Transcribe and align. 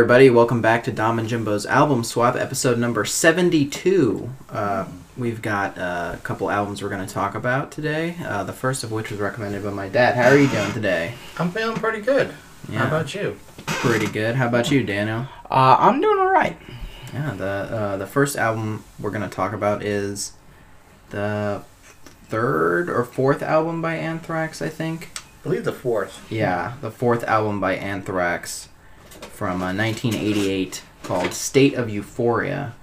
Hey 0.00 0.04
everybody, 0.04 0.30
welcome 0.30 0.62
back 0.62 0.84
to 0.84 0.92
Dom 0.92 1.18
and 1.18 1.28
Jimbo's 1.28 1.66
album 1.66 2.04
swap, 2.04 2.34
episode 2.34 2.78
number 2.78 3.04
72. 3.04 4.30
Uh, 4.48 4.86
we've 5.18 5.42
got 5.42 5.76
uh, 5.76 6.12
a 6.14 6.20
couple 6.22 6.50
albums 6.50 6.82
we're 6.82 6.88
going 6.88 7.06
to 7.06 7.14
talk 7.14 7.34
about 7.34 7.70
today, 7.70 8.16
uh, 8.24 8.42
the 8.42 8.52
first 8.54 8.82
of 8.82 8.90
which 8.90 9.10
was 9.10 9.20
recommended 9.20 9.62
by 9.62 9.68
my 9.68 9.90
dad. 9.90 10.14
How 10.14 10.30
are 10.30 10.38
you 10.38 10.48
doing 10.48 10.72
today? 10.72 11.12
I'm 11.36 11.50
feeling 11.50 11.76
pretty 11.76 12.00
good. 12.00 12.32
Yeah. 12.70 12.78
How 12.78 12.86
about 12.86 13.14
you? 13.14 13.38
Pretty 13.66 14.06
good. 14.06 14.36
How 14.36 14.46
about 14.46 14.70
you, 14.70 14.82
Daniel? 14.82 15.26
Uh, 15.50 15.76
I'm 15.78 16.00
doing 16.00 16.18
all 16.18 16.30
right. 16.30 16.56
Yeah, 17.12 17.34
the, 17.34 17.44
uh, 17.44 17.96
the 17.98 18.06
first 18.06 18.38
album 18.38 18.84
we're 18.98 19.10
going 19.10 19.28
to 19.28 19.36
talk 19.36 19.52
about 19.52 19.82
is 19.82 20.32
the 21.10 21.62
third 22.24 22.88
or 22.88 23.04
fourth 23.04 23.42
album 23.42 23.82
by 23.82 23.96
Anthrax, 23.96 24.62
I 24.62 24.70
think. 24.70 25.10
I 25.14 25.42
believe 25.42 25.64
the 25.64 25.72
fourth. 25.72 26.26
Yeah, 26.32 26.76
the 26.80 26.90
fourth 26.90 27.22
album 27.24 27.60
by 27.60 27.74
Anthrax 27.74 28.69
from 29.24 29.62
uh, 29.62 29.72
1988 29.74 30.82
called 31.02 31.32
State 31.32 31.74
of 31.74 31.88
Euphoria. 31.88 32.74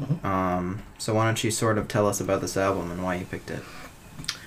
Mhm. 0.00 0.24
Um, 0.24 0.82
so 0.98 1.14
why 1.14 1.24
don't 1.24 1.42
you 1.42 1.50
sort 1.50 1.76
of 1.78 1.88
tell 1.88 2.06
us 2.06 2.20
about 2.20 2.40
this 2.40 2.56
album 2.56 2.90
and 2.90 3.02
why 3.02 3.16
you 3.16 3.24
picked 3.24 3.50
it? 3.50 3.62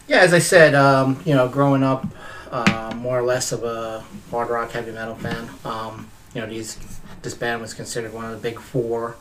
Yeah, 0.07 0.19
as 0.19 0.33
I 0.33 0.39
said, 0.39 0.75
um, 0.75 1.21
you 1.25 1.35
know, 1.35 1.47
growing 1.47 1.83
up, 1.83 2.05
uh, 2.51 2.93
more 2.95 3.17
or 3.19 3.23
less 3.23 3.51
of 3.51 3.63
a 3.63 4.03
hard 4.29 4.49
rock, 4.49 4.71
heavy 4.71 4.91
metal 4.91 5.15
fan. 5.15 5.49
Um, 5.63 6.07
you 6.33 6.41
know, 6.41 6.47
these 6.47 6.77
this 7.21 7.33
band 7.33 7.61
was 7.61 7.73
considered 7.73 8.13
one 8.13 8.25
of 8.25 8.31
the 8.31 8.37
big 8.37 8.59
four 8.59 9.15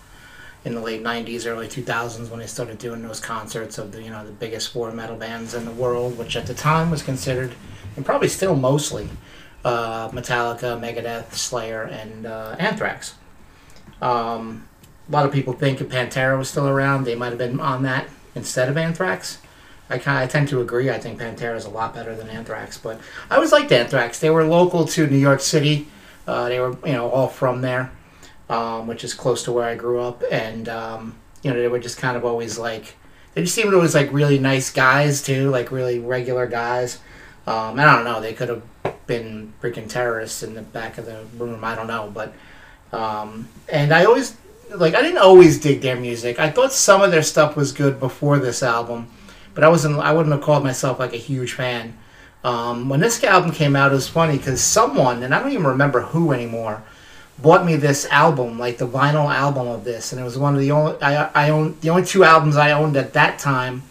in 0.65 0.74
the 0.74 0.80
late 0.80 1.02
'90s, 1.02 1.46
early 1.46 1.68
2000s 1.68 2.29
when 2.30 2.41
they 2.41 2.46
started 2.46 2.79
doing 2.79 3.02
those 3.02 3.21
concerts 3.21 3.79
of 3.79 3.93
the 3.93 4.02
you 4.02 4.10
know 4.10 4.24
the 4.24 4.32
biggest 4.32 4.73
four 4.73 4.91
metal 4.93 5.16
bands 5.16 5.54
in 5.54 5.65
the 5.65 5.71
world, 5.73 6.16
which 6.18 6.37
at 6.37 6.46
the 6.46 6.54
time 6.54 6.91
was 6.91 7.02
considered, 7.02 7.54
and 7.96 8.04
probably 8.04 8.29
still 8.29 8.57
mostly, 8.57 9.09
uh, 9.65 10.09
Metallica, 10.11 10.79
Megadeth, 10.80 11.33
Slayer, 11.33 11.83
and 11.83 12.27
uh, 12.27 12.57
Anthrax. 12.59 13.15
Um, 14.01 14.69
a 15.09 15.13
lot 15.13 15.27
of 15.27 15.33
people 15.33 15.53
think 15.53 15.80
if 15.80 15.89
Pantera 15.89 16.39
was 16.39 16.49
still 16.49 16.69
around, 16.69 17.05
they 17.05 17.15
might 17.15 17.30
have 17.30 17.39
been 17.39 17.61
on 17.61 17.83
that 17.83 18.09
instead 18.35 18.69
of 18.69 18.77
Anthrax. 18.77 19.38
I 19.91 19.99
kind 19.99 20.19
I 20.19 20.27
tend 20.27 20.49
to 20.49 20.61
agree. 20.61 20.88
I 20.88 20.99
think 20.99 21.19
Pantera 21.19 21.57
is 21.57 21.65
a 21.65 21.71
lot 21.71 21.95
better 21.95 22.15
than 22.15 22.29
Anthrax, 22.29 22.79
but 22.79 23.01
I 23.29 23.35
always 23.35 23.51
liked 23.51 23.73
Anthrax. 23.73 24.21
They 24.21 24.31
were 24.31 24.45
local 24.45 24.85
to 24.87 25.07
New 25.09 25.16
York 25.16 25.41
City. 25.41 25.88
Uh, 26.29 26.49
they 26.49 26.61
were 26.61 26.77
you 26.87 26.93
know 26.93 27.11
all 27.11 27.27
from 27.27 27.61
there, 27.61 27.91
um, 28.49 28.87
which 28.87 29.03
is 29.03 29.15
close 29.15 29.43
to 29.45 29.53
where 29.53 29.65
I 29.65 29.75
grew 29.75 30.01
up, 30.01 30.23
and 30.31 30.69
um, 30.69 31.16
you 31.43 31.53
know 31.53 31.61
they 31.61 31.66
were 31.66 31.81
just 31.81 31.99
kind 31.99 32.16
of 32.16 32.25
always 32.25 32.57
like 32.57 32.95
they 33.35 33.43
just 33.43 33.55
seemed 33.55 33.75
always 33.75 33.95
like 33.95 34.13
really 34.13 34.38
nice 34.38 34.71
guys 34.71 35.23
too, 35.23 35.51
like 35.51 35.73
really 35.73 35.99
regular 35.99 36.47
guys. 36.47 36.99
Um, 37.49 37.81
I 37.81 37.85
don't 37.85 38.05
know. 38.05 38.21
They 38.21 38.33
could 38.33 38.49
have 38.49 38.63
been 39.11 39.53
freaking 39.61 39.89
terrorists 39.89 40.45
in 40.45 40.55
the 40.55 40.63
back 40.63 40.97
of 40.97 41.05
the 41.05 41.25
room. 41.37 41.65
I 41.65 41.75
don't 41.75 41.89
know, 41.89 42.13
but 42.15 42.33
um, 42.97 43.49
and 43.69 43.93
I 43.93 44.05
always 44.05 44.37
like 44.73 44.95
I 44.95 45.03
didn't 45.03 45.19
always 45.19 45.59
dig 45.59 45.80
their 45.80 45.97
music. 45.97 46.39
I 46.39 46.49
thought 46.49 46.73
some 46.73 47.03
of 47.03 47.11
their 47.11 47.25
stuff 47.25 47.57
was 47.57 47.73
good 47.73 47.99
before 47.99 48.38
this 48.38 48.63
album, 48.63 49.09
but 49.53 49.65
I 49.65 49.69
wasn't. 49.69 49.99
I 49.99 50.13
wouldn't 50.13 50.33
have 50.33 50.43
called 50.43 50.63
myself 50.63 51.01
like 51.01 51.13
a 51.13 51.19
huge 51.19 51.55
fan. 51.55 51.99
Um, 52.45 52.88
when 52.88 53.01
this 53.01 53.23
album 53.25 53.51
came 53.51 53.75
out, 53.75 53.91
it 53.91 53.97
was 53.97 54.09
funny 54.09 54.38
because 54.38 54.63
someone, 54.63 55.25
and 55.25 55.35
I 55.35 55.41
don't 55.41 55.51
even 55.51 55.66
remember 55.66 56.01
who 56.03 56.33
anymore, 56.33 56.83
bought 57.37 57.66
me 57.66 57.75
this 57.75 58.07
album, 58.07 58.61
like 58.61 58.79
the 58.79 58.87
vinyl 58.87 59.29
album 59.35 59.66
of 59.66 59.83
this, 59.83 60.13
and 60.13 60.21
it 60.21 60.25
was 60.25 60.38
one 60.38 60.55
of 60.55 60.61
the 60.61 60.71
only 60.71 61.03
I 61.03 61.31
I 61.35 61.51
owned 61.51 61.81
the 61.81 61.91
only 61.91 62.05
two 62.05 62.23
albums 62.23 62.57
I 62.57 62.71
owned 62.71 62.97
at 62.97 63.13
that 63.15 63.41
time. 63.41 63.83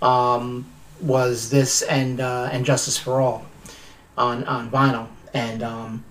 Um, 0.00 0.66
was 1.00 1.50
this 1.50 1.82
and 1.82 2.20
uh, 2.20 2.48
and 2.52 2.64
Justice 2.64 2.96
for 2.96 3.20
All 3.20 3.44
on 4.16 4.44
on 4.44 4.70
vinyl, 4.70 5.08
and 5.32 5.62
um, 5.62 6.04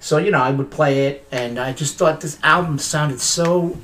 so 0.00 0.18
you 0.18 0.30
know 0.30 0.40
I 0.40 0.50
would 0.50 0.70
play 0.70 1.06
it, 1.06 1.26
and 1.30 1.58
I 1.58 1.72
just 1.72 1.96
thought 1.96 2.20
this 2.20 2.38
album 2.42 2.78
sounded 2.78 3.20
so 3.20 3.78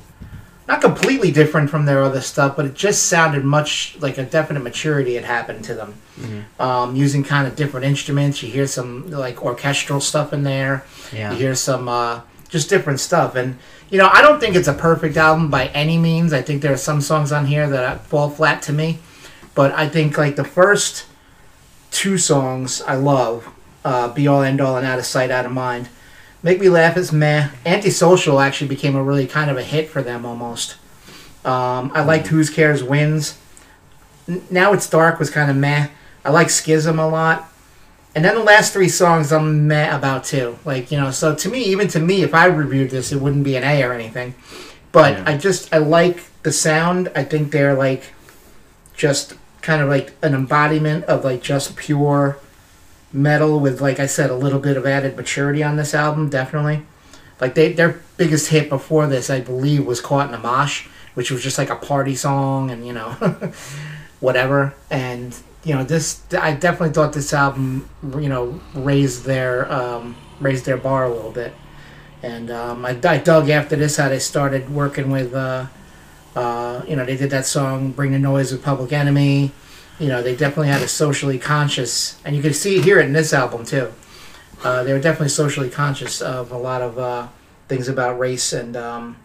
not 0.67 0.81
completely 0.81 1.31
different 1.31 1.69
from 1.69 1.85
their 1.85 2.01
other 2.01 2.21
stuff, 2.21 2.55
but 2.55 2.65
it 2.65 2.73
just 2.73 3.05
sounded 3.05 3.43
much 3.43 3.95
like 3.99 4.17
a 4.17 4.23
definite 4.23 4.61
maturity 4.61 5.13
had 5.13 5.23
happened 5.23 5.63
to 5.65 5.75
them. 5.75 5.93
Um, 6.59 6.95
using 6.95 7.23
kind 7.23 7.47
of 7.47 7.55
different 7.55 7.85
instruments, 7.85 8.41
you 8.41 8.49
hear 8.49 8.65
some 8.65 9.11
like 9.11 9.43
orchestral 9.43 9.99
stuff 10.01 10.33
in 10.33 10.43
there. 10.43 10.83
Yeah. 11.13 11.31
You 11.31 11.37
hear 11.37 11.55
some 11.55 11.87
uh, 11.87 12.21
just 12.49 12.69
different 12.69 12.99
stuff, 12.99 13.35
and 13.35 13.57
you 13.89 13.97
know 13.97 14.09
I 14.11 14.21
don't 14.21 14.39
think 14.39 14.55
it's 14.55 14.67
a 14.67 14.73
perfect 14.73 15.17
album 15.17 15.51
by 15.51 15.67
any 15.67 15.97
means. 15.97 16.33
I 16.33 16.41
think 16.41 16.61
there 16.61 16.73
are 16.73 16.77
some 16.77 17.01
songs 17.01 17.31
on 17.31 17.45
here 17.45 17.69
that 17.69 18.05
fall 18.05 18.29
flat 18.29 18.61
to 18.63 18.73
me, 18.73 18.99
but 19.53 19.71
I 19.73 19.87
think 19.87 20.17
like 20.17 20.35
the 20.35 20.43
first 20.43 21.05
two 21.91 22.17
songs 22.17 22.81
I 22.81 22.95
love, 22.95 23.47
uh, 23.85 24.09
"Be 24.09 24.27
All 24.27 24.41
End 24.41 24.59
All" 24.59 24.75
and 24.75 24.85
"Out 24.85 24.99
of 24.99 25.05
Sight, 25.05 25.31
Out 25.31 25.45
of 25.45 25.53
Mind." 25.53 25.87
Make 26.43 26.59
Me 26.59 26.67
Laugh 26.69 26.97
is 26.97 27.11
meh. 27.13 27.49
Antisocial 27.65 28.39
actually 28.39 28.67
became 28.67 28.95
a 28.95 29.01
really 29.03 29.25
kind 29.25 29.49
of 29.49 29.57
a 29.57 29.63
hit 29.63 29.89
for 29.89 30.01
them 30.03 30.25
almost. 30.25 30.75
Um, 31.45 31.91
I 31.95 32.03
liked 32.03 32.27
Whose 32.27 32.49
Cares 32.49 32.83
Wins. 32.83 33.37
N- 34.27 34.43
now 34.51 34.73
It's 34.73 34.89
Dark 34.89 35.17
was 35.17 35.29
kind 35.29 35.49
of 35.49 35.57
meh. 35.57 35.87
I 36.23 36.29
like 36.31 36.49
Schism 36.49 36.99
a 36.99 37.07
lot. 37.07 37.51
And 38.13 38.23
then 38.23 38.35
the 38.35 38.43
last 38.43 38.73
three 38.73 38.89
songs 38.89 39.31
I'm 39.33 39.67
meh 39.67 39.95
about 39.95 40.23
too. 40.23 40.57
Like, 40.65 40.91
you 40.91 40.97
know, 40.99 41.11
so 41.11 41.33
to 41.35 41.49
me, 41.49 41.63
even 41.65 41.87
to 41.89 41.99
me, 41.99 42.21
if 42.23 42.33
I 42.33 42.45
reviewed 42.45 42.89
this, 42.91 43.11
it 43.11 43.19
wouldn't 43.19 43.43
be 43.43 43.55
an 43.55 43.63
A 43.63 43.83
or 43.83 43.91
anything. 43.93 44.35
But 44.91 45.17
Yeah. 45.17 45.23
I 45.27 45.37
just, 45.37 45.73
I 45.73 45.79
like 45.79 46.23
the 46.43 46.51
sound. 46.51 47.11
I 47.15 47.23
think 47.23 47.51
they're 47.51 47.75
like 47.75 48.13
just 48.95 49.33
kind 49.61 49.81
of 49.81 49.89
like 49.89 50.13
an 50.21 50.33
embodiment 50.33 51.05
of 51.05 51.25
like 51.25 51.41
just 51.41 51.75
pure 51.75 52.37
metal 53.15 53.59
with 53.59 53.81
like 53.81 53.99
I 53.99 54.05
said 54.05 54.29
a 54.29 54.35
little 54.35 54.59
bit 54.59 54.77
of 54.77 54.85
added 54.85 55.15
maturity 55.15 55.63
on 55.63 55.77
this 55.77 55.93
album 55.93 56.29
definitely. 56.29 56.85
Like 57.39 57.55
they 57.55 57.73
their 57.73 58.01
biggest 58.17 58.49
hit 58.49 58.69
before 58.69 59.07
this 59.07 59.29
I 59.29 59.41
believe 59.41 59.85
was 59.85 60.01
Caught 60.01 60.29
in 60.29 60.35
a 60.35 60.39
Mosh 60.39 60.87
which 61.15 61.31
was 61.31 61.41
just 61.41 61.57
like 61.57 61.69
a 61.69 61.75
party 61.75 62.13
song 62.13 62.69
and 62.69 62.85
you 62.85 62.93
know 62.93 63.09
whatever. 64.19 64.75
And 64.91 65.35
you 65.63 65.73
know 65.73 65.83
this 65.83 66.21
I 66.33 66.53
definitely 66.53 66.93
thought 66.93 67.13
this 67.13 67.33
album 67.33 67.89
you 68.03 68.29
know 68.29 68.59
raised 68.75 69.23
their 69.23 69.71
um, 69.71 70.15
raised 70.39 70.65
their 70.65 70.77
bar 70.77 71.05
a 71.05 71.13
little 71.13 71.31
bit. 71.31 71.53
And 72.21 72.49
um, 72.49 72.85
I, 72.85 72.97
I 73.03 73.17
dug 73.17 73.49
after 73.49 73.75
this 73.75 73.97
how 73.97 74.09
they 74.09 74.19
started 74.19 74.69
working 74.69 75.11
with 75.11 75.33
uh, 75.33 75.67
uh, 76.35 76.83
you 76.87 76.95
know 76.95 77.05
they 77.05 77.17
did 77.17 77.31
that 77.31 77.45
song 77.45 77.91
Bring 77.91 78.11
the 78.11 78.19
Noise 78.19 78.51
with 78.51 78.63
Public 78.63 78.93
Enemy 78.93 79.51
you 79.99 80.07
know, 80.07 80.21
they 80.21 80.35
definitely 80.35 80.67
had 80.67 80.81
a 80.81 80.87
socially 80.87 81.39
conscious, 81.39 82.19
and 82.25 82.35
you 82.35 82.41
can 82.41 82.53
see 82.53 82.81
here 82.81 82.99
in 82.99 83.13
this 83.13 83.33
album 83.33 83.65
too. 83.65 83.91
Uh, 84.63 84.83
they 84.83 84.93
were 84.93 84.99
definitely 84.99 85.29
socially 85.29 85.69
conscious 85.69 86.21
of 86.21 86.51
a 86.51 86.57
lot 86.57 86.81
of 86.81 86.97
uh, 86.97 87.27
things 87.67 87.87
about 87.87 88.17
race 88.19 88.51
and 88.51 88.75
um, 88.75 89.17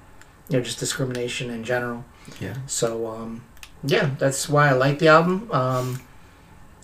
you 0.48 0.58
know 0.58 0.62
just 0.62 0.78
discrimination 0.78 1.50
in 1.50 1.64
general. 1.64 2.04
Yeah. 2.40 2.54
So 2.66 3.08
um, 3.08 3.42
yeah, 3.82 4.10
that's 4.18 4.48
why 4.48 4.68
I 4.68 4.72
like 4.72 4.98
the 4.98 5.08
album. 5.08 5.50
Um, 5.50 6.02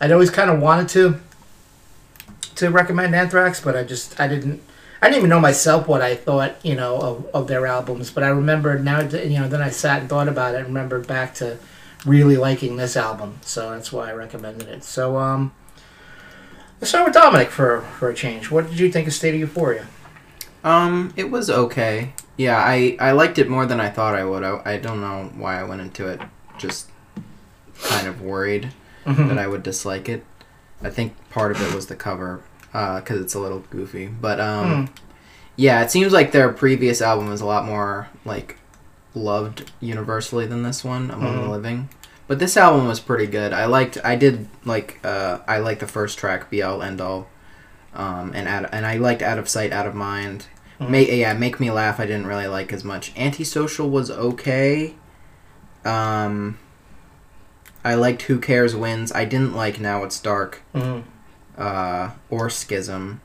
I'd 0.01 0.13
always 0.13 0.31
kind 0.31 0.51
of 0.51 0.61
wanted 0.61 0.89
to 0.91 1.21
to 2.57 2.71
recommend 2.71 3.15
Anthrax, 3.15 3.61
but 3.61 3.77
I 3.77 3.85
just 3.85 4.19
I 4.19 4.29
didn't. 4.29 4.63
I 5.03 5.09
didn't 5.09 5.19
even 5.19 5.31
know 5.31 5.41
myself 5.41 5.87
what 5.87 6.01
I 6.01 6.17
thought, 6.17 6.57
you 6.65 6.75
know, 6.75 6.97
of, 6.97 7.27
of 7.35 7.49
their 7.49 7.67
albums. 7.67 8.11
But 8.11 8.25
I 8.25 8.29
remembered 8.29 8.83
now, 8.83 9.03
you 9.03 9.39
know, 9.39 9.47
then 9.47 9.61
I 9.61 9.69
sat 9.69 10.01
and 10.01 10.09
thought 10.09 10.27
about 10.27 10.55
it 10.55 10.59
and 10.59 10.69
remembered 10.69 11.07
back 11.07 11.35
to 11.35 11.59
really 12.07 12.37
liking 12.37 12.77
this 12.77 12.97
album. 12.97 13.39
So 13.43 13.71
that's 13.71 13.93
why 13.93 14.09
I 14.11 14.13
recommended 14.15 14.69
it. 14.69 14.85
So 14.85 15.19
um, 15.19 15.53
let's 16.81 16.89
start 16.91 17.05
with 17.05 17.15
Dominic 17.15 17.51
for 17.51 17.81
for 17.99 18.09
a 18.09 18.15
change. 18.15 18.51
What 18.51 18.69
did 18.71 18.79
you 18.79 18.91
think 18.91 19.07
of 19.07 19.13
State 19.13 19.35
of 19.35 19.41
Euphoria? 19.41 19.87
Um, 20.65 21.13
it 21.17 21.31
was 21.31 21.51
okay. 21.51 22.13
Yeah, 22.37 22.57
I, 22.59 22.97
I 23.01 23.13
liked 23.13 23.39
it 23.39 23.49
more 23.49 23.67
than 23.67 23.81
I 23.81 23.89
thought 23.89 24.15
I 24.15 24.25
would. 24.25 24.43
I, 24.43 24.61
I 24.65 24.77
don't 24.79 25.01
know 25.01 25.31
why 25.37 25.61
I 25.61 25.63
went 25.65 25.81
into 25.81 26.07
it 26.09 26.21
just 26.59 26.89
kind 27.83 28.07
of 28.07 28.21
worried 28.23 28.73
that 29.05 29.39
I 29.39 29.47
would 29.47 29.63
dislike 29.63 30.09
it. 30.09 30.25
I 30.83 30.91
think 30.91 31.15
part 31.31 31.53
of 31.53 31.61
it 31.63 31.73
was 31.75 31.87
the 31.87 31.95
cover, 31.95 32.43
because 32.73 33.21
it's 33.21 33.35
a 33.35 33.39
little 33.39 33.61
goofy. 33.71 34.07
But, 34.09 34.41
um, 34.41 34.89
yeah, 35.55 35.83
it 35.83 35.91
seems 35.93 36.13
like 36.13 36.33
their 36.33 36.53
previous 36.53 37.01
album 37.01 37.29
was 37.29 37.41
a 37.41 37.47
lot 37.47 37.65
more, 37.65 38.09
like, 38.25 38.57
loved 39.15 39.71
universally 39.81 40.45
than 40.47 40.63
this 40.65 40.83
one, 40.85 41.11
Among 41.13 41.37
the 41.37 41.43
Mhm. 41.47 41.51
Living. 41.51 41.89
But 42.29 42.39
this 42.41 42.57
album 42.57 42.89
was 42.89 42.99
pretty 43.01 43.27
good. 43.27 43.53
I 43.53 43.67
liked, 43.67 43.99
I 44.05 44.17
did, 44.17 44.49
like, 44.65 44.99
uh, 45.05 45.39
I 45.47 45.59
liked 45.59 45.81
the 45.81 45.87
first 45.87 46.19
track, 46.19 46.51
Be 46.51 46.63
All 46.63 46.83
End 46.83 47.01
All. 47.01 47.29
Um, 47.95 48.33
and 48.35 48.47
out, 48.49 48.69
and 48.73 48.85
I 48.85 48.97
liked 48.97 49.23
Out 49.23 49.39
of 49.39 49.49
Sight, 49.49 49.73
Out 49.73 49.87
of 49.87 49.95
Mind. 49.95 50.47
Mhm. 50.81 50.91
Make, 50.91 51.09
yeah, 51.11 51.33
Make 51.35 51.61
Me 51.61 51.71
Laugh. 51.71 51.99
I 52.01 52.05
didn't 52.07 52.27
really 52.27 52.47
like 52.49 52.73
as 52.73 52.85
much. 52.85 53.13
Antisocial 53.17 53.89
was 53.89 54.11
okay. 54.11 54.95
Um, 55.85 56.59
I 57.85 57.95
liked 57.95 58.23
Who 58.23 58.39
Cares 58.39 58.75
Wins. 58.77 59.13
I 59.13 59.25
didn't 59.25 59.55
like 59.55 59.81
Now 59.81 60.03
It's 60.05 60.19
Dark. 60.21 60.63
Mhm. 60.75 61.05
Uh, 61.57 62.11
or 62.29 62.51
Schism. 62.51 63.21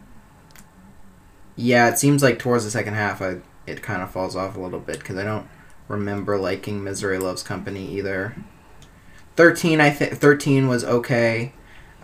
Yeah, 1.56 1.90
it 1.90 1.98
seems 2.00 2.24
like 2.24 2.40
towards 2.40 2.64
the 2.64 2.72
second 2.72 2.94
half, 2.94 3.22
I 3.22 3.38
it 3.68 3.82
kind 3.84 4.02
of 4.02 4.10
falls 4.10 4.36
off 4.36 4.56
a 4.56 4.60
little 4.60 4.80
bit 4.80 5.00
because 5.00 5.18
I 5.18 5.24
don't 5.24 5.48
remember 5.88 6.38
liking 6.38 6.84
Misery 6.84 7.18
Loves 7.18 7.44
Company 7.44 7.88
either. 7.98 8.36
Thirteen, 9.36 9.80
I 9.82 9.90
think 9.90 10.18
thirteen 10.18 10.68
was 10.68 10.84
okay. 10.84 11.54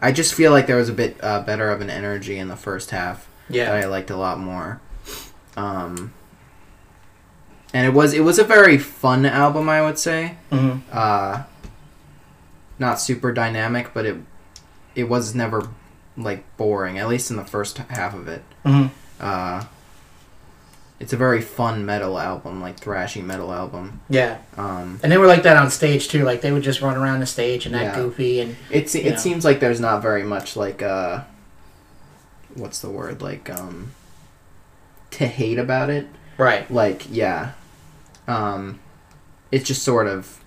I 0.02 0.12
just 0.12 0.34
feel 0.34 0.52
like 0.52 0.68
there 0.68 0.78
was 0.78 0.90
a 0.90 0.94
bit 0.94 1.18
uh, 1.22 1.42
better 1.42 1.70
of 1.70 1.82
an 1.82 1.90
energy 1.90 2.38
in 2.38 2.48
the 2.48 2.56
first 2.56 2.92
half 2.92 3.28
yeah. 3.50 3.66
that 3.66 3.84
I 3.84 3.88
liked 3.88 4.10
a 4.10 4.16
lot 4.16 4.40
more. 4.40 4.80
Um, 5.56 6.14
and 7.74 7.86
it 7.86 7.94
was 7.94 8.14
it 8.14 8.22
was 8.22 8.40
a 8.40 8.44
very 8.44 8.78
fun 8.78 9.26
album, 9.26 9.70
I 9.70 9.82
would 9.82 10.00
say. 10.00 10.38
hmm 10.52 10.78
Uh, 10.92 11.44
not 12.80 13.00
super 13.00 13.32
dynamic, 13.32 13.94
but 13.94 14.06
it 14.06 14.18
it 14.96 15.06
was 15.06 15.36
never 15.36 15.68
like 16.16 16.44
boring. 16.58 16.98
At 16.98 17.08
least 17.08 17.30
in 17.30 17.38
the 17.38 17.46
first 17.46 17.78
half 17.78 18.14
of 18.14 18.28
it. 18.28 18.44
hmm 18.64 18.88
Uh, 19.20 19.66
it's 21.00 21.14
a 21.14 21.18
very 21.18 21.42
fun 21.42 21.86
metal 21.86 22.18
album, 22.20 22.60
like 22.62 22.80
thrashy 22.80 23.24
metal 23.24 23.54
album. 23.54 24.02
Yeah, 24.10 24.38
Um, 24.58 25.00
and 25.04 25.12
they 25.12 25.18
were 25.18 25.28
like 25.28 25.44
that 25.44 25.56
on 25.58 25.70
stage 25.70 26.08
too. 26.08 26.24
Like 26.24 26.42
they 26.42 26.52
would 26.52 26.64
just 26.64 26.82
run 26.82 26.98
around 26.98 27.20
the 27.20 27.26
stage 27.28 27.66
and 27.68 27.76
act 27.76 27.96
Yeah. 27.98 28.04
goofy 28.04 28.40
and 28.42 28.56
It 28.72 28.94
it 28.96 29.12
know. 29.12 29.16
seems 29.18 29.46
like 29.46 29.60
there's 29.60 29.80
not 29.80 30.02
very 30.02 30.24
much 30.24 30.56
like 30.56 30.82
uh 30.82 31.22
what's 32.56 32.80
the 32.80 32.90
word 32.90 33.22
like 33.22 33.50
um 33.50 33.92
to 35.12 35.28
hate 35.28 35.60
about 35.60 35.90
it. 35.92 36.08
right. 36.38 36.70
Like 36.72 37.06
yeah. 37.12 37.52
Um 38.28 38.80
it's 39.52 39.66
just 39.68 39.84
sort 39.84 40.08
of 40.08 40.44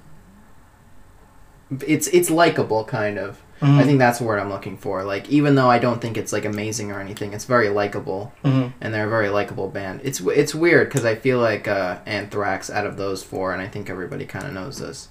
it's 1.86 2.08
it's 2.08 2.30
likable 2.30 2.84
kind 2.84 3.18
of. 3.18 3.40
Mhm. 3.60 3.78
I 3.78 3.84
think 3.84 3.98
that's 3.98 4.18
the 4.18 4.24
word 4.24 4.38
I'm 4.38 4.48
looking 4.48 4.76
for. 4.78 5.02
Like 5.04 5.28
even 5.28 5.54
though 5.54 5.68
I 5.70 5.78
don't 5.78 6.00
think 6.00 6.16
it's 6.16 6.32
like 6.32 6.44
amazing 6.44 6.90
or 6.92 7.00
anything, 7.00 7.32
it's 7.34 7.44
very 7.44 7.68
likable 7.68 8.32
Mhm. 8.44 8.72
and 8.80 8.94
they're 8.94 9.06
a 9.06 9.10
very 9.10 9.28
likable 9.28 9.68
band. 9.68 10.00
It's 10.02 10.20
it's 10.20 10.54
weird 10.54 10.90
cuz 10.90 11.04
I 11.04 11.14
feel 11.14 11.38
like 11.40 11.68
uh 11.68 11.96
Anthrax 12.06 12.70
out 12.70 12.86
of 12.86 12.96
those 12.96 13.22
four 13.22 13.52
and 13.52 13.60
I 13.60 13.68
think 13.68 13.90
everybody 13.90 14.24
kind 14.24 14.46
of 14.46 14.52
knows 14.54 14.78
this. 14.78 15.08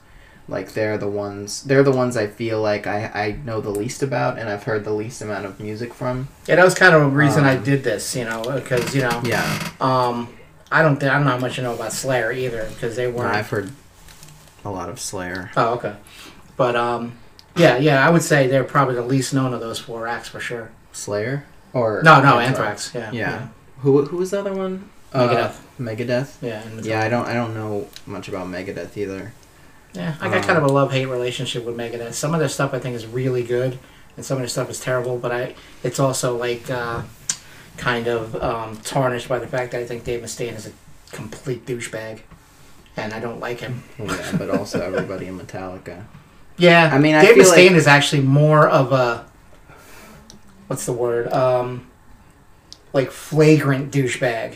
Like 0.48 0.74
they're 0.74 0.98
the 0.98 1.07
ones 1.07 1.62
they're 1.63 1.84
the 1.84 1.92
ones 1.92 2.18
I 2.18 2.25
feel 2.25 2.60
like 2.60 2.88
I 2.88 3.12
I 3.13 3.36
know 3.46 3.62
the 3.62 3.69
least 3.69 4.01
about 4.01 4.40
and 4.40 4.50
I've 4.50 4.63
heard 4.63 4.84
the 4.84 4.94
least 4.94 5.22
amount 5.22 5.46
of 5.46 5.60
music 5.60 5.94
from. 5.94 6.28
Yeah, 6.48 6.56
that 6.56 6.66
was 6.66 6.74
kind 6.74 6.96
of 6.96 7.04
a 7.04 7.07
reason 7.07 7.44
I 7.44 7.56
Um, 7.57 7.63
did 7.63 7.84
this. 7.84 8.16
You 8.16 8.25
know, 8.25 8.42
because 8.42 8.96
you 8.96 9.04
know, 9.04 9.22
Yeah. 9.24 9.46
um, 9.80 10.28
I 10.72 10.81
don't 10.81 11.00
think 11.00 11.12
I 11.12 11.16
don't 11.16 11.25
know 11.25 11.31
how 11.31 11.38
much 11.38 11.60
know 11.62 11.74
about 11.75 11.94
Slayer 11.94 12.31
either 12.31 12.68
because 12.74 12.96
they 12.96 13.06
weren't. 13.07 13.36
I've 13.36 13.50
heard 13.50 13.69
a 14.66 14.69
lot 14.72 14.90
of 14.90 15.00
Slayer. 15.00 15.51
Oh, 15.56 15.74
okay. 15.75 15.94
But 16.57 16.75
um, 16.75 17.13
yeah, 17.56 17.78
yeah, 17.78 18.06
I 18.06 18.10
would 18.10 18.24
say 18.24 18.48
they're 18.48 18.63
probably 18.63 18.96
the 18.96 19.01
least 19.04 19.34
known 19.34 19.54
of 19.54 19.60
those 19.60 19.80
four 19.80 20.07
acts 20.07 20.28
for 20.30 20.40
sure. 20.40 20.72
Slayer 20.92 21.46
or 21.74 22.01
No, 22.04 22.22
no, 22.22 22.40
Anthrax. 22.40 22.92
Yeah, 22.96 23.12
Yeah. 23.12 23.48
Who 23.80 24.06
who 24.06 24.18
was 24.18 24.31
the 24.31 24.40
other 24.40 24.54
one? 24.54 24.90
Megadeth. 25.13 25.56
Uh, 25.56 25.81
Megadeth. 25.81 26.36
yeah, 26.42 26.62
Yeah, 26.81 27.01
I 27.04 27.10
don't 27.10 27.25
I 27.28 27.34
don't 27.34 27.54
know 27.56 27.88
much 28.06 28.28
about 28.28 28.48
Megadeth 28.48 28.96
either. 28.98 29.34
yeah. 29.94 30.16
I 30.22 30.28
got 30.30 30.38
Um, 30.38 30.44
kind 30.44 30.57
of 30.57 30.63
a 30.66 30.68
love 30.68 30.92
hate 30.92 31.06
relationship 31.07 31.66
with 31.66 31.75
Megadeth. 31.78 32.13
Some 32.13 32.34
of 32.34 32.40
their 32.40 32.50
stuff 32.50 32.74
I 32.74 32.80
think 32.80 32.96
is 32.96 33.06
really 33.07 33.44
good, 33.44 33.80
and 34.18 34.25
some 34.25 34.36
of 34.38 34.42
their 34.42 34.48
stuff 34.50 34.69
is 34.69 34.80
terrible. 34.80 35.18
But 35.18 35.31
I, 35.31 35.56
it's 35.84 36.00
also 36.00 36.36
like 36.38 36.69
uh, 36.69 37.01
kind 37.78 38.07
of 38.07 38.36
um, 38.44 38.78
tarnished 38.84 39.30
by 39.30 39.40
the 39.40 39.48
fact 39.48 39.72
that 39.72 39.81
I 39.81 39.86
think 39.86 40.04
Dave 40.04 40.22
Mustaine 40.22 40.56
is 40.56 40.68
a 40.68 40.72
complete 41.16 41.66
douchebag, 41.66 42.19
and 42.98 43.13
I 43.13 43.19
don't 43.19 43.40
like 43.40 43.62
him. 43.62 43.84
Yeah, 43.98 44.36
but 44.38 44.50
also 44.50 44.80
everybody 44.81 45.25
in 45.28 45.40
Metallica. 45.40 46.04
Yeah, 46.59 46.89
I 46.94 47.00
mean, 47.00 47.15
I 47.15 47.21
Dave 47.25 47.35
feel 47.35 47.45
Mustaine 47.45 47.69
like- 47.71 47.77
is 47.77 47.88
actually 47.88 48.21
more 48.21 48.67
of 48.67 48.91
a 48.91 49.25
what's 50.67 50.85
the 50.85 50.94
word? 50.94 51.31
Um, 51.33 51.88
like 52.94 53.11
flagrant 53.11 53.91
douchebag. 53.91 54.56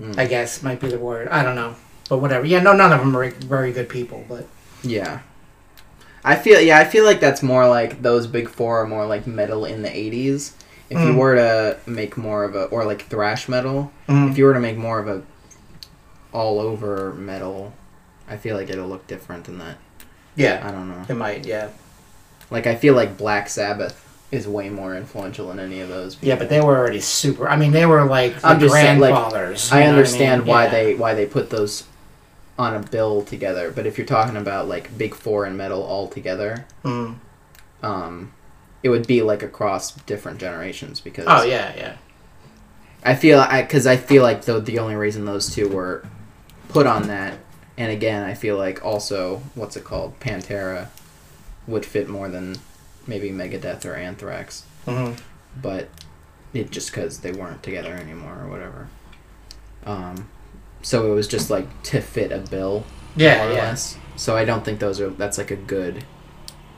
Mm. 0.00 0.16
I 0.18 0.26
guess 0.26 0.62
might 0.62 0.80
be 0.80 0.88
the 0.88 0.98
word. 0.98 1.28
I 1.28 1.42
don't 1.42 1.54
know, 1.56 1.74
but 2.08 2.18
whatever. 2.18 2.46
Yeah, 2.46 2.60
no, 2.62 2.72
none 2.72 2.92
of 2.92 3.00
them 3.00 3.16
are 3.16 3.30
very 3.30 3.72
good 3.72 3.88
people. 3.88 4.24
But 4.28 4.46
Yeah. 4.82 5.20
I 6.24 6.36
feel 6.36 6.60
yeah, 6.60 6.78
I 6.78 6.84
feel 6.84 7.04
like 7.04 7.20
that's 7.20 7.42
more 7.42 7.68
like 7.68 8.02
those 8.02 8.26
big 8.26 8.48
four 8.48 8.82
are 8.82 8.86
more 8.86 9.06
like 9.06 9.26
metal 9.26 9.64
in 9.64 9.82
the 9.82 9.94
eighties. 9.96 10.54
If 10.90 10.98
you 10.98 11.12
Mm. 11.12 11.16
were 11.16 11.34
to 11.36 11.76
make 11.86 12.16
more 12.16 12.44
of 12.44 12.54
a 12.54 12.64
or 12.64 12.84
like 12.84 13.08
thrash 13.08 13.48
metal, 13.48 13.92
mm, 14.08 14.30
if 14.30 14.38
you 14.38 14.44
were 14.44 14.54
to 14.54 14.60
make 14.60 14.76
more 14.78 14.98
of 14.98 15.06
a 15.08 15.22
all 16.32 16.60
over 16.60 17.12
metal, 17.14 17.72
I 18.28 18.36
feel 18.36 18.56
like 18.56 18.70
it'll 18.70 18.88
look 18.88 19.06
different 19.06 19.44
than 19.44 19.58
that. 19.58 19.76
Yeah, 20.38 20.62
I 20.66 20.70
don't 20.70 20.88
know. 20.88 21.04
it 21.08 21.14
might. 21.14 21.44
Yeah, 21.46 21.68
Like 22.50 22.66
I 22.66 22.74
feel 22.76 22.94
like 22.94 23.18
Black 23.18 23.48
Sabbath 23.50 24.04
is 24.30 24.46
way 24.48 24.68
more 24.70 24.94
influential 24.94 25.48
than 25.48 25.58
any 25.58 25.80
of 25.80 25.88
those. 25.88 26.16
yeah, 26.22 26.36
but 26.36 26.48
they 26.48 26.60
were 26.60 26.76
already 26.78 27.00
super. 27.00 27.48
I 27.48 27.56
mean, 27.56 27.72
they 27.72 27.84
were 27.86 28.04
like 28.04 28.40
the 28.40 28.46
I'm 28.48 28.60
just 28.60 28.74
saying, 28.74 28.98
like, 29.00 29.10
grandfathers. 29.12 29.70
I 29.72 29.76
you 29.80 29.84
know 29.84 29.90
what 29.92 29.96
understand 29.98 30.40
mean? 30.42 30.48
why 30.48 30.64
Yeah. 30.64 30.70
they 30.70 30.94
why 30.94 31.14
they 31.14 31.26
put 31.26 31.50
those 31.50 31.84
on 32.58 32.74
a 32.74 32.80
bill 32.80 33.22
together, 33.22 33.70
but 33.70 33.86
if 33.86 33.96
you're 33.98 34.06
talking 34.06 34.36
about 34.36 34.66
like 34.68 34.96
big 34.98 35.14
four 35.14 35.44
and 35.44 35.56
metal 35.56 35.82
all 35.82 36.08
together, 36.08 36.66
Mm. 36.84 37.14
um, 37.82 38.32
it 38.82 38.88
would 38.90 39.06
be 39.06 39.22
like 39.22 39.42
across 39.42 39.92
different 39.92 40.38
generations 40.38 41.00
because 41.00 41.24
Oh 41.28 41.42
yeah, 41.44 41.72
yeah. 41.76 41.96
I 43.04 43.14
feel 43.14 43.38
I 43.40 43.62
because 43.62 43.86
I 43.86 43.96
feel 43.96 44.22
like 44.22 44.42
the 44.42 44.60
the 44.60 44.78
only 44.80 44.96
reason 44.96 45.24
those 45.24 45.54
two 45.54 45.68
were 45.68 46.04
put 46.68 46.86
on 46.86 47.06
that, 47.08 47.38
and 47.78 47.90
again 47.90 48.22
I 48.24 48.34
feel 48.34 48.58
like 48.58 48.84
also 48.84 49.40
what's 49.54 49.76
it 49.76 49.84
called 49.84 50.20
Pantera 50.20 50.88
would 51.66 51.86
fit 51.86 52.08
more 52.08 52.28
than 52.28 52.56
maybe 53.06 53.30
Megadeth 53.30 53.86
or 53.86 53.94
Anthrax, 53.94 54.64
hmm 54.84 55.12
but 55.60 55.88
it 56.54 56.70
just 56.70 56.90
because 56.90 57.20
they 57.20 57.32
weren't 57.32 57.62
together 57.62 57.92
anymore 57.94 58.38
or 58.44 58.48
whatever. 58.50 58.88
Um, 59.86 60.28
so 60.82 61.10
it 61.10 61.14
was 61.14 61.26
just 61.28 61.50
like 61.50 61.66
to 61.84 62.00
fit 62.00 62.32
a 62.32 62.38
bill, 62.38 62.84
Yeah, 63.16 63.38
more 63.38 63.48
or 63.48 63.52
yeah. 63.54 63.62
less. 63.70 63.96
So 64.16 64.36
I 64.36 64.44
don't 64.44 64.64
think 64.64 64.78
those 64.80 65.00
are 65.00 65.10
that's 65.10 65.38
like 65.38 65.50
a 65.50 65.56
good 65.56 66.04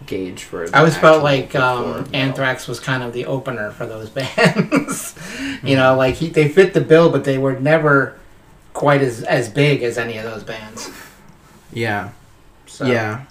gauge 0.06 0.44
for. 0.44 0.64
I 0.74 0.78
always 0.78 0.96
felt 0.96 1.22
like 1.22 1.54
um. 1.56 2.08
Anthrax 2.12 2.66
was 2.68 2.80
kind 2.80 3.02
of 3.02 3.12
the 3.12 3.26
opener 3.26 3.70
for 3.70 3.86
those 3.86 4.08
bands. 4.20 5.14
you 5.62 5.76
know, 5.76 5.96
like 5.96 6.16
he, 6.16 6.28
they 6.28 6.48
fit 6.48 6.74
the 6.74 6.80
bill, 6.80 7.10
but 7.10 7.24
they 7.24 7.38
were 7.38 7.58
never 7.58 8.18
quite 8.72 9.02
as 9.02 9.22
as 9.24 9.48
big 9.48 9.82
as 9.82 9.98
any 9.98 10.16
of 10.18 10.24
those 10.24 10.42
bands. 10.44 10.90
Yeah, 11.72 12.10
So, 12.66 12.84
yeah, 12.86 13.24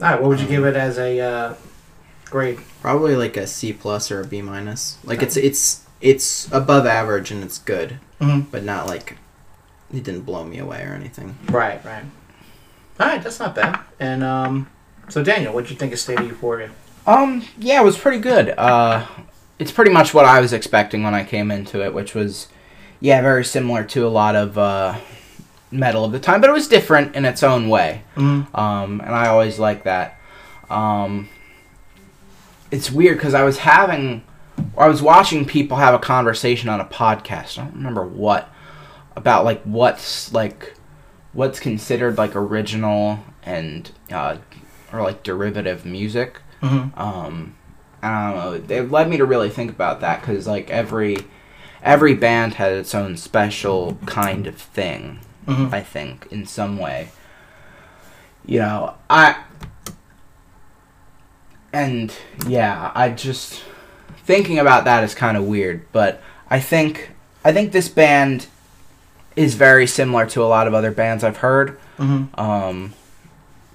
All 0.00 0.10
right, 0.10 0.20
what 0.20 0.28
would 0.30 0.40
you 0.40 0.46
give 0.48 0.64
it 0.64 0.76
as 0.76 0.98
a 0.98 1.20
uh, 1.20 1.54
grade? 2.26 2.58
probably 2.80 3.16
like 3.16 3.36
a 3.36 3.46
C 3.46 3.72
plus 3.72 4.10
or 4.10 4.20
a 4.20 4.24
B 4.26 4.40
minus. 4.42 4.98
Like 5.04 5.22
it's 5.22 5.36
it's 5.36 5.84
it's 6.00 6.50
above 6.52 6.86
average 6.86 7.30
and 7.30 7.42
it's 7.44 7.58
good, 7.58 7.98
Mhm. 8.20 8.46
but 8.50 8.62
not 8.64 8.86
like 8.86 9.16
it 9.92 10.02
didn't 10.04 10.22
blow 10.22 10.44
me 10.44 10.58
away 10.58 10.82
or 10.84 10.92
anything. 10.94 11.36
Right, 11.50 11.82
right. 11.84 12.04
All 13.00 13.06
right, 13.08 13.22
that's 13.22 13.38
not 13.40 13.54
bad. 13.54 13.78
And 14.00 14.22
um, 14.24 14.68
so 15.08 15.22
Daniel, 15.22 15.52
what'd 15.54 15.70
you 15.70 15.76
think 15.76 15.92
of 15.92 15.98
State 15.98 16.18
of 16.20 16.26
Euphoria? 16.26 16.70
Um, 17.06 17.44
yeah, 17.58 17.80
it 17.80 17.84
was 17.84 17.98
pretty 17.98 18.18
good. 18.18 18.54
Uh, 18.56 19.06
it's 19.58 19.70
pretty 19.72 19.90
much 19.90 20.14
what 20.14 20.24
I 20.24 20.40
was 20.40 20.52
expecting 20.52 21.02
when 21.02 21.14
I 21.14 21.24
came 21.24 21.50
into 21.50 21.84
it, 21.84 21.92
which 21.94 22.14
was, 22.14 22.48
yeah, 23.04 23.20
very 23.20 23.44
similar 23.44 23.84
to 23.84 24.06
a 24.06 24.08
lot 24.08 24.34
of 24.34 24.56
uh, 24.56 24.98
metal 25.70 26.06
of 26.06 26.12
the 26.12 26.18
time, 26.18 26.40
but 26.40 26.48
it 26.48 26.54
was 26.54 26.68
different 26.68 27.14
in 27.14 27.26
its 27.26 27.42
own 27.42 27.68
way. 27.68 28.02
Mm-hmm. 28.16 28.56
Um, 28.56 29.02
and 29.02 29.14
I 29.14 29.28
always 29.28 29.58
like 29.58 29.84
that. 29.84 30.18
Um, 30.70 31.28
it's 32.70 32.90
weird 32.90 33.18
because 33.18 33.34
I 33.34 33.44
was 33.44 33.58
having, 33.58 34.24
I 34.78 34.88
was 34.88 35.02
watching 35.02 35.44
people 35.44 35.76
have 35.76 35.92
a 35.92 35.98
conversation 35.98 36.70
on 36.70 36.80
a 36.80 36.86
podcast. 36.86 37.58
I 37.58 37.64
don't 37.64 37.74
remember 37.74 38.06
what 38.06 38.48
about 39.14 39.44
like 39.44 39.62
what's 39.64 40.32
like 40.32 40.72
what's 41.34 41.60
considered 41.60 42.16
like 42.16 42.34
original 42.34 43.22
and 43.42 43.90
uh, 44.12 44.38
or 44.94 45.02
like 45.02 45.22
derivative 45.22 45.84
music. 45.84 46.40
Mm-hmm. 46.62 46.98
Um, 46.98 47.54
I 48.02 48.32
don't 48.32 48.68
know. 48.70 48.74
It 48.74 48.90
led 48.90 49.10
me 49.10 49.18
to 49.18 49.26
really 49.26 49.50
think 49.50 49.70
about 49.70 50.00
that 50.00 50.22
because 50.22 50.46
like 50.46 50.70
every 50.70 51.18
every 51.84 52.14
band 52.14 52.54
had 52.54 52.72
its 52.72 52.94
own 52.94 53.16
special 53.16 53.98
kind 54.06 54.46
of 54.46 54.56
thing. 54.56 55.20
Mm-hmm. 55.46 55.74
I 55.74 55.82
think 55.82 56.26
in 56.30 56.46
some 56.46 56.78
way. 56.78 57.10
You 58.46 58.58
know, 58.58 58.94
I 59.08 59.42
and 61.72 62.14
yeah, 62.46 62.90
I 62.94 63.10
just 63.10 63.62
thinking 64.24 64.58
about 64.58 64.84
that 64.84 65.04
is 65.04 65.14
kind 65.14 65.36
of 65.36 65.44
weird, 65.44 65.86
but 65.92 66.22
I 66.48 66.60
think 66.60 67.10
I 67.44 67.52
think 67.52 67.72
this 67.72 67.88
band 67.88 68.46
is 69.36 69.54
very 69.54 69.86
similar 69.86 70.26
to 70.26 70.42
a 70.42 70.46
lot 70.46 70.66
of 70.66 70.74
other 70.74 70.90
bands 70.90 71.24
I've 71.24 71.38
heard. 71.38 71.78
Mm-hmm. 71.98 72.40
Um, 72.40 72.94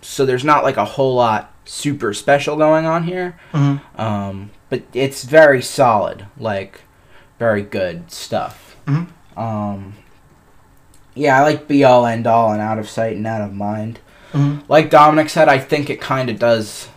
so 0.01 0.25
there's 0.25 0.43
not 0.43 0.63
like 0.63 0.77
a 0.77 0.85
whole 0.85 1.15
lot 1.15 1.53
super 1.65 2.13
special 2.13 2.55
going 2.55 2.85
on 2.85 3.03
here. 3.03 3.39
Mm-hmm. 3.53 4.01
Um, 4.01 4.51
but 4.69 4.83
it's 4.93 5.23
very 5.23 5.61
solid, 5.61 6.25
like 6.37 6.81
very 7.39 7.63
good 7.63 8.12
stuff. 8.12 8.75
Mhm. 8.86 9.08
Um, 9.38 9.93
yeah, 11.15 11.39
I 11.39 11.43
like 11.43 11.67
Be 11.67 11.84
All 11.84 12.05
End 12.05 12.27
All 12.27 12.51
and 12.51 12.62
Out 12.62 12.77
of 12.79 12.89
Sight 12.89 13.15
and 13.15 13.25
Out 13.25 13.41
of 13.41 13.53
Mind. 13.53 14.00
Mm-hmm. 14.34 14.72
Like 14.72 14.89
Dominic 14.89 15.29
said, 15.29 15.50
I 15.50 15.58
think 15.58 15.89
it 15.89 16.00
kind 16.01 16.29
of 16.29 16.38
does 16.38 16.88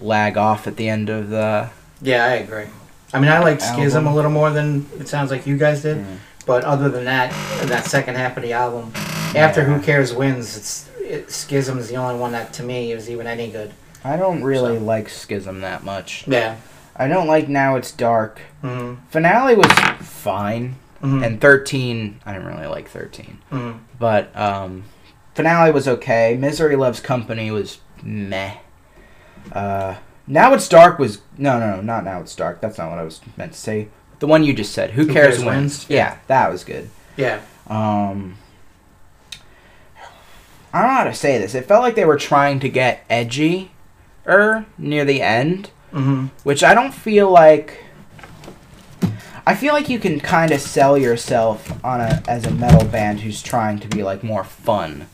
lag 0.00 0.36
off 0.36 0.66
at 0.66 0.76
the 0.76 0.88
end 0.88 1.08
of 1.08 1.30
the. 1.30 1.70
Yeah, 2.02 2.24
I 2.24 2.34
agree. 2.34 2.66
I 3.14 3.20
mean, 3.20 3.30
I 3.30 3.38
like 3.38 3.60
Schism 3.60 4.00
Album. 4.06 4.12
a 4.12 4.16
little 4.16 4.30
more 4.30 4.50
than 4.50 4.86
it 4.98 5.08
sounds 5.08 5.30
like 5.30 5.46
you 5.46 5.56
guys 5.56 5.82
did. 5.82 5.98
Mm. 5.98 6.16
But 6.44 6.64
other 6.64 6.88
than 6.88 7.04
that, 7.06 7.32
that 7.68 7.84
second 7.86 8.16
half 8.16 8.36
of 8.36 8.42
the 8.42 8.52
album, 8.52 8.92
after 9.34 9.62
Yeah. 9.62 9.66
Who 9.68 9.80
Cares 9.80 10.12
Wins, 10.12 10.56
it's 10.56 10.88
it, 11.00 11.30
Schism 11.30 11.78
is 11.78 11.88
the 11.88 11.96
only 11.96 12.16
one 12.20 12.32
that 12.32 12.52
to 12.54 12.62
me 12.62 12.92
is 12.92 13.08
even 13.08 13.26
any 13.26 13.48
good. 13.48 13.72
I 14.04 14.16
don't 14.16 14.42
really 14.42 14.76
So- 14.78 14.84
like 14.84 15.08
Schism 15.08 15.60
that 15.62 15.82
much. 15.84 16.24
Yeah. 16.26 16.56
I 16.98 17.08
don't 17.08 17.26
like 17.26 17.48
Now 17.48 17.76
It's 17.76 17.92
Dark. 17.92 18.40
hmm 18.62 18.94
Finale 19.10 19.54
was 19.54 19.70
fine. 20.00 20.76
Mhm. 21.02 21.24
and 21.26 21.40
13 21.40 22.20
I 22.24 22.32
didn't 22.32 22.48
really 22.48 22.66
like 22.66 22.88
13. 22.88 23.38
Mhm. 23.52 23.78
But 23.98 24.34
um, 24.36 24.84
finale 25.34 25.70
was 25.70 25.86
okay. 25.86 26.36
Misery 26.40 26.74
Loves 26.74 27.00
Company 27.00 27.50
was 27.50 27.78
meh. 28.02 28.54
Uh, 29.52 29.96
now 30.26 30.54
it's 30.54 30.68
dark 30.68 30.98
was 30.98 31.20
no 31.36 31.58
no 31.60 31.76
no 31.76 31.80
not 31.82 32.02
now 32.04 32.20
it's 32.20 32.34
dark. 32.34 32.60
That's 32.62 32.78
not 32.78 32.88
what 32.90 32.98
I 32.98 33.02
was 33.02 33.20
meant 33.36 33.52
to 33.52 33.58
say. 33.58 33.88
The 34.20 34.26
one 34.26 34.42
you 34.42 34.54
just 34.54 34.72
said. 34.72 34.92
Who, 34.92 35.04
Who 35.04 35.12
cares, 35.12 35.36
Cares 35.36 35.44
wins? 35.44 35.54
Wins? 35.80 35.86
Yeah, 35.90 36.16
that 36.28 36.50
was 36.50 36.64
good. 36.64 36.88
Yeah. 37.16 37.40
Um, 37.68 38.36
I 40.72 40.80
don't 40.80 40.88
know 40.88 40.94
how 40.96 41.04
to 41.04 41.14
say 41.14 41.38
this. 41.38 41.54
It 41.54 41.66
felt 41.66 41.82
like 41.82 41.94
they 41.94 42.04
were 42.06 42.16
trying 42.16 42.58
to 42.60 42.68
get 42.70 43.04
edgy, 43.08 43.70
er 44.26 44.64
near 44.78 45.04
the 45.04 45.20
end, 45.22 45.70
Mm-hmm. 45.92 46.26
which 46.42 46.62
I 46.62 46.74
don't 46.74 46.92
feel 46.92 47.30
like. 47.30 47.84
I 49.46 49.54
feel 49.54 49.72
like 49.72 49.88
you 49.88 50.00
can 50.00 50.18
kind 50.18 50.50
of 50.50 50.60
sell 50.60 50.98
yourself 50.98 51.72
on 51.84 52.00
a 52.00 52.22
as 52.26 52.44
a 52.44 52.50
metal 52.50 52.86
band 52.88 53.20
who's 53.20 53.42
trying 53.42 53.78
to 53.78 53.88
be 53.88 54.02
like 54.02 54.24
more 54.24 54.42
fun, 54.44 55.06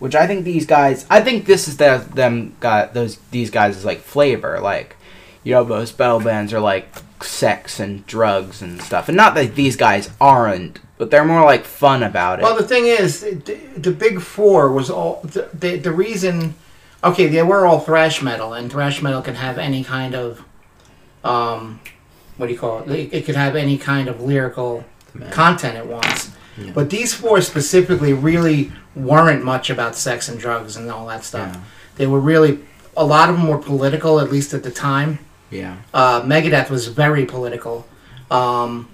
which 0.00 0.14
I 0.14 0.26
think 0.26 0.44
these 0.44 0.66
guys. 0.66 1.06
I 1.08 1.20
think 1.20 1.46
this 1.46 1.68
is 1.68 1.76
the 1.76 2.04
them 2.12 2.56
got 2.60 2.92
those 2.92 3.18
these 3.30 3.50
guys 3.50 3.76
is 3.76 3.84
like 3.84 4.00
flavor 4.00 4.58
like, 4.60 4.96
you 5.44 5.54
know 5.54 5.64
most 5.64 5.98
metal 5.98 6.20
bands 6.20 6.52
are 6.52 6.60
like 6.60 6.88
sex 7.22 7.78
and 7.78 8.04
drugs 8.06 8.60
and 8.62 8.82
stuff, 8.82 9.08
and 9.08 9.16
not 9.16 9.34
that 9.36 9.54
these 9.54 9.76
guys 9.76 10.10
aren't, 10.20 10.80
but 10.98 11.10
they're 11.12 11.24
more 11.24 11.44
like 11.44 11.64
fun 11.64 12.02
about 12.02 12.40
it. 12.40 12.42
Well, 12.42 12.56
the 12.56 12.66
thing 12.66 12.86
is, 12.86 13.20
the, 13.20 13.54
the 13.76 13.92
big 13.92 14.20
four 14.20 14.72
was 14.72 14.90
all 14.90 15.20
the, 15.22 15.48
the 15.54 15.76
the 15.76 15.92
reason. 15.92 16.56
Okay, 17.04 17.26
they 17.26 17.42
were 17.42 17.66
all 17.66 17.80
thrash 17.80 18.22
metal, 18.22 18.52
and 18.52 18.70
thrash 18.70 19.02
metal 19.02 19.22
can 19.22 19.34
have 19.34 19.58
any 19.58 19.82
kind 19.82 20.14
of, 20.14 20.44
um, 21.24 21.80
what 22.36 22.46
do 22.46 22.52
you 22.52 22.58
call 22.58 22.88
it? 22.88 23.12
It, 23.12 23.24
could 23.26 23.34
have 23.34 23.56
any 23.56 23.76
kind 23.76 24.08
of 24.08 24.20
lyrical 24.20 24.84
Man. 25.14 25.30
content 25.32 25.76
it 25.76 25.86
wants. 25.86 26.30
Yeah. 26.56 26.72
But 26.72 26.90
these 26.90 27.12
four 27.12 27.40
specifically 27.40 28.12
really 28.12 28.70
weren't 28.94 29.42
much 29.44 29.70
about 29.70 29.96
sex 29.96 30.28
and 30.28 30.38
drugs 30.38 30.76
and 30.76 30.90
all 30.90 31.06
that 31.06 31.24
stuff. 31.24 31.54
Yeah. 31.54 31.60
They 31.96 32.06
were 32.06 32.20
really 32.20 32.60
a 32.96 33.04
lot 33.04 33.30
of 33.30 33.36
them 33.36 33.48
were 33.48 33.58
political, 33.58 34.20
at 34.20 34.30
least 34.30 34.52
at 34.54 34.62
the 34.62 34.70
time. 34.70 35.18
Yeah. 35.50 35.78
Uh, 35.92 36.22
Megadeth 36.22 36.70
was 36.70 36.88
very 36.88 37.24
political. 37.24 37.86
Um, 38.30 38.88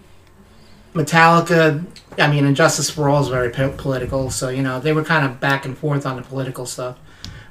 Metallica, 0.95 1.85
I 2.17 2.29
mean, 2.29 2.45
And 2.45 2.57
Justice 2.57 2.91
for 2.91 3.09
All 3.09 3.23
is 3.23 3.29
very 3.29 3.50
po- 3.50 3.75
political. 3.77 4.31
So 4.31 4.49
you 4.49 4.62
know 4.62 4.81
they 4.81 4.93
were 4.93 5.05
kind 5.05 5.25
of 5.27 5.41
back 5.41 5.65
and 5.65 5.77
forth 5.77 6.07
on 6.07 6.17
the 6.17 6.23
political 6.23 6.67
stuff. 6.67 6.97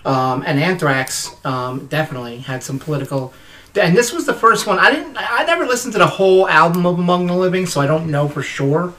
Um, 0.07 0.43
and 0.47 0.57
Anthrax 0.57 1.35
um, 1.45 1.87
definitely 1.87 2.37
had 2.37 2.63
some 2.63 2.79
political. 2.79 3.33
And 3.75 3.95
this 3.95 4.13
was 4.13 4.25
the 4.25 4.33
first 4.33 4.65
one. 4.65 4.79
I 4.79 4.89
didn't. 4.89 5.17
I 5.17 5.43
I 5.43 5.45
never 5.45 5.65
listened 5.65 5.93
to 5.93 5.99
the 5.99 6.07
whole 6.07 6.47
album 6.47 6.85
of 6.85 6.97
Among 6.97 7.27
the 7.27 7.35
Living, 7.35 7.65
so 7.65 7.81
I 7.81 7.87
don't 7.87 8.09
know 8.09 8.29
for 8.29 8.41
sure. 8.41 8.93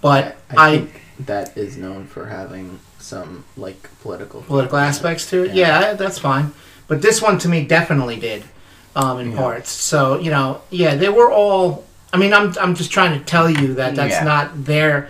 But 0.00 0.36
I, 0.50 0.68
I, 0.68 0.78
think 0.78 1.02
that 1.26 1.58
is 1.58 1.76
known 1.76 2.06
for 2.06 2.26
having 2.26 2.78
some 2.98 3.44
like 3.56 3.90
political 4.02 4.42
political 4.42 4.78
aspects 4.78 5.28
to 5.30 5.44
it. 5.44 5.54
Yeah, 5.54 5.94
that's 5.94 6.18
fine. 6.20 6.52
But 6.86 7.02
this 7.02 7.20
one 7.20 7.38
to 7.38 7.48
me 7.48 7.64
definitely 7.64 8.20
did, 8.20 8.44
um, 8.94 9.18
in 9.18 9.32
Yeah. 9.32 9.38
parts. 9.38 9.70
So 9.70 10.20
you 10.20 10.30
know, 10.30 10.60
yeah, 10.70 10.94
they 10.94 11.08
were 11.08 11.30
all. 11.30 11.84
I 12.12 12.18
mean, 12.18 12.32
I'm 12.32 12.54
I'm 12.60 12.76
just 12.76 12.92
trying 12.92 13.18
to 13.18 13.24
tell 13.24 13.50
you 13.50 13.74
that 13.74 13.96
that's 13.96 14.14
Yeah. 14.14 14.24
not 14.24 14.64
their. 14.64 15.08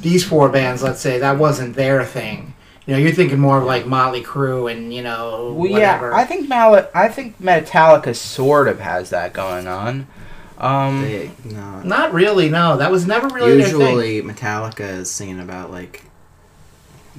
These 0.00 0.24
four 0.24 0.48
bands, 0.48 0.82
let's 0.82 1.00
say, 1.00 1.18
that 1.18 1.38
wasn't 1.38 1.74
their 1.76 2.04
thing. 2.04 2.51
You 2.86 2.94
know, 2.94 2.98
you're 2.98 3.12
thinking 3.12 3.38
more 3.38 3.58
of 3.58 3.64
like 3.64 3.86
Motley 3.86 4.22
Crue 4.24 4.70
and 4.70 4.92
you 4.92 5.02
know 5.02 5.52
Well, 5.56 5.70
whatever. 5.72 6.10
yeah, 6.10 6.16
I 6.16 6.24
think 6.24 6.48
Mal- 6.48 6.88
I 6.94 7.08
think 7.08 7.40
Metallica 7.40 8.14
sort 8.16 8.66
of 8.68 8.80
has 8.80 9.10
that 9.10 9.32
going 9.32 9.66
on. 9.68 10.06
Um, 10.58 11.02
They, 11.02 11.30
no. 11.44 11.80
not 11.82 12.12
really. 12.12 12.48
No, 12.48 12.76
that 12.76 12.90
was 12.90 13.06
never 13.06 13.28
really 13.28 13.58
their 13.58 13.68
thing. 13.68 13.80
Usually, 13.80 14.22
Metallica 14.22 14.80
is 14.98 15.10
singing 15.10 15.38
about 15.40 15.70
like 15.70 16.04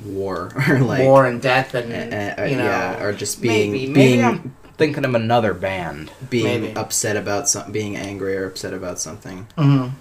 war 0.06 0.52
or 0.70 0.80
like 0.80 1.02
War 1.04 1.26
and 1.26 1.42
death 1.42 1.74
and 1.76 1.92
uh, 1.94 2.42
uh, 2.42 2.46
you 2.46 2.58
know. 2.58 2.64
yeah, 2.66 3.02
or 3.04 3.14
just 3.14 3.42
being 3.42 3.72
maybe, 3.72 3.88
maybe 3.88 3.94
being 4.16 4.26
I'm 4.26 4.56
thinking 4.78 5.06
of 5.06 5.16
another 5.16 5.54
band. 5.54 6.12
being 6.30 6.62
maybe. 6.62 6.76
upset 6.76 7.16
about 7.16 7.48
some 7.48 7.72
being 7.72 7.96
angry 7.96 8.36
or 8.36 8.48
upset 8.48 8.74
about 8.74 9.00
something. 9.00 9.48
Mm-hmm. 9.58 9.96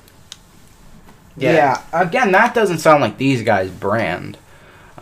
Yeah. 1.37 1.83
again, 1.93 2.33
that 2.33 2.55
doesn't 2.55 2.79
sound 2.79 3.01
like 3.01 3.17
these 3.19 3.43
guys' 3.43 3.71
brand. 3.71 4.39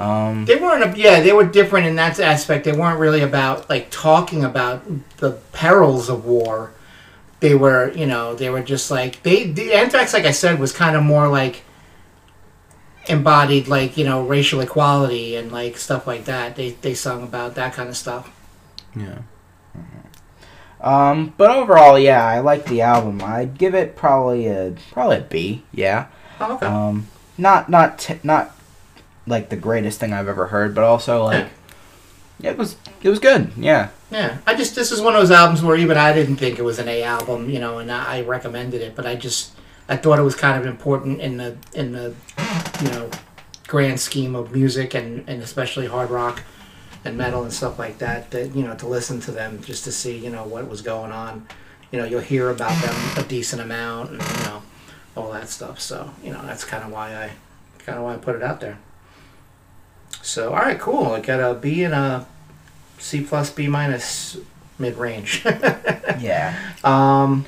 Um, 0.01 0.47
They 0.47 0.57
weren't. 0.57 0.97
A, 0.97 0.99
yeah, 0.99 1.21
they 1.21 1.33
were 1.33 1.45
different 1.45 1.87
in 1.87 1.97
that 1.97 2.19
aspect. 2.19 2.65
They 2.65 2.73
weren't 2.73 2.99
really 2.99 3.21
about 3.21 3.69
like 3.69 3.91
talking 3.91 4.45
about 4.45 4.83
the 5.19 5.33
perils 5.53 6.09
of 6.09 6.25
war. 6.25 6.73
They 7.41 7.55
were, 7.55 7.93
you 7.93 8.07
know, 8.07 8.35
they 8.35 8.49
were 8.49 8.63
just 8.63 8.91
like 8.91 9.23
they. 9.23 9.45
The 9.45 9.75
Anthrax, 9.75 10.15
like 10.15 10.25
I 10.25 10.31
said, 10.31 10.59
was 10.59 10.73
kind 10.73 10.97
of 10.97 11.03
more 11.03 11.29
like 11.29 11.63
embodied, 13.09 13.69
like 13.69 13.99
you 13.99 14.05
know, 14.07 14.25
racial 14.27 14.61
equality 14.61 15.37
and 15.37 15.53
like 15.53 15.77
stuff 15.77 16.07
like 16.07 16.25
that. 16.25 16.57
They 16.57 16.71
they 16.71 16.95
sung 16.95 17.23
about 17.23 17.55
that 17.57 17.75
kind 17.75 17.91
of 17.91 17.97
stuff. 17.97 18.31
Yeah. 18.97 19.19
um, 20.81 21.35
but 21.37 21.51
overall, 21.51 21.99
yeah, 21.99 22.25
I 22.25 22.41
like 22.41 22.65
the 22.67 22.81
album. 22.81 23.21
I'd 23.23 23.59
give 23.59 23.75
it 23.75 23.97
probably 23.97 24.47
a 24.47 24.75
probably 24.93 25.19
a 25.19 25.21
B. 25.21 25.65
Yeah. 25.73 26.07
Oh, 26.41 26.55
okay. 26.55 26.67
Um, 26.67 27.09
not 27.37 27.69
not 27.69 27.99
t- 27.99 28.21
not 28.23 28.57
like 29.31 29.49
the 29.49 29.57
greatest 29.57 30.01
thing 30.01 30.13
I've 30.13 30.29
ever 30.29 30.49
heard, 30.49 30.75
but 30.75 30.85
also 30.85 31.25
like 31.25 31.49
it 32.43 32.57
was 32.57 32.77
it 33.03 33.09
was 33.09 33.19
good. 33.19 33.53
Yeah. 33.57 33.91
Yeah, 34.11 34.39
I 34.47 34.55
just 34.55 34.75
this 34.75 34.91
is 34.91 35.01
one 35.01 35.15
of 35.15 35.21
those 35.21 35.31
albums 35.31 35.63
where 35.63 35.77
even 35.77 35.97
I 35.97 36.13
didn't 36.13 36.37
think 36.37 36.59
it 36.59 36.63
was 36.63 36.79
an 36.81 36.89
A 36.89 37.05
album, 37.05 37.49
you 37.49 37.61
know, 37.61 37.79
and 37.79 37.93
I 37.93 38.23
recommended 38.23 38.81
it, 38.83 38.97
but 38.97 39.07
I 39.07 39.15
just 39.15 39.53
I 39.89 39.97
thought 39.97 40.19
it 40.19 40.23
was 40.23 40.35
kind 40.35 40.59
of 40.59 40.67
important 40.67 41.21
in 41.21 41.37
the 41.37 41.57
in 41.75 41.93
the 41.93 42.15
you 42.83 42.91
know 42.91 43.11
grand 43.69 44.01
scheme 44.01 44.35
of 44.35 44.53
music 44.53 44.95
and 44.95 45.25
and 45.29 45.43
especially 45.43 45.87
hard 45.87 46.11
rock 46.11 46.43
and 47.05 47.17
metal 47.17 47.43
and 47.43 47.53
stuff 47.53 47.79
like 47.79 47.99
that. 47.99 48.31
That 48.33 48.55
you 48.55 48.65
know 48.65 48.75
to 48.77 48.87
listen 48.87 49.21
to 49.21 49.31
them 49.31 49.63
just 49.63 49.85
to 49.85 49.93
see 49.93 50.17
you 50.17 50.31
know 50.31 50.45
what 50.45 50.69
was 50.69 50.83
going 50.83 51.13
on. 51.13 51.47
You 51.93 51.99
know, 51.99 52.05
you'll 52.05 52.21
hear 52.21 52.51
about 52.51 52.81
them 52.83 52.95
a 53.17 53.29
decent 53.29 53.63
amount 53.63 54.11
and 54.11 54.23
you 54.23 54.45
know 54.45 54.63
all 55.17 55.33
that 55.33 55.49
stuff. 55.49 55.81
So 55.81 56.11
you 56.23 56.33
know 56.33 56.43
that's 56.43 56.65
kind 56.65 56.83
of 56.83 56.91
why 56.91 57.15
I 57.15 57.31
kind 57.85 57.99
of 57.99 58.05
why 58.05 58.15
I 58.15 58.17
put 58.17 58.35
it 58.35 58.43
out 58.43 58.61
there. 58.61 58.79
So 60.23 60.51
all 60.51 60.57
right, 60.57 60.79
cool. 60.79 61.13
I 61.13 61.21
got 61.21 61.41
a 61.41 61.55
B 61.55 61.83
and 61.85 61.95
a 61.95 62.27
C 62.99 63.23
plus 63.23 63.51
B 63.51 63.67
minus 63.69 64.37
mid 64.79 64.97
range. 64.97 65.45
Yeah. 66.19 66.55
um, 66.85 67.47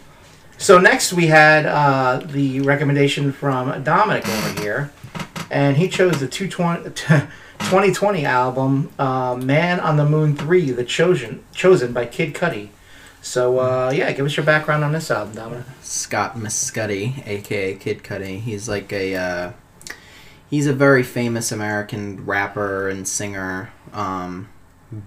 so 0.56 0.78
next 0.78 1.12
we 1.12 1.26
had 1.26 1.66
uh, 1.66 2.22
the 2.24 2.60
recommendation 2.60 3.32
from 3.32 3.82
Dominic 3.82 4.26
over 4.26 4.60
here, 4.62 4.92
and 5.50 5.76
he 5.76 5.88
chose 5.88 6.20
the 6.20 6.28
220 6.28 6.90
2020 7.58 8.24
album 8.24 8.90
uh, 8.98 9.34
"Man 9.34 9.78
on 9.80 9.96
the 9.98 10.06
Moon 10.06 10.36
3: 10.36 10.70
The 10.70 10.84
Chosen," 10.84 11.44
chosen 11.52 11.92
by 11.92 12.06
Kid 12.06 12.32
Cudi. 12.34 12.68
So 13.20 13.58
uh, 13.58 13.92
yeah, 13.94 14.10
give 14.12 14.24
us 14.24 14.36
your 14.36 14.46
background 14.46 14.84
on 14.84 14.92
this 14.92 15.10
album, 15.10 15.34
Dominic. 15.34 15.64
Scott 15.82 16.36
Mescudi, 16.36 17.26
aka 17.26 17.74
Kid 17.74 18.02
Cudi. 18.02 18.40
He's 18.40 18.68
like 18.68 18.92
a 18.92 19.14
uh, 19.16 19.52
he's 20.52 20.66
a 20.66 20.72
very 20.74 21.02
famous 21.02 21.50
American 21.50 22.26
rapper 22.26 22.86
and 22.86 23.08
singer. 23.08 23.72
Um, 23.94 24.50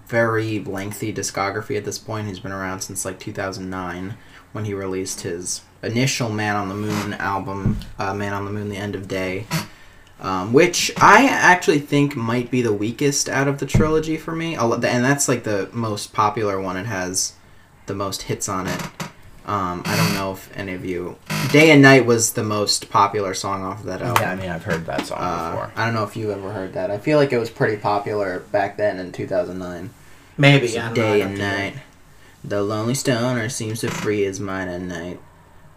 very 0.08 0.58
lengthy 0.58 1.14
discography 1.14 1.76
at 1.76 1.84
this 1.84 1.98
point. 1.98 2.26
He's 2.26 2.40
been 2.40 2.50
around 2.50 2.80
since 2.80 3.04
like 3.04 3.20
2009 3.20 4.18
when 4.52 4.64
he 4.64 4.74
released 4.74 5.20
his 5.20 5.62
initial 5.84 6.28
Man 6.28 6.56
on 6.56 6.68
the 6.68 6.74
Moon 6.74 7.14
album, 7.14 7.78
uh, 7.96 8.12
Man 8.12 8.32
on 8.32 8.44
the 8.44 8.50
Moon: 8.50 8.68
The 8.68 8.76
End 8.76 8.96
of 8.96 9.08
Day. 9.08 9.46
Um, 10.18 10.54
which 10.54 10.90
I 10.96 11.28
actually 11.28 11.78
think 11.78 12.16
might 12.16 12.50
be 12.50 12.62
the 12.62 12.72
weakest 12.72 13.28
out 13.28 13.48
of 13.48 13.58
the 13.58 13.66
trilogy 13.66 14.16
for 14.16 14.34
me, 14.34 14.56
and 14.56 14.82
that's 14.82 15.28
like 15.28 15.44
the 15.44 15.68
most 15.72 16.14
popular 16.14 16.58
one. 16.58 16.78
It 16.78 16.86
has 16.86 17.34
the 17.84 17.94
most 17.94 18.22
hits 18.22 18.48
on 18.48 18.66
it. 18.66 18.82
Um, 19.46 19.82
I 19.86 19.96
don't 19.96 20.14
know 20.14 20.32
if 20.32 20.50
any 20.56 20.74
of 20.74 20.84
you. 20.84 21.16
Day 21.52 21.70
and 21.70 21.80
Night 21.80 22.04
was 22.04 22.32
the 22.32 22.42
most 22.42 22.90
popular 22.90 23.32
song 23.32 23.62
off 23.62 23.80
of 23.80 23.86
that 23.86 24.02
album. 24.02 24.22
Yeah, 24.22 24.32
I 24.32 24.34
mean 24.34 24.50
I've 24.50 24.64
heard 24.64 24.86
that 24.86 25.06
song 25.06 25.18
Uh, 25.20 25.50
before. 25.52 25.72
I 25.76 25.84
don't 25.84 25.94
know 25.94 26.02
if 26.02 26.16
you 26.16 26.32
ever 26.32 26.52
heard 26.52 26.72
that. 26.72 26.90
I 26.90 26.98
feel 26.98 27.16
like 27.16 27.32
it 27.32 27.38
was 27.38 27.48
pretty 27.48 27.76
popular 27.76 28.40
back 28.50 28.76
then 28.76 28.98
in 28.98 29.12
2009. 29.12 29.90
Maybe 30.36 30.66
It's 30.66 30.74
day 30.74 31.20
know, 31.20 31.26
and 31.26 31.38
night. 31.38 31.74
The 32.42 32.62
lonely 32.62 32.94
stoner 32.94 33.48
seems 33.48 33.80
to 33.80 33.90
free 33.90 34.24
his 34.24 34.40
mind 34.40 34.68
at 34.68 34.80
night. 34.80 35.20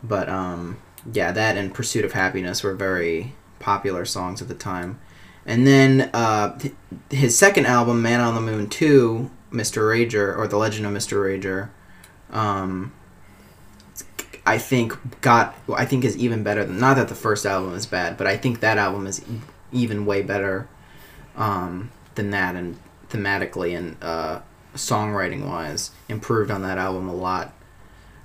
But 0.03 0.29
um, 0.29 0.77
yeah, 1.13 1.31
that 1.31 1.55
and 1.55 1.71
Pursuit 1.73 2.03
of 2.05 2.13
Happiness 2.13 2.63
were 2.63 2.73
very 2.73 3.35
popular 3.59 4.03
songs 4.03 4.41
at 4.41 4.47
the 4.47 4.55
time. 4.55 4.99
And 5.45 5.65
then 5.67 6.09
uh, 6.13 6.57
his 7.11 7.38
second 7.38 7.65
album, 7.67 8.01
Man 8.01 8.19
on 8.19 8.33
the 8.35 8.41
Moon 8.41 8.67
2, 8.67 9.29
Mr. 9.51 9.83
Rager, 9.83 10.38
or 10.38 10.47
The 10.47 10.57
Legend 10.57 10.85
of 10.85 10.93
Mr. 10.93 11.17
Rager, 11.17 11.69
um, 12.35 12.91
I 14.50 14.58
think 14.58 15.22
got 15.22 15.56
I 15.72 15.86
think 15.86 16.03
is 16.03 16.18
even 16.18 16.41
better 16.41 16.65
than 16.65 16.79
not 16.79 16.96
that 16.96 17.08
the 17.08 17.13
first 17.13 17.46
album 17.46 17.75
is 17.75 17.86
bad, 17.86 18.18
but 18.18 18.25
I 18.25 18.36
think 18.36 18.62
that 18.62 18.79
album 18.79 19.06
is 19.06 19.24
even 19.72 20.08
way 20.08 20.24
better 20.24 20.68
um, 21.36 21.91
than 22.15 22.32
that 22.32 22.56
and 22.56 22.75
thematically 23.12 23.77
and 23.77 23.96
uh, 24.01 24.39
songwriting 24.74 25.48
wise 25.48 25.91
improved 26.08 26.50
on 26.50 26.63
that 26.63 26.79
album 26.79 27.08
a 27.08 27.13
lot. 27.13 27.53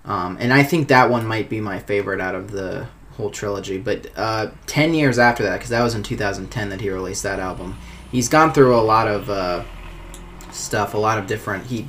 Um, 0.07 0.39
and 0.41 0.51
I 0.51 0.63
think 0.63 0.89
that 0.89 1.11
one 1.11 1.27
might 1.27 1.51
be 1.51 1.61
my 1.61 1.79
favorite 1.79 2.23
out 2.23 2.35
of 2.35 2.53
the 2.53 2.87
whole 3.19 3.29
trilogy. 3.29 3.77
But 3.77 4.07
uh, 4.17 4.53
ten 4.67 4.95
years 4.95 5.19
after 5.19 5.43
that, 5.43 5.57
because 5.59 5.71
that 5.71 5.83
was 5.83 5.95
in 5.95 6.03
2010 6.03 6.71
that 6.71 6.81
he 6.81 6.89
released 6.89 7.23
that 7.25 7.39
album, 7.39 7.77
he's 8.11 8.31
gone 8.31 8.55
through 8.55 8.75
a 8.75 8.81
lot 8.81 9.09
of 9.09 9.29
uh, 9.29 9.63
stuff, 10.53 10.95
a 10.95 10.99
lot 10.99 11.19
of 11.19 11.27
different. 11.27 11.67
He 11.67 11.87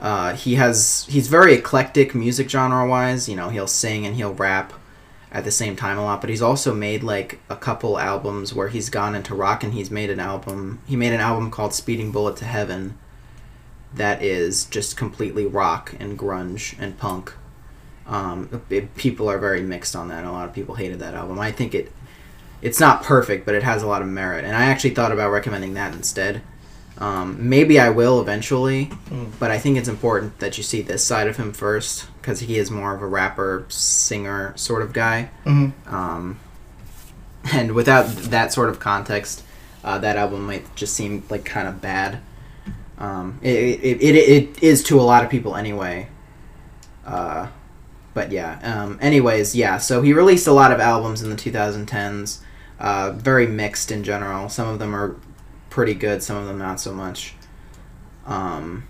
uh, 0.00 0.34
he 0.34 0.54
has 0.54 1.06
he's 1.08 1.28
very 1.28 1.54
eclectic 1.54 2.14
music 2.14 2.48
genre 2.50 2.88
wise. 2.88 3.28
You 3.28 3.36
know, 3.36 3.50
he'll 3.50 3.66
sing 3.66 4.06
and 4.06 4.16
he'll 4.16 4.34
rap 4.34 4.72
at 5.30 5.44
the 5.44 5.50
same 5.50 5.76
time 5.76 5.98
a 5.98 6.02
lot. 6.04 6.20
But 6.20 6.30
he's 6.30 6.42
also 6.42 6.74
made 6.74 7.02
like 7.02 7.38
a 7.48 7.56
couple 7.56 7.98
albums 7.98 8.54
where 8.54 8.68
he's 8.68 8.88
gone 8.90 9.14
into 9.14 9.34
rock 9.34 9.62
and 9.62 9.74
he's 9.74 9.90
made 9.90 10.10
an 10.10 10.18
album. 10.18 10.80
He 10.86 10.96
made 10.96 11.12
an 11.12 11.20
album 11.20 11.50
called 11.50 11.74
Speeding 11.74 12.10
Bullet 12.12 12.36
to 12.38 12.44
Heaven. 12.46 12.98
That 13.94 14.22
is 14.22 14.64
just 14.66 14.96
completely 14.96 15.46
rock 15.46 15.94
and 16.00 16.18
grunge 16.18 16.76
and 16.78 16.96
punk. 16.96 17.34
Um, 18.06 18.62
it- 18.70 18.94
people 18.96 19.28
are 19.30 19.38
very 19.38 19.62
mixed 19.62 19.94
on 19.94 20.08
that. 20.08 20.24
A 20.24 20.32
lot 20.32 20.48
of 20.48 20.54
people 20.54 20.76
hated 20.76 20.98
that 21.00 21.14
album. 21.14 21.38
I 21.38 21.52
think 21.52 21.74
it 21.74 21.92
it's 22.62 22.78
not 22.80 23.02
perfect, 23.02 23.46
but 23.46 23.54
it 23.54 23.62
has 23.62 23.82
a 23.82 23.86
lot 23.86 24.02
of 24.02 24.08
merit. 24.08 24.44
And 24.44 24.54
I 24.54 24.64
actually 24.66 24.90
thought 24.94 25.12
about 25.12 25.30
recommending 25.30 25.74
that 25.74 25.94
instead. 25.94 26.42
Um, 27.00 27.48
maybe 27.48 27.80
I 27.80 27.88
will 27.88 28.20
eventually, 28.20 28.90
Mm. 29.10 29.30
but 29.38 29.50
I 29.50 29.58
think 29.58 29.78
it's 29.78 29.88
important 29.88 30.38
that 30.40 30.58
you 30.58 30.62
see 30.62 30.82
this 30.82 31.02
side 31.02 31.28
of 31.28 31.38
him 31.38 31.52
first 31.52 32.06
because 32.20 32.40
he 32.40 32.58
is 32.58 32.70
more 32.70 32.94
of 32.94 33.00
a 33.00 33.06
rapper, 33.06 33.64
singer 33.68 34.52
sort 34.56 34.82
of 34.82 34.92
guy. 34.92 35.30
Mm-hmm. 35.46 35.94
Um, 35.94 36.38
and 37.52 37.72
without 37.72 38.06
that 38.06 38.52
sort 38.52 38.68
of 38.68 38.78
context, 38.80 39.42
uh, 39.82 39.96
that 39.98 40.16
album 40.18 40.46
might 40.46 40.74
just 40.76 40.92
seem 40.94 41.22
like 41.30 41.44
kind 41.46 41.66
of 41.66 41.80
bad. 41.80 42.18
Um, 42.98 43.38
it, 43.40 43.54
it, 43.82 44.02
it, 44.02 44.14
it 44.16 44.62
is 44.62 44.82
to 44.84 45.00
a 45.00 45.02
lot 45.02 45.24
of 45.24 45.30
people 45.30 45.56
anyway. 45.56 46.08
Uh, 47.06 47.46
but 48.12 48.30
yeah. 48.30 48.58
Um, 48.62 48.98
anyways, 49.00 49.56
yeah. 49.56 49.78
So 49.78 50.02
he 50.02 50.12
released 50.12 50.46
a 50.46 50.52
lot 50.52 50.70
of 50.70 50.80
albums 50.80 51.22
in 51.22 51.30
the 51.30 51.36
2010s. 51.36 52.40
Uh, 52.78 53.12
very 53.12 53.46
mixed 53.46 53.90
in 53.90 54.04
general. 54.04 54.50
Some 54.50 54.68
of 54.68 54.78
them 54.78 54.94
are 54.94 55.16
pretty 55.70 55.94
good. 55.94 56.22
Some 56.22 56.36
of 56.36 56.46
them 56.46 56.58
not 56.58 56.80
so 56.80 56.92
much. 56.92 57.34
Um, 58.26 58.84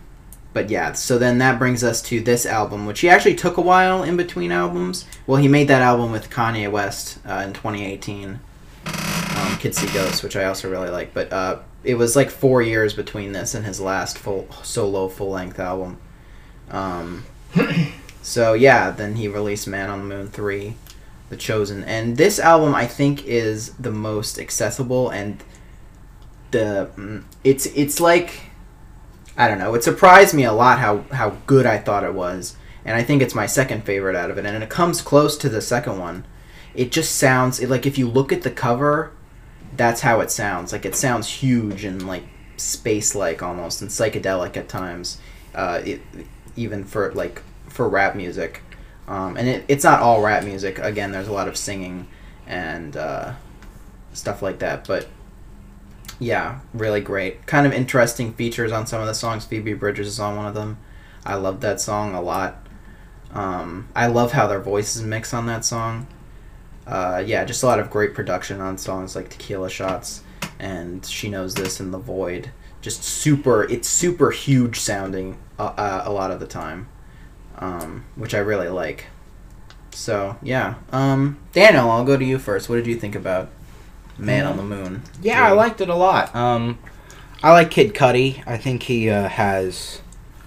but 0.52 0.70
yeah. 0.70 0.92
So 0.92 1.18
then 1.18 1.38
that 1.38 1.58
brings 1.58 1.84
us 1.84 2.02
to 2.02 2.20
this 2.20 2.44
album, 2.44 2.87
which 2.87 3.00
he 3.00 3.08
actually 3.08 3.37
took 3.37 3.56
a 3.56 3.62
while 3.62 4.02
in 4.02 4.16
between 4.16 4.50
albums. 4.50 5.04
Well, 5.26 5.40
he 5.40 5.49
made 5.49 5.68
that 5.68 5.82
album 5.82 6.10
with 6.10 6.30
Kanye 6.30 6.70
West 6.70 7.18
uh, 7.25 7.44
in 7.46 7.52
2018. 7.52 8.40
Um, 8.87 9.56
Kids 9.58 9.78
See 9.78 9.92
Ghosts, 9.94 10.22
which 10.22 10.37
I 10.37 10.44
also 10.44 10.70
really 10.70 10.90
like. 10.90 11.14
But 11.14 11.32
uh, 11.32 11.60
it 11.84 11.94
was 11.94 12.16
like 12.16 12.30
four 12.30 12.62
years 12.62 12.94
between 12.94 13.32
this 13.32 13.54
and 13.54 13.64
his 13.64 13.80
last 13.80 14.18
full 14.18 14.49
solo 14.62 15.08
full 15.08 15.30
length 15.30 15.60
album. 15.60 15.99
Um, 16.70 17.25
so 18.22 18.54
yeah, 18.54 18.90
then 18.90 19.16
he 19.16 19.28
released 19.28 19.68
Man 19.68 19.90
on 19.90 20.00
the 20.00 20.14
Moon 20.14 20.28
three, 20.28 20.75
The 21.28 21.37
Chosen, 21.37 21.84
and 21.84 22.16
this 22.16 22.38
album 22.38 22.75
I 22.75 22.87
think 22.87 23.25
is 23.25 23.72
the 23.75 23.90
most 23.90 24.38
accessible 24.38 25.10
and 25.10 25.42
the 26.50 26.90
mm, 26.97 27.25
it's 27.45 27.66
it's 27.66 28.00
like 28.00 28.50
I 29.37 29.49
don't 29.49 29.59
know. 29.59 29.75
It 29.75 29.85
surprised 29.85 30.35
me 30.35 30.45
a 30.45 30.52
lot 30.52 30.78
how 30.78 31.04
how 31.12 31.30
good 31.47 31.66
I 31.66 31.78
thought 31.78 32.04
it 32.04 32.14
was, 32.14 32.57
and 32.85 32.97
I 32.97 33.02
think 33.02 33.23
it's 33.23 33.35
my 33.35 33.47
second 33.47 33.85
favorite 33.85 34.16
out 34.16 34.30
of 34.30 34.38
it, 34.38 34.47
and 34.47 34.62
it 34.62 34.71
comes 34.71 35.02
close 35.02 35.37
to 35.38 35.49
the 35.49 35.61
second 35.61 35.99
one. 35.99 36.26
It 36.75 36.92
just 36.92 37.16
sounds 37.16 37.61
it, 37.61 37.71
like 37.71 37.87
if 37.87 37.99
you 37.99 38.09
look 38.09 38.33
at 38.33 38.42
the 38.42 38.50
cover, 38.50 39.12
that's 39.76 40.02
how 40.02 40.21
it 40.21 40.30
sounds. 40.30 40.73
Like 40.73 40.85
it 40.85 40.95
sounds 40.95 41.28
huge 41.28 41.85
and 41.85 42.07
like 42.07 42.25
space 42.57 43.14
like 43.14 43.42
almost 43.42 43.80
and 43.80 43.91
psychedelic 43.91 44.56
at 44.56 44.69
times. 44.69 45.19
Uh, 45.54 45.80
it, 45.84 46.00
even 46.56 46.84
for 46.84 47.13
like 47.15 47.43
for 47.69 47.89
rap 47.89 48.15
music, 48.15 48.63
um, 49.08 49.36
and 49.36 49.49
it, 49.49 49.65
it's 49.69 49.84
not 49.84 50.00
all 50.00 50.21
rap 50.23 50.45
music. 50.45 50.78
Again, 50.78 51.13
there's 51.13 51.28
a 51.28 51.32
lot 51.32 51.49
of 51.49 51.56
singing 51.56 52.06
and 52.47 52.97
uh, 52.97 53.32
stuff 54.13 54.43
like 54.43 54.58
that, 54.58 54.86
but 54.86 55.06
yeah, 56.21 56.61
really 56.75 57.00
great. 57.00 57.47
Kind 57.47 57.67
of 57.67 57.73
interesting 57.73 58.35
features 58.35 58.71
on 58.71 58.87
some 58.87 59.00
of 59.00 59.06
the 59.06 59.15
songs. 59.15 59.47
Phoebe 59.47 59.73
Bridgers 59.73 60.06
is 60.06 60.21
on 60.21 60.37
one 60.37 60.47
of 60.47 60.54
them. 60.54 60.78
I 61.25 61.35
love 61.35 61.61
that 61.63 61.80
song 61.80 62.15
a 62.15 62.21
lot. 62.21 62.67
Um, 63.33 63.89
I 63.97 64.06
love 64.06 64.33
how 64.33 64.47
their 64.47 64.61
voices 64.61 65.02
mix 65.02 65.33
on 65.33 65.47
that 65.47 65.65
song. 65.65 66.06
Uh, 66.87 67.23
yeah, 67.25 67.45
just 67.45 67.63
a 67.63 67.67
lot 67.67 67.80
of 67.80 67.91
great 67.91 68.15
production 68.15 68.61
on 68.61 68.76
songs 68.76 69.17
like 69.17 69.30
Tequila 69.30 69.71
Shots 69.71 70.23
and 70.59 71.04
She 71.06 71.28
Knows 71.30 71.54
This 71.54 71.80
and 71.80 71.93
The 71.93 71.99
Void. 71.99 72.50
Just 72.83 73.02
super, 73.02 73.65
it's 73.65 73.89
super 73.89 74.30
huge 74.30 74.78
sounding 74.78 75.39
uh, 75.59 75.73
uh, 75.76 76.02
a 76.04 76.13
lot 76.13 76.30
of 76.30 76.41
the 76.41 76.47
time, 76.47 76.89
um, 77.56 78.04
which 78.15 78.35
I 78.35 78.39
really 78.39 78.69
like. 78.69 79.06
So, 79.93 80.37
yeah. 80.43 80.75
Um, 80.93 81.39
Daniel, 81.52 81.91
I'll 81.91 82.04
go 82.04 82.17
to 82.17 82.25
you 82.25 82.39
first. 82.39 82.69
What 82.69 82.76
did 82.76 82.87
you 82.87 82.97
think 82.97 83.15
about 83.15 83.50
Man 84.21 84.47
on 84.47 84.56
the 84.56 84.63
Moon? 84.63 85.02
Yeah, 85.23 85.47
I 85.47 85.52
liked 85.52 85.80
it 85.80 85.89
a 85.89 85.95
lot. 85.95 86.35
Um, 86.35 86.78
I 87.43 87.52
like 87.52 87.71
Kid 87.71 87.95
Cudi. 87.95 88.43
I 88.47 88.56
think 88.59 88.83
he 88.85 89.09
uh, 89.11 89.28
has. 89.28 90.00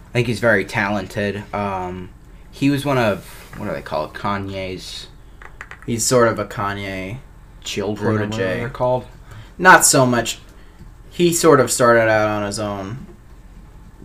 I 0.09 0.13
think 0.13 0.27
he's 0.27 0.39
very 0.39 0.63
talented. 0.65 1.43
Um, 1.53 2.09
he 2.51 2.69
was 2.69 2.85
one 2.85 2.97
of 2.97 3.25
what 3.57 3.67
do 3.67 3.73
they 3.73 3.81
call 3.81 4.05
it? 4.05 4.13
Kanye's 4.13 5.07
He's 5.85 6.05
sort 6.05 6.27
of 6.27 6.39
a 6.39 6.45
Kanye. 6.45 7.17
children. 7.63 8.15
or 8.15 8.17
Protege. 8.19 8.37
whatever 8.43 8.59
they're 8.59 8.69
called. 8.69 9.05
Not 9.57 9.85
so 9.85 10.05
much. 10.05 10.39
He 11.09 11.31
sort 11.33 11.59
of 11.59 11.69
started 11.71 12.09
out 12.09 12.27
on 12.27 12.45
his 12.45 12.57
own, 12.59 13.05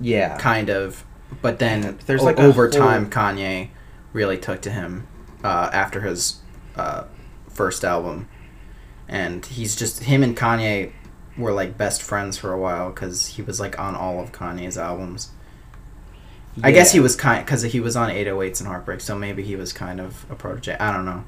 Yeah. 0.01 0.37
kind 0.39 0.69
of, 0.69 1.05
but 1.41 1.59
then 1.59 1.99
There's 2.07 2.23
like 2.23 2.39
a 2.39 2.43
over 2.43 2.69
whole- 2.69 2.79
time, 2.79 3.09
Kanye 3.09 3.69
really 4.13 4.37
took 4.39 4.61
to 4.63 4.71
him 4.71 5.07
uh, 5.43 5.71
after 5.73 6.03
his 6.03 6.41
uh, 6.77 7.05
first 7.49 7.85
album, 7.85 8.29
and 9.09 9.45
he's 9.47 9.75
just 9.75 10.05
him 10.05 10.23
and 10.23 10.37
Kanye 10.37 10.93
were 11.37 11.53
like 11.53 11.79
best 11.79 12.03
friends 12.03 12.37
for 12.37 12.53
a 12.53 12.59
while 12.59 12.91
because 12.91 13.27
he 13.29 13.43
was 13.43 13.61
like 13.61 13.79
on 13.79 13.95
all 13.95 14.21
of 14.21 14.33
Kanye's 14.33 14.77
albums. 14.77 15.31
I 16.63 16.73
guess 16.73 16.93
he 16.93 16.99
was 16.99 17.15
kind 17.15 17.45
because 17.45 17.63
he 17.63 17.79
was 17.79 17.95
on 17.95 18.11
808s 18.11 18.61
and 18.61 18.69
Heartbreak, 18.69 19.01
so 19.01 19.17
maybe 19.17 19.43
he 19.45 19.55
was 19.55 19.73
kind 19.73 20.01
of 20.01 20.29
a 20.29 20.35
protege. 20.35 20.77
I 20.79 20.93
don't 20.93 21.05
know. 21.05 21.25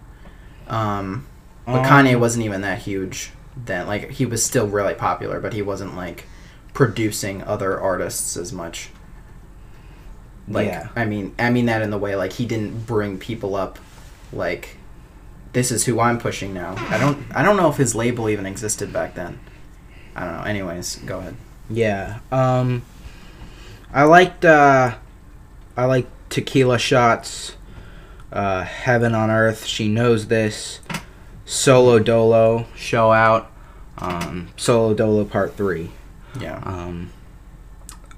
Um, 0.67 1.27
but 1.67 1.81
Um, 1.81 1.85
Kanye 1.85 2.19
wasn't 2.19 2.45
even 2.45 2.63
that 2.63 2.81
huge 2.81 3.31
then. 3.57 3.87
Like 3.87 4.11
he 4.11 4.27
was 4.27 4.45
still 4.45 4.67
really 4.67 4.95
popular, 4.95 5.41
but 5.41 5.53
he 5.53 5.63
wasn't 5.63 5.97
like 5.97 6.27
producing 6.75 7.43
other 7.45 7.81
artists 7.81 8.37
as 8.37 8.53
much. 8.53 8.91
Like 10.49 10.67
Yeah. 10.67 10.89
I 10.97 11.05
mean, 11.05 11.35
I 11.39 11.51
mean 11.51 11.67
that 11.67 11.83
in 11.83 11.91
the 11.91 11.99
way 11.99 12.17
like 12.17 12.33
he 12.33 12.47
didn't 12.47 12.87
bring 12.87 13.19
people 13.19 13.55
up 13.55 13.79
like 14.33 14.77
this 15.53 15.71
is 15.71 15.85
who 15.87 16.01
I'm 16.01 16.19
pushing 16.19 16.55
now. 16.55 16.75
I 16.91 16.99
don't 16.99 17.25
I 17.35 17.43
don't 17.43 17.57
know 17.57 17.69
if 17.71 17.77
his 17.77 17.95
label 17.95 18.29
even 18.29 18.47
existed 18.47 18.93
back 18.93 19.15
then. 19.15 19.39
I 20.15 20.25
don't 20.25 20.37
know. 20.39 20.43
Anyways, 20.43 20.97
go 21.07 21.19
ahead. 21.19 21.37
Yeah. 21.69 22.19
Um, 22.33 22.83
I 23.93 24.05
liked. 24.05 24.45
Uh, 24.45 24.97
I 25.77 25.85
like 25.85 26.07
Tequila 26.29 26.79
Shots. 26.79 27.57
Uh, 28.33 28.63
Heaven 28.63 29.15
on 29.15 29.31
Earth. 29.31 29.65
She 29.67 29.89
knows 29.89 30.27
this. 30.29 30.81
Solo 31.45 31.99
Dolo. 31.99 32.67
Show 32.77 33.13
out. 33.13 33.51
Um, 33.99 34.49
Solo 34.57 34.95
Dolo 34.95 35.25
Part 35.25 35.57
Three. 35.57 35.91
Yeah. 36.41 36.61
Um, 36.65 37.11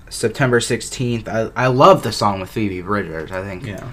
September 0.09 0.61
sixteenth. 0.61 1.29
I 1.29 1.51
I 1.57 1.67
love 1.69 2.03
the 2.03 2.13
song 2.13 2.41
with 2.41 2.51
Phoebe 2.51 2.83
Bridgers. 2.83 3.31
I 3.33 3.43
think 3.43 3.65
Yeah. 3.67 3.89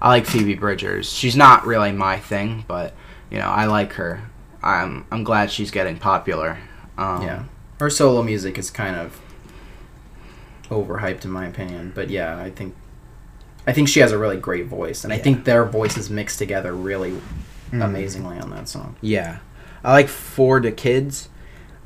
I 0.00 0.08
like 0.08 0.26
Phoebe 0.26 0.54
Bridgers. 0.54 1.10
She's 1.12 1.36
not 1.36 1.66
really 1.66 1.92
my 1.92 2.18
thing, 2.18 2.64
but 2.68 2.94
you 3.30 3.38
know 3.38 3.48
I 3.48 3.66
like 3.66 3.92
her. 3.94 4.22
I'm 4.62 5.06
I'm 5.10 5.24
glad 5.24 5.50
she's 5.50 5.70
getting 5.70 5.98
popular. 5.98 6.58
Um, 6.98 7.22
Yeah. 7.22 7.44
Her 7.80 7.90
solo 7.90 8.22
music 8.22 8.56
is 8.58 8.70
kind 8.70 8.96
of 8.96 9.20
overhyped 10.70 11.24
in 11.24 11.30
my 11.30 11.46
opinion, 11.46 11.92
but 11.94 12.10
yeah, 12.10 12.38
I 12.38 12.50
think 12.50 12.74
I 13.66 13.72
think 13.72 13.88
she 13.88 14.00
has 14.00 14.12
a 14.12 14.18
really 14.18 14.36
great 14.36 14.66
voice 14.66 15.04
and 15.04 15.12
I 15.12 15.18
think 15.18 15.44
their 15.44 15.64
voices 15.64 16.10
mixed 16.10 16.38
together 16.38 16.72
really 16.74 17.18
Mhm. 17.72 17.82
amazingly 17.84 18.38
on 18.38 18.50
that 18.50 18.68
song. 18.68 18.96
Yeah. 19.00 19.38
I 19.82 19.92
like 19.92 20.08
For 20.08 20.60
the 20.60 20.70
Kids. 20.72 21.28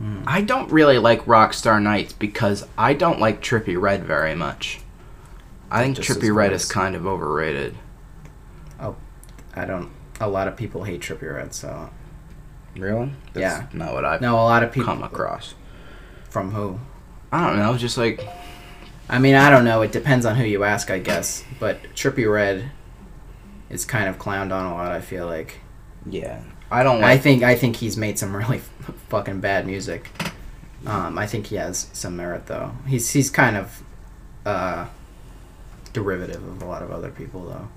Mm. 0.03 0.23
I 0.27 0.41
don't 0.43 0.71
really 0.71 0.99
like 0.99 1.25
Rockstar 1.27 1.81
Nights 1.83 2.13
because 2.13 2.65
I 2.77 2.95
don't 2.95 3.19
like 3.21 3.41
Trippie 3.43 3.81
Redd 3.81 4.05
very 4.05 4.35
much. 4.35 4.81
I 5.71 5.83
think 5.83 5.97
Just 5.97 6.09
Trippie 6.09 6.35
Redd 6.35 6.51
voice. 6.53 6.65
is 6.65 6.71
kind 6.71 6.95
of 6.95 7.07
overrated. 7.07 7.75
I 9.59 9.65
don't 9.65 9.91
a 10.21 10.29
lot 10.29 10.49
of 10.49 10.57
people 10.57 10.85
hate 10.85 11.01
Trippie 11.01 11.33
Redd, 11.35 11.55
so 11.55 11.91
Really? 12.77 13.11
Yeah. 13.35 13.67
Not 13.73 13.93
what 13.95 14.05
I've 14.05 14.21
no, 14.21 14.35
a 14.35 14.37
lot 14.37 14.63
of 14.63 14.73
people 14.73 14.95
come 14.95 15.03
across. 15.03 15.55
from 16.31 16.53
who? 16.53 16.79
I 17.33 17.47
don't 17.47 17.59
know. 17.59 17.77
Just 17.77 17.99
like 17.99 18.27
I 19.09 19.19
mean, 19.19 19.35
I 19.35 19.51
don't 19.51 19.65
know. 19.65 19.83
It 19.83 19.91
depends 19.93 20.27
on 20.27 20.37
who 20.37 20.45
you 20.45 20.65
ask, 20.65 20.91
I 20.91 20.99
guess. 20.99 21.43
But 21.59 21.83
Trippie 21.95 22.31
Redd 22.31 22.71
is 23.71 23.85
kind 23.85 24.09
of 24.09 24.19
clowned 24.19 24.53
on 24.53 24.67
a 24.67 24.75
lot. 24.75 24.93
I 24.93 25.01
feel 25.01 25.27
like. 25.27 25.61
yeah, 26.07 26.43
I 26.71 26.83
don't 26.83 27.03
I 27.03 27.17
think 27.17 27.43
I 27.43 27.55
think 27.55 27.77
he's 27.77 27.97
made 27.97 28.19
some 28.19 28.37
really 28.43 28.61
fucking 29.09 29.41
bad 29.41 29.67
music. 29.67 30.11
Um, 30.87 31.19
I 31.19 31.27
think 31.27 31.47
he 31.47 31.57
has 31.57 31.89
some 31.93 32.17
merit 32.17 32.47
though. 32.47 32.73
He's 32.87 33.11
he's 33.11 33.31
kind 33.31 33.57
of 33.57 33.83
uh, 34.47 34.87
derivative 35.93 36.47
of 36.47 36.63
a 36.63 36.67
lot 36.67 36.83
of 36.83 36.91
other 36.91 37.11
people 37.11 37.45
though. 37.45 37.69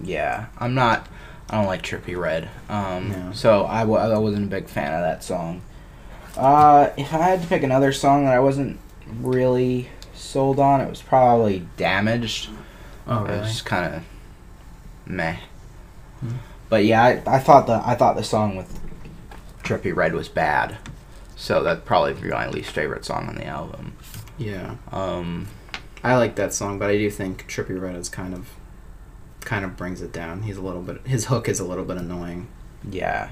Yeah, 0.00 0.46
I'm 0.58 0.74
not. 0.74 1.06
I 1.50 1.56
don't 1.56 1.66
like 1.66 1.82
Trippie 1.82 2.18
Redd. 2.20 2.48
Um, 2.68 3.10
Yeah. 3.10 3.32
So 3.32 3.64
I, 3.66 3.80
w- 3.80 3.98
I 3.98 4.16
wasn't 4.18 4.44
a 4.44 4.48
big 4.50 4.68
fan 4.68 4.92
of 4.94 5.00
that 5.00 5.24
song. 5.24 5.62
Uh, 6.36 6.90
if 6.96 7.12
I 7.12 7.18
had 7.18 7.42
to 7.42 7.48
pick 7.48 7.62
another 7.62 7.92
song 7.92 8.24
that 8.26 8.34
I 8.34 8.38
wasn't 8.40 8.78
really 9.20 9.88
sold 10.14 10.60
on, 10.60 10.80
it 10.80 10.88
was 10.90 11.02
probably 11.02 11.66
Damaged. 11.76 12.50
Oh, 13.06 13.22
really? 13.24 13.38
It 13.38 13.40
was 13.40 13.62
kind 13.62 13.94
of 13.94 14.02
meh. 15.06 15.36
Hmm. 16.20 16.28
But 16.68 16.84
yeah, 16.84 17.02
I, 17.02 17.22
I 17.26 17.38
thought 17.38 17.66
the 17.66 17.80
I 17.84 17.94
thought 17.94 18.16
the 18.16 18.22
song 18.22 18.54
with 18.56 18.78
Trippie 19.62 19.96
Redd 19.96 20.12
was 20.12 20.28
bad. 20.28 20.76
So 21.34 21.62
that'd 21.62 21.86
probably 21.86 22.12
be 22.14 22.28
my 22.28 22.48
least 22.48 22.70
favorite 22.70 23.04
song 23.06 23.28
on 23.28 23.36
the 23.36 23.46
album. 23.46 23.94
Yeah. 24.36 24.74
Um, 24.92 25.48
I 26.04 26.16
like 26.16 26.34
that 26.36 26.52
song, 26.52 26.78
but 26.78 26.90
I 26.90 26.98
do 26.98 27.10
think 27.10 27.48
Trippie 27.48 27.80
Redd 27.80 27.96
is 27.96 28.08
kind 28.10 28.34
of 28.34 28.50
kind 29.40 29.64
of 29.64 29.76
brings 29.76 30.02
it 30.02 30.12
down. 30.12 30.42
He's 30.42 30.56
a 30.56 30.62
little 30.62 30.82
bit 30.82 31.06
his 31.06 31.26
hook 31.26 31.48
is 31.48 31.60
a 31.60 31.64
little 31.64 31.84
bit 31.84 31.96
annoying. 31.96 32.48
yeah. 32.88 33.30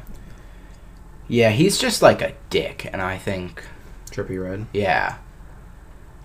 Yeah, 1.29 1.51
he's 1.51 1.77
just 1.77 2.03
like 2.03 2.23
a 2.23 2.35
dick, 2.51 2.89
and 2.93 3.03
I 3.03 3.19
think, 3.19 3.65
Trippie 4.13 4.41
Redd. 4.41 4.67
yeah. 4.73 5.17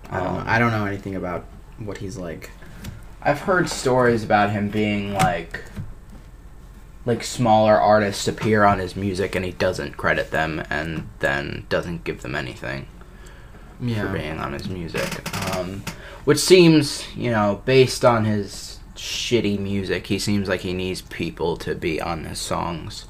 I 0.08 0.18
don't 0.20 0.26
Um, 0.28 0.34
know. 0.36 0.44
I 0.46 0.58
don't 0.60 0.70
know 0.70 0.84
anything 0.86 1.16
about 1.16 1.44
what 1.78 1.98
he's 1.98 2.16
like. 2.16 2.50
I've 3.20 3.40
heard 3.40 3.68
stories 3.68 4.22
about 4.22 4.50
him 4.50 4.68
being 4.68 5.12
like 5.14 5.62
like 7.04 7.24
smaller 7.24 7.74
artists 7.80 8.28
appear 8.28 8.62
on 8.62 8.78
his 8.78 8.94
music 8.94 9.34
and 9.34 9.44
he 9.44 9.50
doesn't 9.50 9.96
credit 9.96 10.30
them 10.30 10.62
and 10.70 11.08
then 11.18 11.66
doesn't 11.68 12.04
give 12.04 12.22
them 12.22 12.36
anything 12.36 12.86
yeah. 13.80 14.02
for 14.06 14.16
being 14.16 14.38
on 14.38 14.52
his 14.52 14.68
music. 14.68 15.20
Um, 15.56 15.82
which 16.24 16.38
seems, 16.38 17.04
you 17.16 17.30
know, 17.32 17.60
based 17.64 18.04
on 18.04 18.24
his 18.24 18.78
shitty 19.02 19.58
music, 19.58 20.06
he 20.06 20.18
seems 20.18 20.48
like 20.48 20.60
he 20.60 20.72
needs 20.72 21.00
people 21.02 21.56
to 21.56 21.74
be 21.74 22.00
on 22.00 22.22
his 22.24 22.38
songs 22.38 23.06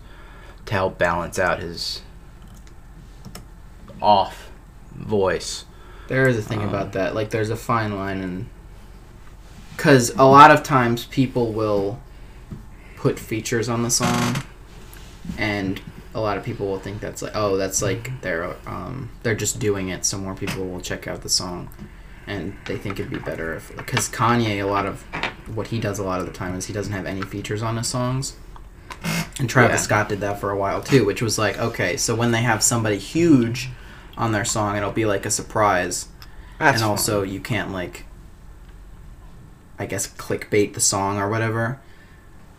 to 0.64 0.72
help 0.72 0.96
balance 0.96 1.38
out 1.38 1.60
his 1.60 2.00
off 4.00 4.50
voice. 4.94 5.66
There 6.08 6.26
is 6.26 6.38
a 6.38 6.42
thing 6.42 6.60
Um, 6.62 6.68
about 6.70 6.92
that. 6.92 7.14
Like, 7.14 7.28
there's 7.30 7.50
a 7.50 7.56
fine 7.56 7.94
line, 7.94 8.20
and 8.22 8.48
because 9.76 10.10
a 10.16 10.24
lot 10.24 10.50
of 10.50 10.62
times 10.62 11.04
people 11.04 11.52
will 11.52 12.00
put 12.96 13.18
features 13.18 13.68
on 13.68 13.82
the 13.82 13.90
song, 13.90 14.44
and 15.36 15.80
a 16.14 16.20
lot 16.20 16.38
of 16.38 16.44
people 16.44 16.66
will 16.68 16.78
think 16.78 17.00
that's 17.00 17.20
like, 17.20 17.32
oh, 17.34 17.56
that's 17.58 17.82
like 17.82 18.20
they're 18.22 18.56
um 18.66 19.10
they're 19.22 19.34
just 19.34 19.58
doing 19.58 19.88
it 19.88 20.04
so 20.04 20.18
more 20.18 20.34
people 20.34 20.66
will 20.66 20.80
check 20.80 21.06
out 21.06 21.20
the 21.22 21.28
song, 21.28 21.68
and 22.26 22.56
they 22.66 22.76
think 22.76 22.98
it'd 23.00 23.10
be 23.10 23.18
better 23.18 23.54
if 23.54 23.76
because 23.76 24.08
Kanye 24.08 24.62
a 24.62 24.64
lot 24.64 24.86
of 24.86 25.02
what 25.54 25.68
he 25.68 25.80
does 25.80 25.98
a 25.98 26.04
lot 26.04 26.20
of 26.20 26.26
the 26.26 26.32
time 26.32 26.54
is 26.54 26.66
he 26.66 26.72
doesn't 26.72 26.92
have 26.92 27.06
any 27.06 27.22
features 27.22 27.62
on 27.62 27.76
his 27.76 27.88
songs. 27.88 28.36
And 29.40 29.48
Travis 29.50 29.80
Yeah. 29.80 29.84
Scott 29.84 30.08
did 30.08 30.20
that 30.20 30.38
for 30.38 30.50
a 30.50 30.56
while 30.56 30.82
too, 30.82 31.04
which 31.04 31.20
was 31.22 31.38
like, 31.38 31.58
okay, 31.58 31.96
so 31.96 32.14
when 32.14 32.30
they 32.30 32.42
have 32.42 32.62
somebody 32.62 32.98
huge 32.98 33.70
on 34.16 34.30
their 34.32 34.44
song, 34.44 34.76
it'll 34.76 34.92
be 34.92 35.06
like 35.06 35.26
a 35.26 35.30
surprise 35.30 36.06
That's 36.58 36.80
and 36.80 36.88
also 36.90 37.22
you 37.22 37.40
can't 37.40 37.72
like 37.72 38.04
i 39.78 39.86
guess 39.86 40.06
clickbait 40.06 40.74
the 40.74 40.80
song 40.80 41.18
or 41.18 41.28
whatever 41.28 41.80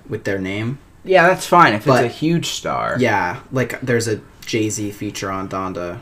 with 0.09 0.23
their 0.25 0.39
name 0.39 0.79
yeah, 1.05 1.27
that's 1.27 1.45
fine 1.45 1.73
if 1.73 1.85
But- 1.85 2.03
it's 2.05 2.13
a 2.13 2.17
huge 2.17 2.47
star. 2.47 2.95
yeah 2.99 3.41
like 3.51 3.79
there's 3.81 4.07
a 4.07 4.19
jay-z 4.45 4.91
feature 4.91 5.29
on 5.31 5.47
donda 5.47 5.99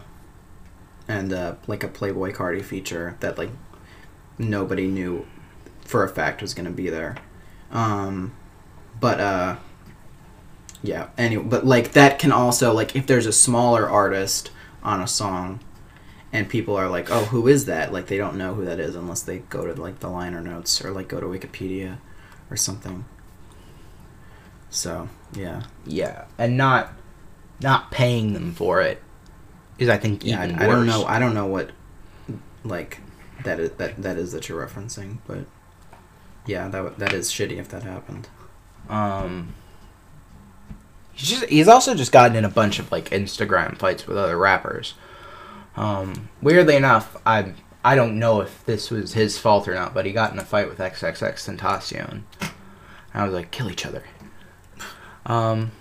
and 1.12 1.34
uh, 1.34 1.56
like 1.68 1.84
a 1.84 1.90
Playboi 1.90 2.34
Carti 2.34 2.64
feature 2.64 3.18
that 3.20 3.38
like 3.38 3.50
nobody 4.38 4.88
knew 4.88 5.26
for 5.84 6.04
a 6.06 6.10
fact 6.10 6.42
was 6.42 6.54
gonna 6.54 6.72
be 6.72 6.90
there. 6.90 7.18
Um 7.70 8.34
but 9.00 9.20
uh 9.20 9.56
yeah 10.84 11.10
anyway 11.18 11.44
but 11.44 11.66
like 11.66 11.92
that 11.92 12.18
can 12.18 12.32
also 12.32 12.74
like 12.74 12.96
if 12.96 13.08
there's 13.08 13.26
a 13.26 13.32
smaller 13.34 13.90
artist 13.90 14.52
on 14.84 15.02
a 15.02 15.08
song 15.08 15.60
and 16.34 16.50
people 16.50 16.76
are 16.76 16.90
like 16.90 17.12
oh 17.12 17.26
who 17.26 17.48
is 17.48 17.66
that? 17.66 17.92
Like 17.92 18.08
they 18.08 18.18
don't 18.18 18.38
know 18.38 18.54
who 18.54 18.64
that 18.64 18.80
is 18.80 18.96
unless 18.96 19.22
they 19.22 19.40
go 19.40 19.66
to 19.66 19.80
like 19.80 20.00
the 20.00 20.10
liner 20.10 20.42
notes 20.42 20.84
or 20.84 20.92
like 20.92 21.10
go 21.10 21.20
to 21.20 21.26
wikipedia 21.26 21.98
or 22.50 22.56
something. 22.56 23.04
So 24.70 25.10
yeah. 25.36 25.64
Yeah, 25.86 26.26
and 26.38 26.56
not 26.56 26.94
not 27.62 27.92
paying 27.92 28.32
them 28.32 28.54
for 28.54 28.82
it 28.82 29.02
is, 29.82 29.90
I 29.90 29.98
think, 29.98 30.24
yeah 30.24 30.40
I, 30.42 30.66
I 30.66 30.68
don't 30.68 30.86
know 30.86 31.04
i 31.06 31.20
don't 31.20 31.34
know 31.34 31.46
what 31.48 31.72
like 32.64 33.00
that 33.44 33.60
is 33.60 33.72
that 33.72 34.02
that 34.02 34.18
is 34.18 34.32
that 34.34 34.48
you're 34.48 34.66
referencing 34.66 35.18
but 35.28 35.40
yeah 36.46 36.68
that 36.70 37.00
that 37.00 37.14
is 37.14 37.30
shitty 37.32 37.58
if 37.58 37.70
that 37.70 37.84
happened 37.84 38.28
Um, 38.90 39.54
he's 41.14 41.30
just 41.30 41.46
he's 41.46 41.68
also 41.68 41.96
just 41.96 42.12
gotten 42.12 42.36
in 42.36 42.46
a 42.46 42.50
bunch 42.50 42.80
of 42.80 42.92
like 42.92 43.10
Instagram 43.10 43.78
fights 43.78 44.08
with 44.08 44.18
other 44.18 44.38
rappers. 44.38 44.96
Um, 45.76 46.30
weirdly 46.42 46.76
enough, 46.76 47.16
I 47.26 47.54
I 47.84 47.96
don't 47.96 48.20
know 48.20 48.42
if 48.42 48.66
this 48.66 48.92
was 48.92 49.14
his 49.14 49.38
fault 49.38 49.68
or 49.68 49.74
not, 49.76 49.94
but 49.94 50.06
he 50.06 50.12
got 50.12 50.34
in 50.34 50.40
a 50.40 50.44
fight 50.44 50.68
with 50.70 50.80
XXXTentacion. 50.80 52.24
And 52.42 52.52
I 53.14 53.24
was 53.24 53.34
like, 53.34 53.52
kill 53.52 53.70
each 53.72 53.86
other. 53.86 54.04
Um. 55.26 55.72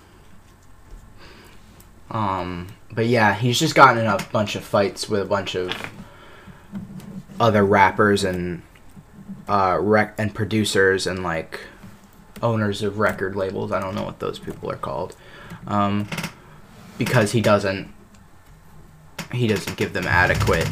Um, 2.11 2.69
but 2.91 3.07
yeah, 3.07 3.35
he's 3.35 3.59
just 3.59 3.75
gotten 3.75 3.99
in 3.99 4.07
a 4.07 4.19
bunch 4.33 4.57
of 4.57 4.65
fights 4.65 5.09
with 5.09 5.21
a 5.21 5.25
bunch 5.25 5.55
of 5.55 5.73
other 7.39 7.65
rappers 7.65 8.25
and 8.25 8.63
uh 9.49 9.79
rec- 9.81 10.15
and 10.19 10.35
producers 10.35 11.07
and 11.07 11.23
like 11.23 11.61
owners 12.43 12.83
of 12.83 12.99
record 12.99 13.37
labels. 13.37 13.73
I 13.73 13.81
don't 13.81 13.95
know 13.95 14.05
what 14.05 14.19
those 14.19 14.39
people 14.39 14.71
are 14.71 14.77
called. 14.77 15.17
Um, 15.67 16.09
because 16.99 17.33
he 17.33 17.41
doesn't 17.41 17.93
he 19.33 19.47
doesn't 19.47 19.77
give 19.77 19.93
them 19.93 20.07
adequate 20.07 20.69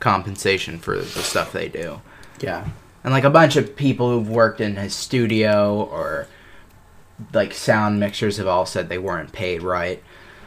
compensation 0.00 0.78
for 0.78 0.96
the 0.98 1.04
stuff 1.04 1.52
they 1.52 1.68
do. 1.68 2.00
yeah 2.40 2.68
And 3.02 3.12
like 3.12 3.24
a 3.24 3.30
bunch 3.30 3.56
of 3.56 3.74
people 3.74 4.10
who've 4.10 4.28
worked 4.28 4.60
in 4.60 4.76
his 4.76 4.94
studio 4.94 5.82
or 5.90 6.28
like 7.32 7.52
sound 7.54 7.98
mixers 8.00 8.36
have 8.36 8.46
all 8.46 8.66
said 8.66 8.88
they 8.88 8.98
weren't 8.98 9.32
paid 9.32 9.62
right. 9.62 10.02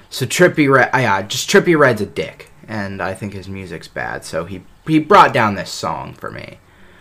So 0.10 0.26
Trippie 0.26 0.72
Redd, 0.72 0.90
yeah, 0.94 1.22
just 1.22 1.50
Trippie 1.50 1.78
Redd's 1.78 2.02
a 2.02 2.06
dick, 2.06 2.52
and 2.68 3.02
I 3.02 3.14
think 3.14 3.34
his 3.34 3.48
music's 3.48 3.88
bad. 3.88 4.24
So 4.26 4.46
he 4.46 4.64
he 4.88 5.00
brought 5.00 5.34
down 5.34 5.56
this 5.56 5.70
song 5.72 6.14
for 6.14 6.32
me. 6.32 6.60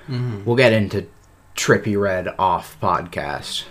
mm-hmm. 0.09 0.45
We'll 0.45 0.57
get 0.57 0.73
into 0.73 1.07
Trippie 1.57 1.99
Redd 2.01 2.29
off 2.39 2.79
podcast, 2.81 3.65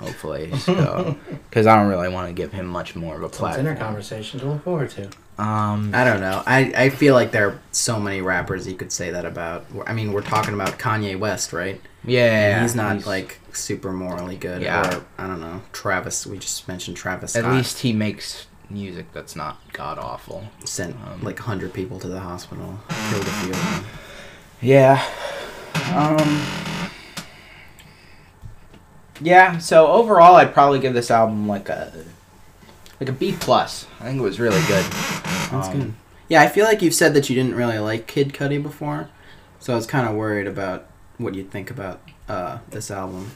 hopefully, 0.00 0.46
because 0.50 1.66
I 1.66 1.76
don't 1.76 1.88
really 1.88 2.08
want 2.10 2.28
to 2.28 2.34
give 2.34 2.52
him 2.52 2.66
much 2.66 2.94
more 2.94 3.16
of 3.16 3.22
a 3.22 3.26
It's 3.26 3.38
a 3.38 3.40
dinner 3.40 3.62
platform. 3.62 3.78
conversation 3.78 4.40
to 4.40 4.46
look 4.46 4.64
forward 4.64 4.90
to. 4.90 5.08
Um, 5.38 5.92
I 5.94 6.04
don't 6.04 6.20
know. 6.20 6.42
I, 6.46 6.72
I 6.76 6.88
feel 6.90 7.14
like 7.14 7.30
there 7.30 7.48
are 7.48 7.60
so 7.70 8.00
many 8.00 8.20
rappers 8.20 8.66
you 8.66 8.74
could 8.74 8.90
say 8.90 9.10
that 9.12 9.24
about. 9.24 9.66
I 9.86 9.92
mean, 9.92 10.12
we're 10.12 10.22
talking 10.22 10.52
about 10.52 10.78
Kanye 10.78 11.16
West, 11.18 11.52
right? 11.52 11.80
yeah, 12.04 12.54
And 12.56 12.62
he's 12.62 12.74
not 12.74 13.06
like 13.06 13.38
super 13.52 13.92
morally 13.92 14.36
good. 14.36 14.62
Yeah. 14.62 14.96
Or 14.98 15.04
I 15.16 15.26
don't 15.28 15.40
know. 15.40 15.62
Travis. 15.72 16.26
We 16.26 16.38
just 16.38 16.66
mentioned 16.66 16.96
Travis. 16.96 17.36
At 17.36 17.44
least 17.44 17.80
he 17.80 17.92
makes 17.92 18.46
music 18.70 19.06
that's 19.14 19.34
not 19.34 19.56
god 19.72 19.98
awful. 19.98 20.44
sent 20.64 20.94
um, 21.06 21.22
like 21.22 21.38
hundred 21.38 21.72
people 21.72 21.98
to 22.00 22.08
the 22.08 22.20
hospital, 22.20 22.78
killed 23.10 23.22
a 23.22 23.30
few 23.30 23.50
of 23.50 23.56
them. 23.62 23.84
Yeah. 24.60 25.04
Um. 25.94 26.42
Yeah. 29.20 29.58
So 29.58 29.86
overall, 29.88 30.36
I'd 30.36 30.52
probably 30.52 30.80
give 30.80 30.94
this 30.94 31.10
album 31.10 31.48
like 31.48 31.68
a 31.68 31.92
like 33.00 33.08
a 33.08 33.12
B 33.12 33.34
plus. 33.38 33.86
I 34.00 34.04
think 34.04 34.18
it 34.18 34.22
was 34.22 34.40
really 34.40 34.60
good. 34.66 34.84
That's 35.50 35.68
Um, 35.68 35.80
good. 35.80 35.94
Yeah, 36.28 36.42
I 36.42 36.48
feel 36.48 36.64
like 36.66 36.82
you've 36.82 36.94
said 36.94 37.14
that 37.14 37.30
you 37.30 37.36
didn't 37.36 37.54
really 37.54 37.78
like 37.78 38.06
Kid 38.06 38.32
Cudi 38.34 38.62
before, 38.62 39.08
so 39.58 39.72
I 39.72 39.76
was 39.76 39.86
kind 39.86 40.06
of 40.08 40.14
worried 40.14 40.46
about 40.46 40.86
what 41.16 41.34
you'd 41.34 41.50
think 41.50 41.70
about 41.70 42.00
uh, 42.28 42.58
this 42.70 42.90
album. 42.90 43.30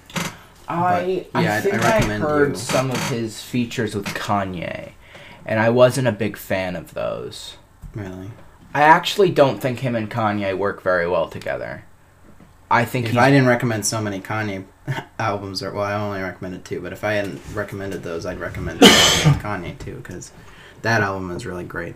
I 0.68 1.27
But, 1.33 1.42
yeah, 1.42 1.55
I 1.55 1.57
I- 1.57 1.61
think 1.61 1.75
I 1.75 1.79
I, 1.79 1.94
recommend 1.96 2.22
heard 2.22 2.48
you- 2.51 2.57
some 2.57 2.90
of 2.90 3.09
his 3.09 3.40
features 3.42 3.94
with 3.94 4.07
Kanye, 4.09 4.92
and 5.46 5.59
I 5.59 5.70
wasn't 5.70 6.07
a 6.09 6.12
big 6.12 6.37
fan 6.37 6.77
of 6.77 6.94
those. 6.94 7.57
Really, 7.94 8.31
I 8.75 8.83
actually 8.83 9.31
don't 9.31 9.61
think 9.61 9.81
him 9.81 9.94
and 9.96 10.11
Kanye 10.11 10.57
work 10.57 10.83
very 10.83 11.09
well 11.09 11.29
together. 11.29 11.85
I 12.70 12.85
think 12.87 13.07
if 13.07 13.12
he's 13.12 13.18
I 13.20 13.31
didn't 13.31 13.48
recommend 13.48 13.85
so 13.87 14.01
many 14.01 14.20
Kanye 14.20 14.64
albums, 15.18 15.62
or 15.62 15.72
well, 15.72 15.85
I 15.85 15.94
only 15.94 16.20
recommended 16.22 16.64
two, 16.64 16.81
but 16.81 16.92
if 16.92 17.05
I 17.05 17.14
hadn't 17.14 17.40
recommended 17.55 18.03
those, 18.03 18.25
I'd 18.27 18.38
recommend 18.40 18.81
the 18.81 18.87
album 18.87 19.33
with 19.33 19.42
Kanye 19.42 19.79
too, 19.79 19.96
because 19.96 20.31
that 20.83 21.01
album 21.03 21.31
is 21.31 21.47
really 21.47 21.64
great. 21.64 21.95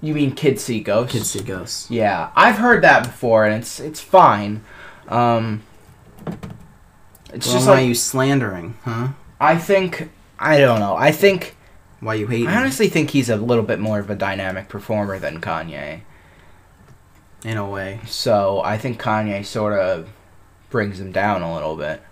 you 0.00 0.14
mean 0.14 0.32
Kids 0.32 0.62
See 0.62 0.80
Ghosts? 0.80 1.12
Kids 1.12 1.30
See 1.30 1.42
Ghosts. 1.42 1.90
Yeah, 1.90 2.30
I've 2.36 2.56
heard 2.58 2.82
that 2.82 3.04
before, 3.04 3.44
and 3.46 3.54
it's 3.54 3.80
it's 3.80 4.00
fine. 4.00 4.62
Um, 5.08 5.62
it's 7.32 7.46
Well, 7.46 7.54
just 7.56 7.66
why 7.66 7.74
like 7.74 7.86
you 7.88 7.94
slandering, 7.94 8.76
huh? 8.84 9.08
I 9.40 9.56
think 9.58 10.10
I 10.38 10.58
don't 10.58 10.80
know. 10.80 10.96
I 10.96 11.10
think 11.12 11.56
Why 12.00 12.14
you 12.14 12.26
hate. 12.26 12.46
I 12.48 12.56
honestly 12.56 12.88
think 12.88 13.10
he's 13.10 13.28
a 13.30 13.36
little 13.36 13.64
bit 13.64 13.78
more 13.78 13.98
of 13.98 14.10
a 14.10 14.14
dynamic 14.14 14.68
performer 14.68 15.18
than 15.18 15.40
Kanye. 15.40 16.00
in 17.44 17.56
a 17.58 17.68
way. 17.68 18.00
So 18.06 18.62
I 18.64 18.78
think 18.78 19.00
Kanye 19.00 19.44
sort 19.44 19.78
of 19.78 20.08
brings 20.70 20.98
him 21.00 21.12
down 21.12 21.42
a 21.42 21.52
little 21.54 21.76
bit. 21.76 22.02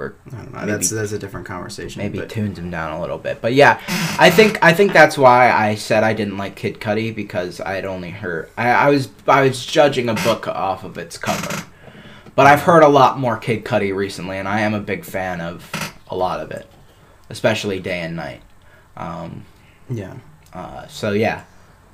Or 0.00 0.14
I 0.32 0.36
don't 0.36 0.52
know. 0.52 0.58
Maybe- 0.60 0.72
that's 0.72 0.90
that's 0.90 1.12
a 1.12 1.18
different 1.18 1.46
conversation. 1.46 2.02
maybe 2.02 2.18
but 2.18 2.30
tunes 2.30 2.58
him 2.58 2.70
down 2.70 2.92
a 2.92 3.00
little 3.00 3.18
bit. 3.18 3.40
But 3.40 3.54
yeah, 3.54 3.80
I 4.18 4.30
think 4.30 4.58
I 4.62 4.72
think 4.72 4.92
that's 4.92 5.16
why 5.18 5.50
I 5.52 5.74
said 5.74 6.02
I 6.02 6.12
didn't 6.14 6.36
like 6.38 6.56
Kid 6.56 6.80
Cudi 6.80 7.14
because 7.14 7.60
I 7.60 7.74
had 7.74 7.84
only 7.84 8.10
heard 8.10 8.48
I, 8.56 8.70
I 8.70 8.88
was 8.90 9.08
I 9.28 9.42
was 9.42 9.64
judging 9.64 10.08
a 10.08 10.14
book 10.14 10.48
off 10.48 10.82
of 10.84 10.98
its 10.98 11.16
cover. 11.18 11.64
But 12.36 12.46
I've 12.46 12.62
heard 12.62 12.82
a 12.82 12.88
lot 12.88 13.18
more 13.18 13.36
Kid 13.36 13.64
Cudi 13.64 13.94
recently, 13.94 14.38
and 14.38 14.48
I 14.48 14.60
am 14.60 14.72
a 14.72 14.80
big 14.80 15.04
fan 15.04 15.40
of 15.40 15.70
a 16.08 16.16
lot 16.16 16.40
of 16.40 16.50
it, 16.52 16.66
especially 17.28 17.80
Day 17.80 18.00
and 18.00 18.16
Night. 18.16 18.40
Um, 18.96 19.44
yeah, 19.90 20.14
uh, 20.54 20.86
so 20.86 21.12
yeah, 21.12 21.44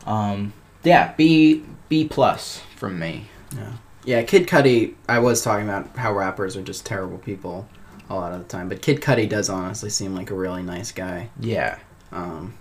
um, 0.07 0.53
yeah, 0.85 1.15
B 1.17 1.65
B 1.89 2.07
plus 2.07 2.63
from 2.77 2.99
me. 2.99 3.27
yeah, 3.57 3.73
yeah. 4.05 4.23
Kid 4.23 4.47
Cudi. 4.47 4.95
I 5.09 5.19
was 5.19 5.43
talking 5.43 5.69
about 5.69 5.97
how 5.97 6.13
rappers 6.15 6.57
are 6.57 6.63
just 6.63 6.85
terrible 6.87 7.19
people 7.19 7.67
a 8.09 8.15
lot 8.15 8.33
of 8.33 8.39
the 8.39 8.49
time, 8.49 8.69
but 8.69 8.83
Kid 8.83 9.01
Cudi 9.01 9.29
does 9.29 9.49
honestly 9.51 9.91
seem 9.91 10.15
like 10.15 10.31
a 10.31 10.35
really 10.35 10.63
nice 10.63 10.93
guy. 10.93 11.29
Yeah, 11.41 11.79
Um, 12.13 12.55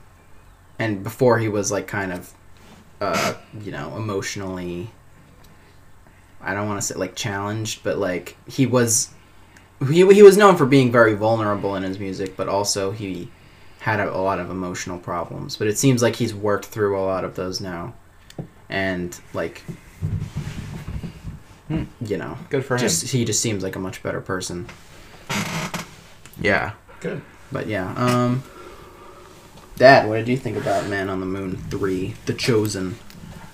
and 0.80 1.04
before 1.04 1.38
he 1.40 1.48
was 1.48 1.72
like 1.72 1.88
kind 1.88 2.12
of, 2.12 2.34
uh, 3.02 3.34
you 3.62 3.72
know, 3.72 3.96
emotionally. 3.96 4.90
I 6.42 6.54
don't 6.54 6.68
want 6.68 6.80
to 6.80 6.86
say 6.86 6.96
like 6.96 7.16
challenged, 7.16 7.84
but 7.84 7.98
like 7.98 8.38
he 8.48 8.66
was, 8.66 9.10
he 9.88 10.06
he 10.14 10.22
was 10.24 10.38
known 10.38 10.56
for 10.58 10.66
being 10.66 10.92
very 10.92 11.14
vulnerable 11.16 11.76
in 11.76 11.84
his 11.84 11.98
music, 12.00 12.36
but 12.38 12.48
also 12.48 12.92
he 12.92 13.32
had 13.80 14.00
a, 14.00 14.14
a 14.16 14.18
lot 14.18 14.40
of 14.40 14.50
emotional 14.50 14.98
problems. 15.00 15.56
But 15.58 15.68
it 15.68 15.78
seems 15.78 16.02
like 16.02 16.16
he's 16.16 16.34
worked 16.36 16.66
through 16.66 17.00
a 17.00 17.02
lot 17.06 17.24
of 17.24 17.36
those 17.36 17.62
now, 17.62 17.94
and 18.70 19.20
like, 19.34 19.64
Hmm. 21.68 21.84
you 22.02 22.18
know, 22.18 22.38
good 22.52 22.64
for 22.64 22.78
just 22.78 23.08
he 23.12 23.26
just 23.26 23.42
seems 23.42 23.64
like 23.64 23.76
a 23.76 23.80
much 23.80 24.04
better 24.04 24.22
person. 24.22 24.68
Yeah. 26.40 26.74
Good. 27.00 27.22
But 27.52 27.68
yeah, 27.68 27.94
um 27.96 28.44
Dad, 29.78 30.08
what 30.08 30.16
did 30.18 30.28
you 30.28 30.38
think 30.38 30.58
about 30.58 30.88
Man 30.88 31.10
on 31.10 31.20
the 31.20 31.26
Moon 31.26 31.58
3, 31.70 32.16
The 32.26 32.34
Chosen? 32.34 32.96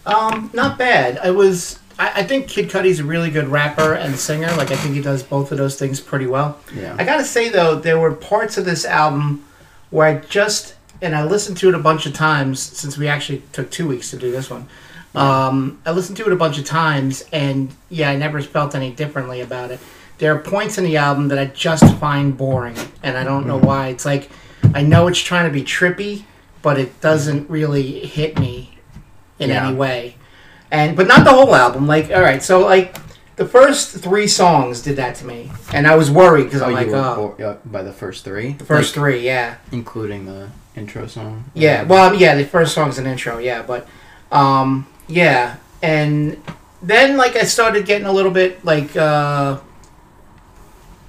Um, 0.05 0.51
not 0.53 0.77
bad. 0.77 1.17
I 1.17 1.31
was. 1.31 1.79
I, 1.97 2.21
I 2.21 2.23
think 2.23 2.47
Kid 2.47 2.69
Cudi's 2.69 2.99
a 2.99 3.03
really 3.03 3.29
good 3.31 3.47
rapper 3.47 3.93
and 3.93 4.15
singer. 4.15 4.47
Like 4.55 4.71
I 4.71 4.75
think 4.75 4.95
he 4.95 5.01
does 5.01 5.23
both 5.23 5.51
of 5.51 5.57
those 5.57 5.77
things 5.77 5.99
pretty 5.99 6.27
well. 6.27 6.59
Yeah. 6.75 6.95
I 6.97 7.03
gotta 7.03 7.23
say 7.23 7.49
though, 7.49 7.75
there 7.75 7.99
were 7.99 8.11
parts 8.13 8.57
of 8.57 8.65
this 8.65 8.85
album 8.85 9.45
where 9.89 10.07
I 10.07 10.15
just 10.19 10.75
and 11.01 11.15
I 11.15 11.23
listened 11.23 11.57
to 11.57 11.69
it 11.69 11.75
a 11.75 11.79
bunch 11.79 12.05
of 12.05 12.13
times 12.13 12.59
since 12.61 12.97
we 12.97 13.07
actually 13.07 13.43
took 13.51 13.69
two 13.71 13.87
weeks 13.87 14.11
to 14.11 14.17
do 14.17 14.31
this 14.31 14.49
one. 14.49 14.67
Um, 15.13 15.81
I 15.85 15.91
listened 15.91 16.17
to 16.17 16.25
it 16.25 16.31
a 16.31 16.37
bunch 16.37 16.57
of 16.57 16.65
times, 16.65 17.25
and 17.33 17.69
yeah, 17.89 18.09
I 18.09 18.15
never 18.15 18.41
felt 18.41 18.75
any 18.75 18.91
differently 18.91 19.41
about 19.41 19.71
it. 19.71 19.79
There 20.21 20.35
are 20.35 20.37
points 20.39 20.77
in 20.77 20.83
the 20.83 20.97
album 20.97 21.29
that 21.29 21.39
I 21.39 21.45
just 21.45 21.95
find 21.95 22.37
boring, 22.37 22.75
and 23.01 23.17
I 23.17 23.23
don't 23.23 23.47
know 23.47 23.57
why. 23.57 23.87
It's 23.87 24.05
like 24.05 24.29
I 24.75 24.83
know 24.83 25.07
it's 25.07 25.17
trying 25.19 25.45
to 25.45 25.51
be 25.51 25.63
trippy, 25.63 26.25
but 26.61 26.77
it 26.77 27.01
doesn't 27.01 27.49
really 27.49 28.01
hit 28.05 28.39
me 28.39 28.77
in 29.39 29.49
Yeah. 29.49 29.65
any 29.65 29.75
way. 29.75 30.17
And 30.69 30.95
but 30.95 31.07
not 31.07 31.23
the 31.23 31.31
whole 31.31 31.55
album. 31.55 31.87
Like, 31.87 32.11
all 32.11 32.21
right, 32.21 32.43
so 32.43 32.59
like 32.59 32.95
the 33.37 33.47
first 33.47 33.97
three 33.97 34.27
songs 34.27 34.83
did 34.83 34.95
that 34.97 35.15
to 35.15 35.25
me, 35.25 35.51
and 35.73 35.87
I 35.87 35.95
was 35.95 36.11
worried 36.11 36.43
because 36.43 36.61
Oh, 36.61 36.67
I'm 36.67 36.73
like, 36.73 36.89
oh, 36.89 37.33
bo- 37.39 37.57
by 37.65 37.81
the 37.81 37.91
first 37.91 38.23
three? 38.23 38.53
the 38.53 38.63
first 38.63 38.95
Like, 38.95 39.01
three, 39.01 39.25
yeah, 39.25 39.55
including 39.71 40.27
the 40.27 40.49
intro 40.75 41.07
song? 41.07 41.45
yeah. 41.55 41.81
Well, 41.81 42.13
yeah, 42.13 42.35
the 42.35 42.45
first 42.45 42.75
song's 42.75 42.99
an 42.99 43.07
intro, 43.07 43.39
yeah, 43.39 43.63
but 43.63 43.87
um, 44.31 44.85
yeah, 45.07 45.55
and 45.81 46.37
then 46.83 47.17
like 47.17 47.35
I 47.35 47.43
started 47.45 47.87
getting 47.87 48.05
a 48.05 48.11
little 48.11 48.29
bit 48.31 48.63
like 48.63 48.95
uh, 48.95 49.57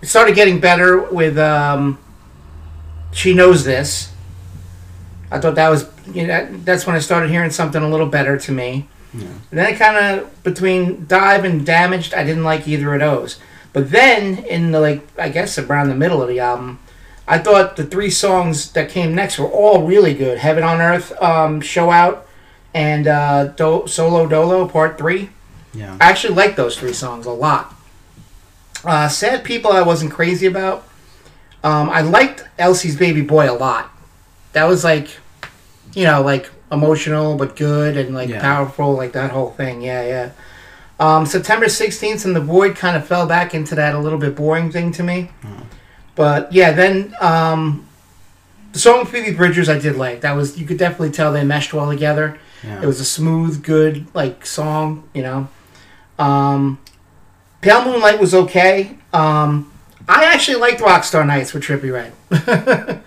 it 0.03 0.07
started 0.07 0.35
getting 0.35 0.61
better 0.61 1.01
with 1.01 1.38
um, 1.38 1.99
she 3.12 3.33
knows 3.35 3.65
this. 3.65 4.12
I 5.31 5.38
thought 5.41 5.55
that 5.55 5.69
was 5.69 5.88
you 6.12 6.27
know 6.27 6.47
that's 6.65 6.87
when 6.87 6.97
I 6.97 6.99
started 6.99 7.31
hearing 7.31 7.51
something 7.51 7.83
a 7.83 7.88
little 7.88 8.07
better 8.09 8.37
to 8.37 8.53
me. 8.53 8.88
Yeah. 9.15 9.27
And 9.27 9.59
then 9.59 9.67
I 9.67 9.73
kind 9.75 9.97
of 10.21 10.43
between 10.43 11.07
dive 11.07 11.45
and 11.45 11.65
damaged, 11.65 12.15
I 12.15 12.25
didn't 12.25 12.45
like 12.45 12.67
either 12.67 12.93
of 12.95 13.01
those. 13.01 13.38
But 13.73 13.91
then 13.91 14.38
in 14.45 14.73
the 14.73 14.81
like 14.81 15.07
I 15.19 15.29
guess 15.29 15.59
around 15.59 15.88
the 15.88 15.95
middle 15.95 16.21
of 16.23 16.29
the 16.29 16.41
album, 16.41 16.79
I 17.27 17.38
thought 17.38 17.77
the 17.77 17.85
three 17.85 18.11
songs 18.11 18.73
that 18.73 18.91
came 18.91 19.15
next 19.15 19.38
were 19.38 19.49
all 19.49 19.87
really 19.87 20.15
good. 20.15 20.38
Heaven 20.38 20.65
on 20.65 20.81
Earth, 20.81 21.12
um, 21.23 21.61
Show 21.61 21.91
Out, 21.91 22.27
and 22.75 23.07
uh, 23.07 23.47
Do- 23.49 23.85
Solo 23.87 24.27
Dolo 24.27 24.67
Part 24.69 24.99
Three. 24.99 25.31
Yeah. 25.73 25.97
I 26.01 26.11
actually 26.11 26.35
like 26.35 26.57
those 26.57 26.77
three 26.77 26.93
songs 26.93 27.25
a 27.25 27.31
lot. 27.31 27.75
Uh, 28.85 29.09
Sad 29.09 29.45
People, 29.45 29.73
I 29.73 29.83
wasn't 29.83 30.12
crazy 30.12 30.47
about. 30.47 30.87
Um, 31.64 31.88
I 31.90 32.01
liked 32.01 32.45
Elsie's 32.59 32.97
Baby 32.97 33.21
Boy 33.23 33.51
a 33.51 33.55
lot. 33.55 33.90
That 34.53 34.64
was 34.64 34.83
like, 34.85 35.09
you 35.95 36.05
know, 36.05 36.23
like 36.23 36.51
emotional 36.73 37.37
but 37.37 37.55
good 37.57 37.97
and 37.97 38.14
like 38.14 38.29
Yeah. 38.29 38.40
powerful, 38.40 38.95
like 38.95 39.12
that 39.12 39.31
whole 39.31 39.51
thing. 39.51 39.83
Yeah, 39.83 40.03
yeah. 40.07 40.31
Um, 40.99 41.27
September 41.27 41.66
16th 41.66 42.25
and 42.25 42.35
The 42.35 42.40
Void 42.40 42.77
kind 42.77 42.97
of 42.97 43.07
fell 43.07 43.27
back 43.27 43.55
into 43.55 43.75
that 43.77 43.95
a 43.95 43.99
little 43.99 44.18
bit 44.18 44.35
boring 44.35 44.71
thing 44.73 44.92
to 44.92 45.03
me. 45.03 45.31
But 46.14 46.53
yeah, 46.53 46.73
then 46.73 47.14
um, 47.21 47.87
the 48.73 48.79
song 48.79 49.07
Phoebe 49.07 49.33
Bridgers 49.37 49.68
I 49.68 49.79
did 49.79 49.97
like. 49.97 50.21
That 50.21 50.33
was, 50.37 50.59
you 50.59 50.66
could 50.66 50.79
definitely 50.79 51.11
tell 51.11 51.33
they 51.33 51.45
meshed 51.45 51.73
well 51.73 51.88
together. 51.90 52.38
Yeah. 52.62 52.83
It 52.83 52.87
was 52.87 53.01
a 53.01 53.05
smooth, 53.05 53.62
good 53.62 54.07
like 54.14 54.45
song, 54.47 55.09
you 55.14 55.23
know. 55.23 55.49
Um, 56.18 56.79
Pale 57.62 57.85
Moonlight 57.85 58.20
was 58.20 58.35
okay. 58.35 58.96
Um, 59.12 59.72
I 60.09 60.25
actually 60.25 60.59
liked 60.59 60.81
Rockstar 60.81 61.25
Nights 61.25 61.55
with 61.55 61.62
Trippie 61.62 61.92
Redd. 61.92 62.12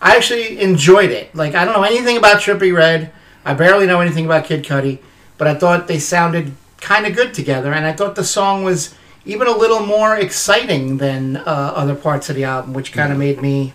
I 0.00 0.16
actually 0.16 0.60
enjoyed 0.60 1.10
it. 1.10 1.34
Like 1.34 1.54
I 1.54 1.64
don't 1.64 1.74
know 1.74 1.82
anything 1.82 2.18
about 2.18 2.42
Trippie 2.42 2.74
Redd. 2.76 3.10
I 3.46 3.54
barely 3.54 3.86
know 3.86 4.00
anything 4.00 4.26
about 4.26 4.44
Kid 4.44 4.62
Cudi, 4.62 4.98
but 5.38 5.48
I 5.48 5.54
thought 5.54 5.88
they 5.88 5.98
sounded 5.98 6.52
kind 6.80 7.06
of 7.06 7.16
good 7.16 7.32
together, 7.32 7.72
and 7.72 7.86
I 7.86 7.92
thought 7.92 8.14
the 8.14 8.24
song 8.24 8.62
was 8.62 8.94
even 9.24 9.46
a 9.46 9.56
little 9.56 9.80
more 9.80 10.16
exciting 10.16 10.98
than 10.98 11.38
uh, 11.38 11.72
other 11.74 11.94
parts 11.94 12.28
of 12.28 12.36
the 12.36 12.44
album, 12.44 12.74
which 12.74 12.92
kind 12.92 13.10
of 13.10 13.18
made 13.18 13.40
me, 13.40 13.72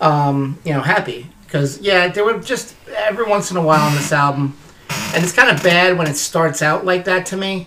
um, 0.00 0.58
you 0.64 0.72
know, 0.72 0.82
happy. 0.82 1.26
Because 1.44 1.80
yeah, 1.80 2.06
there 2.06 2.24
were 2.24 2.38
just 2.38 2.76
every 2.94 3.24
once 3.24 3.50
in 3.50 3.56
a 3.56 3.62
while 3.62 3.84
on 3.84 3.94
this 3.96 4.12
album, 4.12 4.56
and 5.14 5.24
it's 5.24 5.32
kind 5.32 5.50
of 5.50 5.60
bad 5.64 5.98
when 5.98 6.06
it 6.06 6.16
starts 6.16 6.62
out 6.62 6.84
like 6.84 7.04
that 7.06 7.26
to 7.26 7.36
me. 7.36 7.66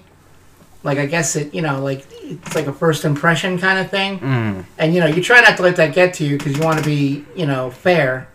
Like 0.83 0.97
I 0.97 1.05
guess 1.05 1.35
it, 1.35 1.53
you 1.53 1.61
know, 1.61 1.81
like 1.83 2.05
it's 2.23 2.55
like 2.55 2.67
a 2.67 2.73
first 2.73 3.05
impression 3.05 3.59
kind 3.59 3.77
of 3.79 3.89
thing, 3.91 4.19
Mm. 4.19 4.65
and 4.79 4.93
you 4.93 4.99
know, 4.99 5.05
you 5.07 5.21
try 5.21 5.39
not 5.41 5.57
to 5.57 5.63
let 5.63 5.75
that 5.75 5.93
get 5.93 6.13
to 6.15 6.25
you 6.25 6.37
because 6.37 6.57
you 6.57 6.63
want 6.63 6.79
to 6.79 6.85
be, 6.85 7.23
you 7.35 7.45
know, 7.45 7.69
fair. 7.69 8.27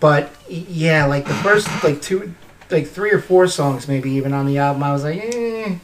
But 0.00 0.30
yeah, 0.48 1.06
like 1.06 1.26
the 1.26 1.34
first 1.34 1.68
like 1.82 2.02
two, 2.02 2.34
like 2.70 2.86
three 2.88 3.10
or 3.12 3.20
four 3.20 3.46
songs 3.46 3.88
maybe 3.88 4.10
even 4.12 4.32
on 4.34 4.46
the 4.46 4.58
album, 4.58 4.82
I 4.82 4.92
was 4.92 5.02
like, 5.04 5.20
eh. 5.22 5.76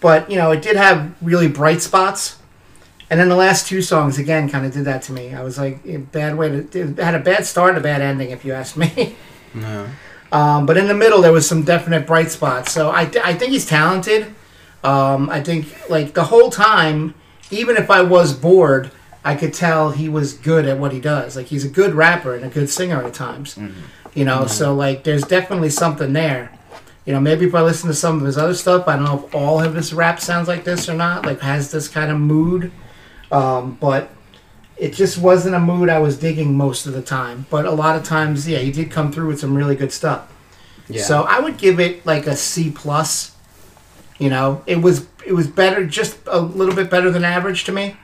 But 0.00 0.30
you 0.30 0.36
know, 0.36 0.50
it 0.50 0.60
did 0.62 0.76
have 0.76 1.14
really 1.22 1.48
bright 1.48 1.80
spots. 1.80 2.38
And 3.08 3.20
then 3.20 3.28
the 3.28 3.36
last 3.36 3.68
two 3.68 3.82
songs 3.82 4.18
again 4.18 4.50
kind 4.50 4.66
of 4.66 4.72
did 4.72 4.84
that 4.86 5.00
to 5.02 5.12
me. 5.12 5.32
I 5.32 5.42
was 5.44 5.58
like, 5.58 5.78
a 5.86 5.98
bad 5.98 6.36
way 6.36 6.48
to. 6.48 6.80
It 6.90 6.98
had 6.98 7.14
a 7.14 7.20
bad 7.20 7.46
start 7.46 7.70
and 7.70 7.78
a 7.78 7.80
bad 7.80 8.02
ending, 8.02 8.30
if 8.30 8.44
you 8.44 8.52
ask 8.52 8.76
me. 8.76 9.16
No. 9.54 9.86
Um, 10.32 10.66
but 10.66 10.76
in 10.76 10.86
the 10.86 10.92
middle, 10.94 11.22
there 11.22 11.32
was 11.32 11.48
some 11.48 11.62
definite 11.62 12.06
bright 12.06 12.30
spots. 12.30 12.72
So 12.72 12.90
I, 12.90 13.10
I 13.24 13.32
think 13.32 13.52
he's 13.52 13.64
talented. 13.64 14.34
Um, 14.86 15.28
I 15.30 15.42
think 15.42 15.66
like 15.90 16.14
the 16.14 16.24
whole 16.24 16.50
time, 16.50 17.14
even 17.50 17.76
if 17.76 17.90
I 17.90 18.02
was 18.02 18.32
bored, 18.32 18.90
I 19.24 19.34
could 19.34 19.52
tell 19.52 19.90
he 19.90 20.08
was 20.08 20.32
good 20.34 20.66
at 20.66 20.78
what 20.78 20.92
he 20.92 21.00
does. 21.00 21.36
Like 21.36 21.46
he's 21.46 21.64
a 21.64 21.68
good 21.68 21.94
rapper 21.94 22.34
and 22.34 22.44
a 22.44 22.48
good 22.48 22.70
singer 22.70 23.02
at 23.02 23.12
times. 23.14 23.58
You 24.14 24.24
know, 24.24 24.46
so 24.46 24.74
like 24.74 25.04
there's 25.04 25.24
definitely 25.24 25.70
something 25.70 26.12
there. 26.12 26.52
You 27.04 27.12
know, 27.12 27.20
maybe 27.20 27.46
if 27.46 27.54
I 27.54 27.62
listen 27.62 27.88
to 27.88 27.94
some 27.94 28.18
of 28.18 28.24
his 28.24 28.38
other 28.38 28.54
stuff, 28.54 28.88
I 28.88 28.96
don't 28.96 29.04
know 29.04 29.26
if 29.26 29.34
all 29.34 29.60
of 29.62 29.74
his 29.74 29.92
rap 29.92 30.20
sounds 30.20 30.48
like 30.48 30.64
this 30.64 30.88
or 30.88 30.94
not. 30.94 31.26
Like 31.26 31.40
has 31.40 31.70
this 31.70 31.88
kind 31.88 32.10
of 32.10 32.18
mood, 32.18 32.72
um, 33.30 33.76
but 33.80 34.10
it 34.76 34.92
just 34.92 35.18
wasn't 35.18 35.54
a 35.54 35.60
mood 35.60 35.88
I 35.88 35.98
was 35.98 36.18
digging 36.18 36.56
most 36.56 36.86
of 36.86 36.92
the 36.92 37.02
time. 37.02 37.46
But 37.50 37.64
a 37.64 37.70
lot 37.70 37.96
of 37.96 38.04
times, 38.04 38.48
yeah, 38.48 38.58
he 38.58 38.72
did 38.72 38.90
come 38.90 39.12
through 39.12 39.28
with 39.28 39.40
some 39.40 39.56
really 39.56 39.76
good 39.76 39.92
stuff. 39.92 40.32
Yeah. 40.88 41.02
So 41.02 41.22
I 41.22 41.40
would 41.40 41.58
give 41.58 41.80
it 41.80 42.04
like 42.06 42.26
a 42.26 42.36
C 42.36 42.70
plus. 42.70 43.35
You 44.18 44.30
know, 44.30 44.62
it 44.66 44.80
was 44.80 45.06
it 45.26 45.32
was 45.32 45.46
better, 45.46 45.84
just 45.86 46.18
a 46.26 46.38
little 46.38 46.74
bit 46.74 46.90
better 46.90 47.10
than 47.10 47.24
average 47.24 47.64
to 47.64 47.72
me. 47.72 47.96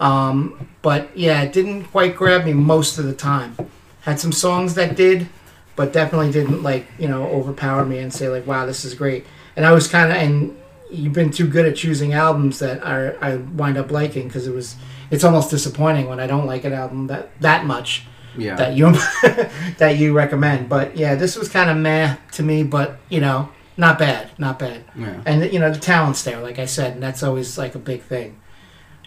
Um, 0.00 0.68
but 0.82 1.16
yeah, 1.16 1.42
it 1.42 1.52
didn't 1.52 1.84
quite 1.84 2.16
grab 2.16 2.44
me 2.44 2.52
most 2.52 2.98
of 2.98 3.04
the 3.04 3.14
time. 3.14 3.56
Had 4.02 4.18
some 4.18 4.32
songs 4.32 4.74
that 4.74 4.96
did, 4.96 5.28
but 5.76 5.92
definitely 5.92 6.32
didn't 6.32 6.62
like 6.62 6.86
you 6.98 7.08
know 7.08 7.26
overpower 7.28 7.84
me 7.84 7.98
and 7.98 8.12
say 8.12 8.28
like, 8.28 8.46
wow, 8.46 8.66
this 8.66 8.84
is 8.84 8.94
great. 8.94 9.26
And 9.56 9.66
I 9.66 9.72
was 9.72 9.86
kind 9.88 10.10
of 10.10 10.16
and 10.16 10.56
you've 10.90 11.12
been 11.12 11.30
too 11.30 11.46
good 11.46 11.66
at 11.66 11.76
choosing 11.76 12.12
albums 12.12 12.58
that 12.58 12.82
are 12.82 13.16
I 13.20 13.36
wind 13.36 13.78
up 13.78 13.90
liking 13.90 14.26
because 14.26 14.46
it 14.46 14.54
was 14.54 14.76
it's 15.10 15.24
almost 15.24 15.50
disappointing 15.50 16.08
when 16.08 16.20
I 16.20 16.26
don't 16.26 16.46
like 16.46 16.64
an 16.64 16.72
album 16.72 17.06
that 17.08 17.30
that 17.40 17.64
much 17.64 18.04
yeah. 18.36 18.56
that 18.56 18.74
you 18.74 18.92
that 19.78 19.96
you 19.98 20.12
recommend. 20.12 20.68
But 20.68 20.96
yeah, 20.96 21.14
this 21.14 21.36
was 21.36 21.48
kind 21.48 21.70
of 21.70 21.76
meh 21.76 22.16
to 22.32 22.42
me, 22.42 22.62
but 22.62 22.98
you 23.08 23.20
know, 23.20 23.48
not 23.76 23.98
bad, 23.98 24.30
not 24.38 24.58
bad. 24.58 24.84
yeah. 24.96 25.22
And 25.24 25.52
you 25.52 25.58
know, 25.58 25.70
the 25.70 25.80
talent's 25.80 26.22
there, 26.22 26.40
like 26.40 26.58
I 26.58 26.66
said, 26.66 26.94
and 26.94 27.02
that's 27.02 27.22
always 27.22 27.56
like 27.56 27.74
a 27.74 27.78
big 27.78 28.02
thing. 28.02 28.38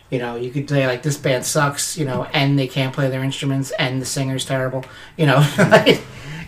You 0.10 0.20
know, 0.20 0.36
you 0.36 0.52
could 0.52 0.70
say 0.70 0.86
like 0.88 1.04
this 1.04 1.18
band 1.18 1.46
sucks, 1.46 1.98
you 1.98 2.06
know, 2.06 2.26
and 2.34 2.58
they 2.58 2.68
can't 2.68 2.94
play 2.94 3.10
their 3.10 3.24
instruments, 3.24 3.72
and 3.72 4.02
the 4.02 4.06
singer's 4.06 4.46
terrible. 4.46 4.86
You 5.18 5.28
know, 5.28 5.48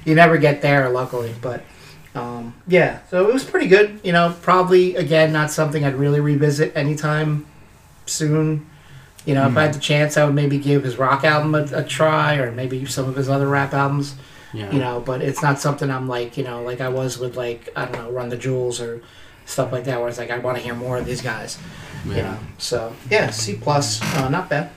you 0.06 0.16
never 0.16 0.38
get 0.38 0.62
there, 0.62 0.90
luckily. 0.90 1.34
But 1.42 1.64
um, 2.16 2.54
yeah, 2.68 3.00
so 3.10 3.28
it 3.28 3.34
was 3.34 3.44
pretty 3.44 3.68
good. 3.68 4.00
You 4.04 4.12
know, 4.12 4.36
probably 4.42 4.96
again 4.96 5.32
not 5.32 5.52
something 5.52 5.84
I'd 5.86 5.96
really 5.96 6.20
revisit 6.20 6.76
anytime 6.76 7.46
soon. 8.06 8.68
You 9.26 9.34
know, 9.34 9.48
if 9.48 9.58
I 9.58 9.64
had 9.64 9.74
the 9.74 9.80
chance, 9.80 10.16
I 10.16 10.24
would 10.24 10.36
maybe 10.36 10.58
give 10.58 10.84
his 10.84 10.98
rock 10.98 11.26
album 11.26 11.54
a, 11.54 11.80
a 11.80 11.84
try, 11.84 12.36
or 12.38 12.52
maybe 12.52 12.86
some 12.86 13.10
of 13.10 13.16
his 13.16 13.28
other 13.28 13.48
rap 13.48 13.74
albums 13.74 14.16
Yeah. 14.54 14.72
you 14.72 14.80
know 14.80 15.02
but 15.02 15.22
it's 15.22 15.42
not 15.42 15.60
something 15.60 15.90
i'm 15.92 16.08
like 16.08 16.38
you 16.38 16.44
know 16.44 16.64
like 16.64 16.80
i 16.80 16.88
was 16.90 17.18
with 17.20 17.36
like 17.36 17.68
i 17.76 17.84
don't 17.86 17.94
know 17.94 18.10
run 18.12 18.30
the 18.30 18.38
jewels 18.38 18.80
or 18.80 19.02
stuff 19.46 19.72
like 19.74 19.84
that 19.86 20.00
where 20.00 20.08
it's 20.10 20.18
like 20.18 20.32
i 20.32 20.38
want 20.40 20.58
to 20.58 20.64
hear 20.64 20.74
more 20.74 20.98
of 20.98 21.06
these 21.06 21.22
guys 21.22 21.58
you 22.06 22.16
know 22.16 22.38
so 22.58 22.94
yeah 23.10 23.30
c 23.30 23.56
plus 23.56 24.02
uh, 24.16 24.30
not 24.30 24.50
bad 24.50 24.70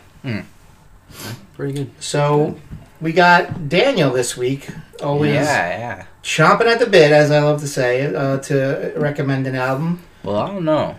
Pretty 1.54 1.72
good. 1.74 1.90
so 2.00 2.56
we 3.00 3.12
got 3.12 3.68
daniel 3.68 4.10
this 4.12 4.36
week 4.36 4.68
always 5.02 5.34
Yeah, 5.34 5.78
yeah. 5.78 6.06
chomping 6.22 6.66
at 6.66 6.78
the 6.80 6.86
bit 6.86 7.12
as 7.12 7.30
i 7.30 7.38
love 7.40 7.60
to 7.60 7.68
say 7.68 8.12
uh, 8.14 8.38
to 8.38 8.92
recommend 8.96 9.46
an 9.46 9.54
album 9.54 10.02
Well, 10.24 10.36
I 10.36 10.46
don't 10.48 10.64
know. 10.64 10.96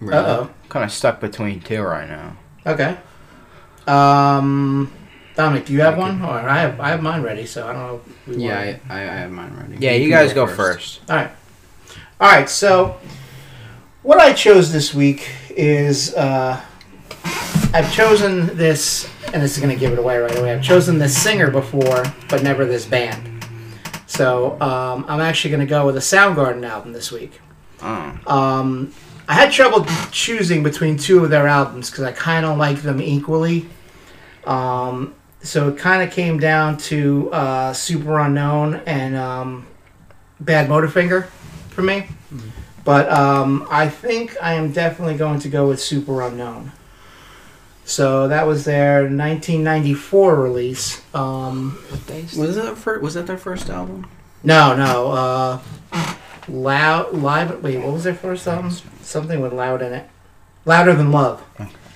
Really? 0.00 0.16
uh-oh 0.16 0.50
kind 0.68 0.84
of 0.84 0.92
stuck 0.92 1.20
between 1.20 1.60
two 1.60 1.82
right 1.82 2.08
now. 2.08 2.36
okay 2.66 2.96
um 3.86 4.90
Dominic, 5.34 5.66
do 5.66 5.72
you 5.72 5.80
have 5.80 5.94
I 5.94 5.98
one? 5.98 6.22
Or 6.22 6.30
I 6.30 6.58
have, 6.58 6.80
I 6.80 6.88
have 6.90 7.02
mine 7.02 7.22
ready, 7.22 7.46
so 7.46 7.66
I 7.66 7.72
don't 7.72 7.82
know. 7.82 8.00
if 8.06 8.26
we 8.28 8.44
Yeah, 8.44 8.58
I, 8.58 8.80
I, 8.88 9.00
I 9.00 9.14
have 9.16 9.30
mine 9.32 9.56
ready. 9.56 9.76
Yeah, 9.84 9.92
you, 9.92 10.08
can 10.08 10.18
guys 10.18 10.32
go 10.32 10.46
first. 10.46 11.00
All 11.08 11.16
right. 11.16 11.30
All 12.20 12.30
right. 12.30 12.48
So, 12.48 12.98
what 14.02 14.20
I 14.20 14.32
chose 14.32 14.72
this 14.72 14.94
week 14.94 15.28
is 15.50 16.14
uh, 16.14 16.60
I've 17.72 17.92
chosen 17.92 18.56
this, 18.56 19.08
and 19.32 19.42
this 19.42 19.56
is 19.56 19.62
going 19.62 19.74
to 19.74 19.80
give 19.80 19.92
it 19.92 19.98
away 19.98 20.18
right 20.18 20.38
away. 20.38 20.52
I've 20.52 20.62
chosen 20.62 20.98
this 20.98 21.20
singer 21.20 21.50
before, 21.50 22.04
but 22.28 22.42
never 22.42 22.64
this 22.64 22.86
band. 22.86 23.34
So 24.06 24.60
um, 24.60 25.04
I'm 25.08 25.20
actually 25.20 25.50
going 25.50 25.66
to 25.66 25.70
go 25.70 25.84
with 25.86 25.96
a 25.96 26.00
Soundgarden 26.00 26.64
album 26.64 26.92
this 26.92 27.10
week. 27.10 27.40
Oh. 27.82 28.20
Um, 28.28 28.92
I 29.26 29.34
had 29.34 29.50
trouble 29.50 29.84
choosing 30.12 30.62
between 30.62 30.96
two 30.96 31.24
of 31.24 31.30
their 31.30 31.48
albums 31.48 31.90
because 31.90 32.04
I 32.04 32.12
kind 32.12 32.46
of 32.46 32.56
like 32.56 32.82
them 32.82 33.00
equally. 33.02 33.66
Um, 34.46 35.14
so 35.44 35.68
it 35.68 35.78
kind 35.78 36.02
of 36.02 36.12
came 36.12 36.38
down 36.40 36.76
to 36.78 37.30
uh, 37.32 37.72
Superunknown 37.72 38.82
and 38.86 39.14
um, 39.16 39.66
Bad 40.40 40.68
Motorfinger 40.68 41.26
for 41.70 41.82
me. 41.82 42.08
But 42.84 43.08
um, 43.10 43.66
I 43.70 43.88
think 43.88 44.36
I 44.42 44.54
am 44.54 44.72
definitely 44.72 45.16
going 45.16 45.38
to 45.40 45.48
go 45.48 45.68
with 45.68 45.78
Superunknown. 45.78 46.70
So 47.86 48.28
that 48.28 48.46
was 48.46 48.64
their 48.64 49.02
1994 49.02 50.34
release. 50.36 51.02
Um, 51.14 51.78
Was 52.36 52.56
that 52.56 52.76
fir- 52.78 52.98
was 53.00 53.14
that 53.14 53.26
their 53.26 53.38
first 53.38 53.68
album? 53.70 54.06
no, 54.42 54.74
no. 54.76 55.10
Uh, 55.12 55.60
loud, 56.48 57.14
live. 57.14 57.62
Wait, 57.62 57.78
what 57.78 57.92
was 57.92 58.04
their 58.04 58.14
first 58.14 58.46
album? 58.46 58.70
Something 59.02 59.40
with 59.40 59.52
loud 59.52 59.82
in 59.82 59.92
it. 59.92 60.08
Louder 60.64 60.94
than 60.94 61.10
Love 61.12 61.42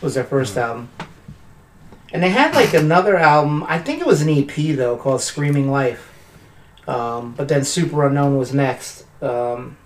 was 0.02 0.14
their 0.14 0.24
first 0.24 0.56
album. 0.58 0.88
And 2.12 2.22
they 2.22 2.30
had 2.30 2.54
like 2.54 2.72
another 2.74 3.16
album. 3.16 3.64
I 3.64 3.78
think 3.78 4.00
it 4.00 4.06
was 4.06 4.22
an 4.22 4.28
EP 4.30 4.76
though, 4.76 4.96
called 4.96 5.20
Screaming 5.20 5.70
Life. 5.70 6.12
Um, 6.86 7.34
but 7.36 7.48
then 7.48 7.60
Superunknown 7.62 8.38
was 8.38 8.54
next. 8.54 9.04
Um, 9.22 9.76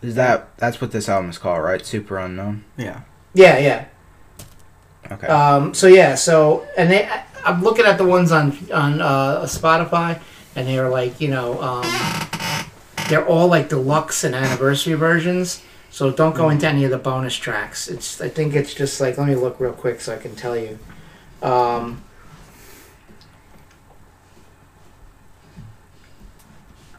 Is 0.00 0.14
that 0.14 0.56
that's 0.56 0.80
what 0.80 0.92
this 0.92 1.08
album 1.08 1.28
is 1.30 1.36
called, 1.38 1.62
right? 1.62 1.80
Superunknown. 1.82 2.62
Yeah. 2.78 3.00
yeah, 3.34 3.58
yeah. 3.58 3.84
Okay. 5.10 5.26
Um, 5.26 5.74
so 5.74 5.88
yeah, 5.88 6.14
so 6.14 6.66
and 6.76 6.90
they, 6.90 7.04
I- 7.06 7.24
I'm 7.44 7.62
looking 7.62 7.84
at 7.84 7.98
the 7.98 8.04
ones 8.04 8.32
on 8.32 8.56
on 8.72 9.02
uh, 9.02 9.42
Spotify, 9.42 10.20
and 10.56 10.66
they're 10.66 10.88
like, 10.88 11.20
you 11.20 11.28
know, 11.28 11.60
um, 11.60 11.84
they're 13.08 13.26
all 13.26 13.48
like 13.48 13.68
deluxe 13.68 14.24
and 14.24 14.34
anniversary 14.34 14.94
versions. 14.94 15.62
So 15.90 16.10
don't 16.10 16.34
go 16.34 16.48
into 16.48 16.66
any 16.66 16.84
of 16.84 16.90
the 16.90 16.98
bonus 16.98 17.34
tracks. 17.36 17.88
It's 17.88 18.20
I 18.22 18.28
think 18.30 18.54
it's 18.54 18.72
just 18.72 19.00
like 19.02 19.18
let 19.18 19.26
me 19.28 19.34
look 19.34 19.60
real 19.60 19.72
quick 19.74 20.00
so 20.00 20.14
I 20.14 20.18
can 20.18 20.34
tell 20.34 20.56
you. 20.56 20.78
Um, 21.42 22.02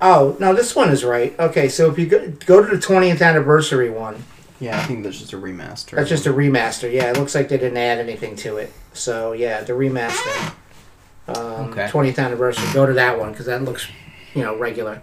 oh 0.01 0.36
no, 0.39 0.53
this 0.53 0.75
one 0.75 0.89
is 0.89 1.03
right. 1.03 1.38
Okay, 1.39 1.69
so 1.69 1.89
if 1.89 1.97
you 1.97 2.06
go, 2.08 2.29
go 2.45 2.63
to 2.65 2.75
the 2.75 2.82
20th 2.82 3.21
anniversary 3.21 3.89
one, 3.89 4.23
Yeah, 4.60 4.79
I 4.79 4.84
think 4.84 5.03
that's 5.03 5.19
just 5.19 5.34
a 5.34 5.38
remaster. 5.38 5.91
that's 5.95 6.10
just 6.10 6.25
a 6.25 6.34
remaster. 6.34 6.91
Yeah, 6.91 7.10
it 7.12 7.17
looks 7.17 7.36
like 7.36 7.49
they 7.49 7.58
didn't 7.58 7.77
add 7.77 7.99
anything 7.99 8.36
to 8.38 8.58
it. 8.58 8.71
So 8.93 9.34
yeah, 9.34 9.62
the 9.62 9.73
remaster. 9.73 10.53
Um, 11.27 11.71
Okay. 11.71 11.88
20th 11.88 12.19
anniversary. 12.19 12.67
Go 12.73 12.86
to 12.86 12.93
that 12.93 13.17
one 13.17 13.32
because 13.32 13.45
that 13.45 13.63
looks, 13.63 13.88
you 14.34 14.43
know, 14.43 14.58
regular. 14.58 15.01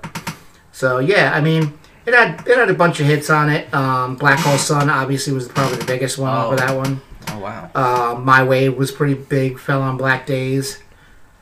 So 0.73 0.99
yeah, 0.99 1.33
I 1.35 1.41
mean, 1.41 1.73
it 2.05 2.13
had 2.15 2.47
it 2.47 2.57
had 2.59 2.69
a 2.71 2.75
bunch 2.75 3.01
of 3.01 3.07
hits 3.07 3.31
on 3.31 3.49
it. 3.49 3.73
Um, 3.73 4.17
Black 4.17 4.39
Hole 4.41 4.59
Sun 4.59 4.91
obviously 4.91 5.33
was 5.33 5.49
probably 5.49 5.79
the 5.79 5.85
biggest 5.87 6.19
one 6.19 6.31
Oh. 6.37 6.49
over 6.49 6.57
that 6.57 6.77
one. 6.77 7.01
Oh 7.29 7.39
wow. 7.39 7.71
Uh, 7.75 8.19
My 8.19 8.43
Wave 8.43 8.77
was 8.77 8.91
pretty 8.91 9.15
big. 9.15 9.59
Fell 9.59 9.83
on 9.83 9.97
Black 9.97 10.27
Days. 10.27 10.83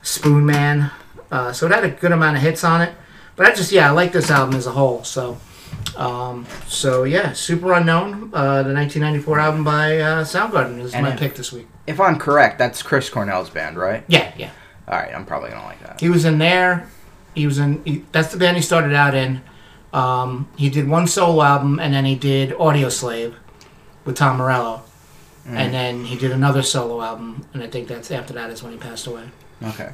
Spoonman. 0.02 0.90
Uh, 1.30 1.52
so 1.52 1.66
it 1.66 1.72
had 1.72 1.84
a 1.84 1.90
good 1.90 2.12
amount 2.12 2.36
of 2.36 2.42
hits 2.42 2.64
on 2.64 2.80
it. 2.82 2.94
But 3.36 3.46
I 3.46 3.54
just 3.54 3.72
yeah, 3.72 3.88
I 3.88 3.90
like 3.92 4.12
this 4.12 4.30
album 4.30 4.54
as 4.56 4.66
a 4.66 4.72
whole. 4.72 5.04
So. 5.04 5.38
Um, 5.96 6.46
so 6.66 7.04
yeah, 7.04 7.30
Superunknown, 7.30 8.30
uh, 8.32 8.62
the 8.62 8.72
1994 8.72 9.38
album 9.40 9.64
by 9.64 9.98
uh, 9.98 10.24
Soundgarden 10.24 10.78
is 10.80 10.94
And 10.94 11.04
my 11.04 11.12
it- 11.12 11.18
pick 11.18 11.34
this 11.34 11.52
week. 11.52 11.66
If 11.86 12.00
I'm 12.00 12.18
correct, 12.18 12.58
that's 12.58 12.82
Chris 12.82 13.08
Cornell's 13.10 13.50
band, 13.50 13.76
right? 13.78 14.04
Yeah, 14.08 14.32
yeah. 14.36 14.50
All 14.86 14.96
right, 14.98 15.12
I'm 15.14 15.24
probably 15.26 15.50
gonna 15.50 15.64
like 15.64 15.82
that. 15.82 16.00
He 16.00 16.08
was 16.08 16.24
in 16.24 16.38
there. 16.38 16.88
He 17.34 17.46
was 17.46 17.58
in. 17.58 17.82
He, 17.84 18.04
that's 18.12 18.30
the 18.30 18.38
band 18.38 18.56
he 18.56 18.62
started 18.62 18.94
out 18.94 19.14
in. 19.14 19.40
Um, 19.92 20.48
he 20.56 20.68
did 20.70 20.88
one 20.88 21.06
solo 21.06 21.42
album, 21.42 21.78
and 21.80 21.92
then 21.94 22.04
he 22.04 22.14
did 22.14 22.50
Audioslave 22.50 23.34
with 24.04 24.16
Tom 24.16 24.36
Morello, 24.38 24.82
Mm. 25.48 25.56
and 25.56 25.74
then 25.74 26.04
he 26.04 26.16
did 26.16 26.30
another 26.30 26.62
solo 26.62 27.00
album, 27.00 27.46
and 27.54 27.62
I 27.62 27.68
think 27.68 27.88
that's 27.88 28.10
after 28.10 28.34
that 28.34 28.50
is 28.50 28.62
when 28.62 28.72
he 28.72 28.78
passed 28.78 29.06
away. 29.06 29.24
Okay. 29.62 29.92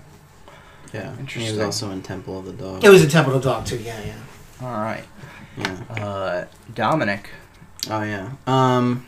Yeah. 0.93 1.11
Interesting. 1.19 1.43
He 1.43 1.51
was 1.51 1.61
also 1.61 1.90
in 1.90 2.03
Temple 2.03 2.38
of 2.40 2.45
the 2.47 2.53
Dog. 2.53 2.83
It 2.85 2.88
was 2.88 3.03
a 3.03 3.09
Temple 3.09 3.35
of 3.35 3.43
the 3.43 3.51
Dog 3.51 3.64
too. 3.67 3.79
Yeah, 3.79 4.01
yeah. 4.05 4.19
All 4.67 4.73
right. 4.83 5.05
Yeah. 5.57 5.81
Uh, 6.05 6.45
Dominic. 6.75 7.31
Oh 7.88 8.03
yeah. 8.03 8.31
Um. 8.47 9.07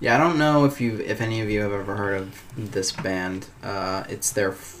Yeah, 0.00 0.14
I 0.14 0.18
don't 0.18 0.38
know 0.38 0.64
if 0.64 0.80
you 0.80 0.96
if 1.00 1.20
any 1.20 1.40
of 1.42 1.50
you 1.50 1.60
have 1.60 1.72
ever 1.72 1.96
heard 1.96 2.22
of 2.22 2.42
this 2.56 2.90
band. 2.92 3.46
Uh, 3.62 4.04
it's 4.08 4.30
their. 4.32 4.52
F- 4.52 4.78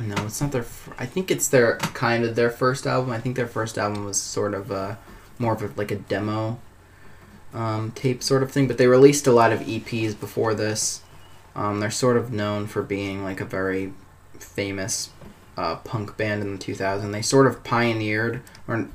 no, 0.00 0.14
it's 0.24 0.40
not 0.40 0.52
their. 0.52 0.62
F- 0.62 0.88
I 0.98 1.04
think 1.06 1.30
it's 1.30 1.48
their 1.48 1.76
kind 1.78 2.24
of 2.24 2.34
their 2.34 2.50
first 2.50 2.86
album. 2.86 3.10
I 3.12 3.18
think 3.20 3.36
their 3.36 3.46
first 3.46 3.76
album 3.76 4.04
was 4.06 4.20
sort 4.20 4.54
of 4.54 4.72
uh 4.72 4.94
more 5.38 5.52
of 5.52 5.62
a, 5.62 5.70
like 5.76 5.90
a 5.90 5.96
demo, 5.96 6.58
um, 7.56 7.90
tape 7.92 8.22
sort 8.22 8.42
of 8.42 8.52
thing. 8.52 8.68
But 8.68 8.78
they 8.78 8.86
released 8.86 9.26
a 9.26 9.32
lot 9.32 9.52
of 9.52 9.60
EPs 9.60 10.18
before 10.18 10.54
this. 10.54 11.02
Um, 11.54 11.80
they're 11.80 11.90
sort 11.90 12.16
of 12.16 12.32
known 12.32 12.66
for 12.66 12.82
being 12.82 13.24
like 13.24 13.40
a 13.40 13.44
very 13.44 13.92
famous 14.38 15.10
uh, 15.56 15.76
punk 15.76 16.16
band 16.16 16.42
in 16.42 16.52
the 16.52 16.58
2000s. 16.58 17.10
They 17.10 17.22
sort 17.22 17.46
of 17.46 17.64
pioneered, 17.64 18.42
or 18.68 18.88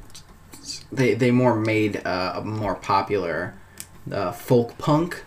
they 0.92 1.14
they 1.16 1.32
more 1.32 1.56
made 1.56 2.06
uh, 2.06 2.34
a 2.36 2.42
more 2.42 2.76
popular 2.76 3.56
uh, 4.12 4.32
folk 4.32 4.78
punk, 4.78 5.24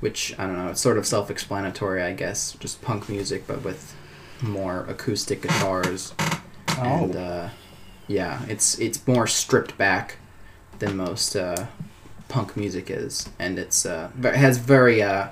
which 0.00 0.34
I 0.38 0.46
don't 0.46 0.56
know. 0.56 0.68
It's 0.68 0.80
sort 0.80 0.98
of 0.98 1.06
self-explanatory, 1.06 2.02
I 2.02 2.12
guess. 2.12 2.52
Just 2.54 2.82
punk 2.82 3.08
music, 3.08 3.46
but 3.46 3.62
with 3.62 3.94
more 4.42 4.84
acoustic 4.88 5.42
guitars. 5.42 6.12
And 6.76 7.16
uh, 7.16 7.48
yeah, 8.06 8.42
it's 8.48 8.78
it's 8.78 9.06
more 9.06 9.26
stripped 9.26 9.78
back 9.78 10.16
than 10.78 10.96
most 10.96 11.36
uh, 11.36 11.66
punk 12.28 12.56
music 12.56 12.90
is, 12.90 13.28
and 13.38 13.58
it's 13.58 13.84
uh, 13.86 14.10
it 14.22 14.34
has 14.34 14.58
very 14.58 15.02
uh, 15.02 15.28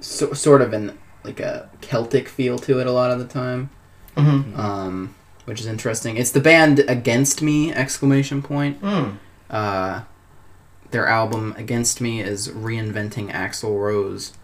so, 0.00 0.32
sort 0.32 0.62
of 0.62 0.72
an 0.72 0.98
like 1.24 1.40
a 1.40 1.70
Celtic 1.80 2.28
feel 2.28 2.58
to 2.60 2.80
it 2.80 2.86
a 2.86 2.92
lot 2.92 3.10
of 3.10 3.18
the 3.18 3.26
time 3.26 3.70
Mm-hmm. 4.16 4.60
um, 4.60 5.14
which 5.46 5.60
is 5.60 5.66
interesting. 5.66 6.16
It's 6.16 6.30
the 6.32 6.40
band 6.40 6.80
Against 6.80 7.40
Me! 7.42 7.72
Exclamation 7.72 8.42
point. 8.42 8.80
Mm. 8.82 9.16
Uh, 9.48 10.02
their 10.90 11.06
album 11.06 11.54
Against 11.56 12.00
Me 12.00 12.20
is 12.20 12.48
reinventing 12.48 13.30
Axl 13.32 13.78
Rose. 13.80 14.34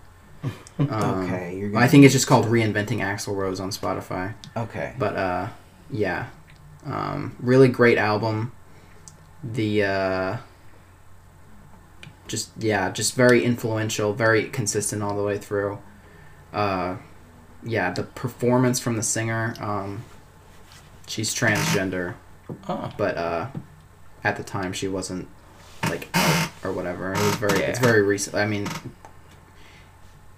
Um, 0.79 1.25
okay, 1.25 1.59
you're. 1.59 1.77
I 1.77 1.89
think 1.89 2.05
it's 2.05 2.15
just 2.15 2.29
called 2.29 2.47
Reinventing 2.47 3.01
Axl 3.01 3.35
Rose 3.35 3.59
on 3.59 3.71
Spotify. 3.71 4.35
Okay. 4.57 4.95
But 4.97 5.17
uh, 5.17 5.49
yeah, 5.91 6.27
um, 6.87 7.35
really 7.41 7.67
great 7.67 7.99
album. 7.99 8.53
The 9.43 9.83
uh, 9.83 10.37
just 12.29 12.51
yeah, 12.59 12.91
just 12.91 13.15
very 13.15 13.45
influential, 13.45 14.13
very 14.13 14.45
consistent 14.49 15.03
all 15.03 15.17
the 15.17 15.23
way 15.25 15.39
through. 15.39 15.79
Uh, 16.53 16.97
yeah, 17.65 17.91
the 17.93 18.05
performance 18.05 18.79
from 18.79 18.97
the 18.97 19.03
singer. 19.03 19.55
Um, 19.61 20.05
she's 21.07 21.35
transgender, 21.35 22.15
Oh. 22.69 22.91
but 22.97 23.17
uh, 23.17 23.47
at 24.23 24.37
the 24.37 24.45
time 24.45 24.73
she 24.73 24.87
wasn't 24.89 25.27
like 25.85 26.09
out, 26.15 26.51
or 26.63 26.73
whatever. 26.73 27.13
It 27.13 27.19
was 27.19 27.35
very 27.37 27.61
it's 27.63 27.79
very 27.81 28.03
recent. 28.03 28.37
I 28.37 28.47
mean, 28.47 28.69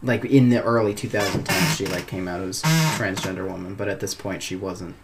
like 0.02 0.24
in 0.24 0.48
the 0.48 0.62
early 0.62 0.94
2010s, 0.94 1.76
she 1.76 1.86
like 1.86 2.06
came 2.06 2.26
out 2.28 2.40
as 2.40 2.62
transgender 2.62 3.46
woman, 3.48 3.74
but 3.74 3.88
at 3.88 4.00
this 4.00 4.14
point 4.14 4.42
she 4.42 4.56
wasn't. 4.56 4.96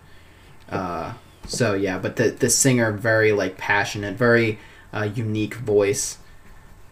Uh, 0.71 1.15
so 1.47 1.75
yeah, 1.75 1.99
but 1.99 2.17
the 2.17 2.31
the 2.31 2.49
singer 2.49 2.93
very 2.93 3.33
like 3.33 3.57
passionate, 3.59 4.17
very 4.17 4.59
uh, 4.93 5.09
unique 5.15 5.55
voice. 5.55 6.19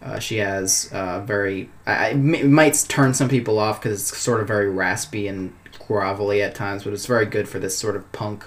Uh, 0.05 0.19
she 0.19 0.37
has 0.37 0.87
uh, 0.93 1.19
very. 1.21 1.69
I, 1.87 1.91
I- 1.93 2.09
it 2.11 2.45
might 2.47 2.85
turn 2.87 3.13
some 3.15 3.27
people 3.27 3.57
off 3.59 3.81
because 3.81 3.99
it's 4.11 4.17
sort 4.17 4.39
of 4.39 4.47
very 4.47 4.69
raspy 4.69 5.27
and 5.27 5.53
grovelly 5.79 6.41
at 6.45 6.53
times, 6.55 6.83
but 6.83 6.93
it's 6.93 7.07
very 7.07 7.25
good 7.25 7.49
for 7.49 7.57
this 7.59 7.75
sort 7.77 7.95
of 7.95 8.11
punk, 8.11 8.45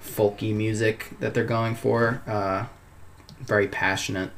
folky 0.00 0.54
music 0.54 1.10
that 1.18 1.34
they're 1.34 1.44
going 1.44 1.74
for. 1.74 2.22
Uh, 2.26 2.66
very 3.40 3.66
passionate. 3.66 4.30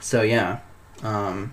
So 0.00 0.22
yeah, 0.22 0.60
um, 1.02 1.52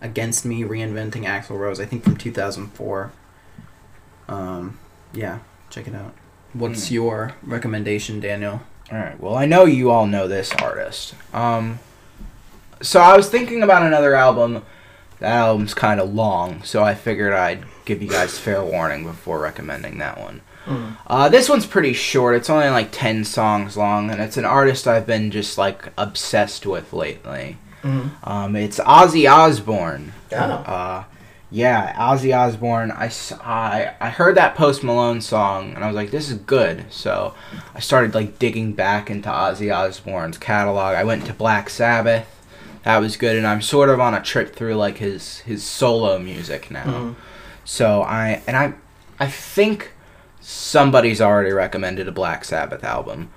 against 0.00 0.44
me 0.46 0.62
reinventing 0.62 1.24
Axl 1.26 1.58
Rose. 1.58 1.78
I 1.78 1.84
think 1.84 2.02
from 2.04 2.16
two 2.16 2.32
thousand 2.32 2.68
four. 2.68 3.12
Um, 4.28 4.78
yeah, 5.12 5.40
check 5.70 5.86
it 5.86 5.94
out. 5.94 6.14
What's 6.54 6.88
Hmm. 6.88 6.94
your 6.94 7.32
recommendation, 7.42 8.18
Daniel? 8.20 8.62
All 8.90 8.98
right. 8.98 9.18
Well, 9.20 9.34
I 9.34 9.44
know 9.46 9.64
you 9.66 9.90
all 9.90 10.06
know 10.06 10.26
this 10.28 10.52
artist. 10.54 11.14
Um, 11.34 11.78
so 12.82 13.00
I 13.00 13.16
was 13.16 13.28
thinking 13.28 13.62
about 13.62 13.82
another 13.82 14.14
album. 14.14 14.64
That 15.20 15.36
album's 15.36 15.74
kind 15.74 16.00
of 16.00 16.12
long, 16.12 16.62
so 16.64 16.82
I 16.82 16.94
figured 16.94 17.32
I'd 17.32 17.64
give 17.84 18.02
you 18.02 18.08
guys 18.08 18.38
fair 18.38 18.62
warning 18.62 19.04
before 19.04 19.38
recommending 19.40 19.98
that 19.98 20.18
one. 20.20 20.40
Mm. 20.66 20.96
Uh, 21.06 21.28
this 21.28 21.48
one's 21.48 21.66
pretty 21.66 21.92
short. 21.92 22.36
It's 22.36 22.50
only 22.50 22.68
like 22.68 22.90
ten 22.92 23.24
songs 23.24 23.76
long, 23.76 24.10
and 24.10 24.20
it's 24.20 24.36
an 24.36 24.44
artist 24.44 24.86
I've 24.86 25.06
been 25.06 25.30
just 25.30 25.58
like 25.58 25.92
obsessed 25.96 26.66
with 26.66 26.92
lately. 26.92 27.56
Mm. 27.82 28.10
Um, 28.24 28.56
it's 28.56 28.78
Ozzy 28.80 29.30
Osbourne. 29.30 30.12
Oh. 30.32 30.36
Uh, 30.36 31.04
yeah, 31.52 31.94
Ozzy 31.96 32.34
Osbourne. 32.34 32.90
I 32.90 33.10
I 34.00 34.08
heard 34.08 34.36
that 34.36 34.54
Post 34.54 34.82
Malone 34.82 35.20
song 35.20 35.74
and 35.74 35.84
I 35.84 35.86
was 35.86 35.94
like, 35.94 36.10
this 36.10 36.30
is 36.30 36.38
good. 36.38 36.90
So 36.90 37.34
I 37.74 37.80
started 37.80 38.14
like 38.14 38.38
digging 38.38 38.72
back 38.72 39.10
into 39.10 39.28
Ozzy 39.28 39.74
Osbourne's 39.74 40.38
catalog. 40.38 40.94
I 40.94 41.04
went 41.04 41.26
to 41.26 41.34
Black 41.34 41.68
Sabbath. 41.68 42.26
That 42.84 42.98
was 42.98 43.16
good, 43.16 43.36
and 43.36 43.46
I'm 43.46 43.62
sort 43.62 43.88
of 43.88 44.00
on 44.00 44.14
a 44.14 44.20
trip 44.20 44.54
through 44.56 44.74
like 44.74 44.98
his 44.98 45.38
his 45.40 45.62
solo 45.64 46.18
music 46.18 46.70
now. 46.70 46.84
Mhm. 46.84 47.14
So 47.64 48.02
I 48.02 48.42
and 48.46 48.56
I 48.56 48.74
I 49.20 49.26
think 49.28 49.92
somebody's 50.40 51.20
already 51.20 51.52
recommended 51.52 52.08
a 52.08 52.12
Black 52.12 52.44
Sabbath 52.44 52.82
album. 52.82 53.30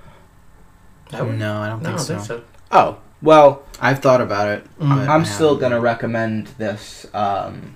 I 1.13 1.21
would- 1.21 1.37
No, 1.37 1.61
I 1.61 1.69
don't 1.69 1.83
no, 1.83 1.89
I 1.93 1.97
think 1.97 1.97
don't 1.97 1.99
so. 1.99 2.15
think 2.15 2.27
so. 2.27 2.41
Oh 2.71 2.97
well, 3.21 3.61
I've 3.79 3.99
thought 3.99 4.21
about 4.21 4.47
it. 4.47 4.79
Mhm. 4.79 5.07
I 5.07 5.13
I'm 5.13 5.25
still 5.25 5.49
haven't. 5.55 5.61
gonna 5.69 5.79
recommend 5.81 6.47
this 6.57 7.05
um, 7.13 7.75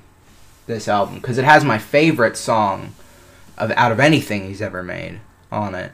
this 0.66 0.88
album 0.88 1.16
because 1.16 1.38
it 1.38 1.46
has 1.46 1.64
my 1.64 1.78
favorite 1.78 2.36
song 2.38 2.94
of 3.58 3.72
out 3.76 3.92
of 3.92 4.00
anything 4.00 4.48
he's 4.48 4.62
ever 4.62 4.82
made 4.82 5.20
on 5.52 5.76
it. 5.76 5.92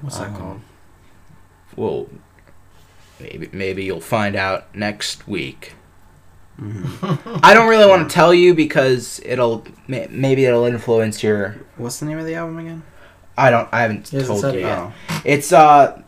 What's 0.00 0.18
that 0.18 0.28
Um, 0.30 0.36
called? 0.36 0.60
Well, 1.76 2.06
maybe 3.22 3.48
maybe 3.52 3.84
you'll 3.84 4.00
find 4.00 4.36
out 4.36 4.74
next 4.74 5.26
week. 5.28 5.74
hmm 6.56 6.84
I 7.42 7.54
don't 7.54 7.68
really 7.68 7.88
want 7.88 8.08
to 8.08 8.14
tell 8.14 8.34
you 8.34 8.54
because 8.54 9.20
it'll 9.24 9.64
maybe 9.88 10.44
it'll 10.44 10.64
influence 10.64 11.22
your. 11.22 11.56
What's 11.76 11.98
the 12.00 12.06
name 12.06 12.18
of 12.18 12.26
the 12.26 12.34
album 12.34 12.58
again? 12.58 12.82
I 13.36 13.50
don't. 13.50 13.68
I 13.72 13.82
haven't 13.82 14.08
He 14.08 14.22
told 14.22 14.40
said 14.40 14.54
you 14.54 14.60
it 14.60 14.64
yet. 14.64 14.78
Oh, 14.78 14.92
It's 15.24 15.52
uh, 15.52 16.02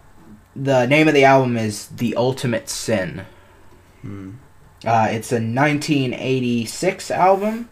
the 0.54 0.86
name 0.86 1.08
of 1.08 1.14
the 1.14 1.24
album 1.24 1.56
is 1.56 1.88
"The 1.88 2.14
Ultimate 2.16 2.68
Sin." 2.68 3.24
hmm. 4.02 4.32
Uh, 4.86 5.08
it's 5.10 5.32
a 5.32 5.36
1986 5.36 7.10
album. 7.10 7.70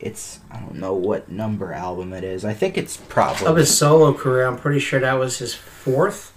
It's 0.00 0.40
I 0.50 0.58
don't 0.58 0.74
know 0.76 0.92
what 0.94 1.30
number 1.30 1.72
album 1.72 2.12
it 2.12 2.24
is. 2.24 2.44
I 2.44 2.52
think 2.52 2.76
it's 2.76 2.96
probably 2.96 3.46
Of 3.46 3.56
his 3.56 3.76
solo 3.76 4.12
career, 4.12 4.46
I'm 4.46 4.56
pretty 4.58 4.80
sure 4.80 5.00
that 5.00 5.14
was 5.14 5.38
his 5.38 5.54
fourth. 5.54 6.32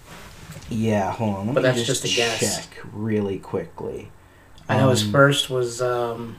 Yeah. 0.71 1.11
Hold 1.11 1.35
on, 1.37 1.45
let 1.47 1.55
But 1.55 1.63
me 1.63 1.69
that's 1.69 1.83
just 1.85 2.05
a 2.05 2.07
guess. 2.07 2.39
check 2.39 2.77
really 2.91 3.37
quickly. 3.39 4.11
I 4.69 4.77
know 4.77 4.89
his 4.89 5.03
Um, 5.03 5.11
first 5.11 5.49
was 5.49 5.81
um, 5.81 6.37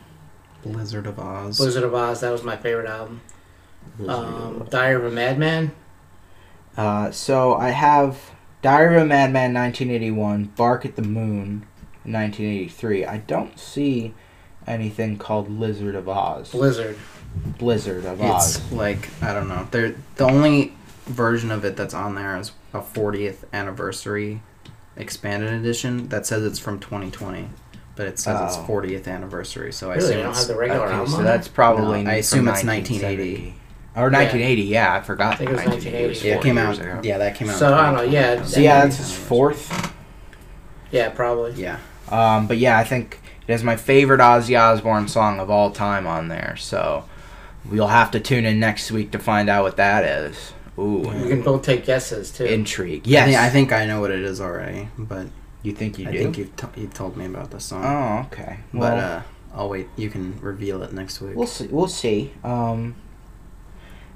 Blizzard 0.64 1.06
of 1.06 1.16
Ozz. 1.16 1.58
Blizzard 1.58 1.84
of 1.84 1.92
Ozz. 1.92 2.20
That 2.20 2.30
was 2.32 2.42
my 2.42 2.56
favorite 2.56 2.88
album. 2.88 3.20
Um, 4.00 4.62
of- 4.62 4.70
Diary 4.70 4.94
of 4.96 5.04
a 5.04 5.10
Madman. 5.14 5.72
Uh, 6.76 7.10
so 7.10 7.54
I 7.54 7.70
have 7.70 8.18
Diary 8.62 8.96
of 8.96 9.02
a 9.02 9.06
Madman 9.06 9.52
1981, 9.52 10.44
Bark 10.56 10.86
at 10.86 10.96
the 10.96 11.02
Moon 11.02 11.66
1983. 12.04 13.04
I 13.04 13.18
don't 13.18 13.58
see 13.58 14.14
anything 14.66 15.18
called 15.18 15.50
Lizard 15.50 15.94
of 15.94 16.08
Oz. 16.08 16.50
Blizzard. 16.52 16.96
Blizzard 17.58 18.04
of 18.06 18.18
Ozz. 18.20 18.56
It's 18.58 18.72
like 18.72 19.08
I 19.20 19.34
don't 19.34 19.48
know. 19.48 19.66
They're, 19.70 19.94
the 20.16 20.24
only 20.24 20.74
version 21.12 21.50
of 21.50 21.64
it 21.64 21.76
that's 21.76 21.94
on 21.94 22.14
there 22.14 22.36
is 22.38 22.52
a 22.74 22.80
40th 22.80 23.44
anniversary 23.52 24.42
expanded 24.96 25.52
edition 25.52 26.08
that 26.08 26.26
says 26.26 26.44
it's 26.44 26.58
from 26.58 26.78
2020, 26.78 27.48
but 27.96 28.06
it 28.06 28.18
says 28.18 28.40
it's 28.42 28.56
Oh. 28.58 28.64
40th 28.66 29.06
anniversary. 29.08 29.72
So 29.72 29.90
I 29.90 29.94
Really? 29.94 30.04
assume 30.04 30.16
They 30.16 30.22
don't 30.22 30.30
it's 30.30 30.38
have 30.40 30.48
the 30.48 30.56
regular 30.56 30.84
Okay, 30.86 30.92
album 30.94 31.10
so 31.12 31.18
on 31.18 31.24
that's 31.24 31.48
probably 31.48 32.02
No, 32.02 32.10
I 32.10 32.14
from 32.14 32.20
assume 32.20 32.48
it's 32.48 32.64
1980. 32.64 33.54
Or 33.94 34.10
1980, 34.10 34.62
yeah, 34.62 34.94
I 34.94 35.00
forgot. 35.02 35.34
I 35.34 35.36
think 35.36 35.50
it 35.50 35.52
was 35.52 35.64
1980. 35.66 36.26
yeah, 36.28 36.34
it 36.36 36.42
came 36.42 36.56
out. 36.58 36.78
ago. 36.78 37.00
Yeah, 37.02 37.18
that 37.18 37.34
came 37.34 37.48
out. 37.48 37.52
in 37.52 37.58
So, 37.58 37.74
I 37.74 37.84
don't 37.86 37.94
know, 37.94 38.04
2020. 38.06 38.12
yeah, 38.12 38.44
So 38.44 38.60
yeah, 38.60 38.84
that's 38.84 38.96
his 38.96 39.14
fourth. 39.14 39.92
Yeah, 40.90 41.10
probably. 41.10 41.52
Yeah, 41.52 41.78
Um, 42.10 42.46
but 42.46 42.56
yeah, 42.58 42.78
I 42.78 42.84
think 42.84 43.20
it 43.46 43.52
has 43.52 43.62
my 43.62 43.76
favorite 43.76 44.20
Ozzy 44.20 44.58
Osbourne 44.58 45.08
song 45.08 45.40
of 45.40 45.50
all 45.50 45.70
time 45.70 46.06
on 46.06 46.28
there. 46.28 46.54
So 46.58 47.04
we'll 47.64 47.88
have 47.88 48.10
to 48.12 48.20
tune 48.20 48.44
in 48.46 48.58
next 48.60 48.90
week 48.90 49.10
to 49.12 49.18
find 49.18 49.48
out 49.50 49.62
what 49.62 49.76
that 49.76 50.04
is. 50.04 50.52
Ooh, 50.78 51.02
You 51.04 51.28
can 51.28 51.42
both 51.42 51.62
take 51.62 51.84
guesses 51.84 52.30
too. 52.32 52.44
intrigue. 52.46 53.06
yeah. 53.06 53.26
Yes, 53.26 53.40
I 53.40 53.50
think 53.50 53.72
I 53.72 53.84
know 53.86 54.00
what 54.00 54.10
it 54.10 54.20
is 54.22 54.40
already, 54.40 54.88
but 54.98 55.26
you 55.62 55.72
think 55.72 55.98
you 55.98 56.08
I 56.08 56.12
do. 56.12 56.18
think 56.18 56.38
you've 56.38 56.56
t- 56.56 56.80
you 56.80 56.86
told 56.88 57.16
me 57.16 57.26
about 57.26 57.50
the 57.50 57.60
song. 57.60 57.84
oh, 57.84 58.26
okay. 58.32 58.58
but 58.72 58.80
Well, 58.80 59.16
uh, 59.18 59.22
I'll 59.54 59.68
wait. 59.68 59.88
You 59.96 60.08
can 60.08 60.38
reveal 60.40 60.82
it 60.82 60.92
next 60.92 61.20
week. 61.20 61.36
we'll 61.36 61.46
see. 61.46 61.66
We'll 61.66 61.88
see. 61.88 62.32
Um, 62.42 62.94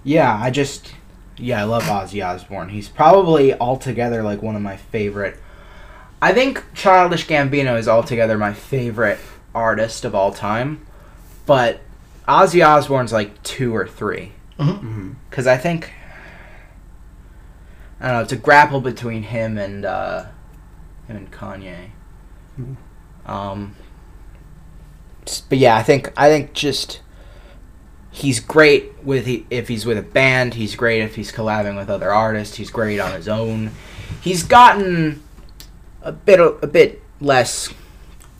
yeah, 0.02 0.34
I 0.40 0.50
just 0.50 0.92
yeah, 1.36 1.60
I 1.60 1.64
love 1.64 1.82
Ozzy 1.84 2.24
Osbourne. 2.26 2.70
He's 2.70 2.88
probably 2.88 3.52
altogether 3.54 4.22
like 4.22 4.40
one 4.42 4.56
of 4.56 4.62
my 4.62 4.76
favorite. 4.76 5.36
I 6.22 6.32
think 6.32 6.64
Childish 6.74 7.26
Gambino 7.26 7.78
is 7.78 7.86
altogether 7.86 8.38
my 8.38 8.54
favorite 8.54 9.18
artist 9.54 10.04
of 10.06 10.14
all 10.14 10.32
time, 10.32 10.86
but 11.44 11.80
Ozzy 12.26 12.66
Osbourne's 12.66 13.12
like 13.12 13.42
two 13.42 13.76
or 13.76 13.86
three. 13.86 14.32
hmm 14.58 15.12
Because 15.28 15.46
I 15.46 15.58
think 15.58 15.92
I 18.00 18.06
don't 18.08 18.16
know. 18.16 18.22
It's 18.22 18.32
a 18.32 18.36
grapple 18.36 18.80
between 18.80 19.22
him 19.22 19.56
and 19.58 19.84
uh, 19.84 20.24
him 21.08 21.16
and 21.16 21.30
Kanye. 21.30 21.90
Mhm. 22.60 22.76
Um, 23.28 23.74
but 25.48 25.58
yeah, 25.58 25.76
I 25.76 25.82
think 25.82 26.12
I 26.16 26.28
think 26.28 26.52
just 26.52 27.00
he's 28.10 28.38
great 28.40 29.02
with 29.04 29.26
he, 29.26 29.46
if 29.50 29.68
he's 29.68 29.84
with 29.86 29.98
a 29.98 30.02
band. 30.02 30.54
He's 30.54 30.76
great 30.76 31.02
if 31.02 31.16
he's 31.16 31.32
collabing 31.32 31.76
with 31.76 31.90
other 31.90 32.12
artists. 32.12 32.56
He's 32.56 32.70
great 32.70 33.00
on 33.00 33.12
his 33.12 33.28
own. 33.28 33.72
He's 34.20 34.42
gotten 34.42 35.22
a 36.02 36.12
bit 36.12 36.38
a 36.40 36.66
bit 36.66 37.02
less 37.20 37.72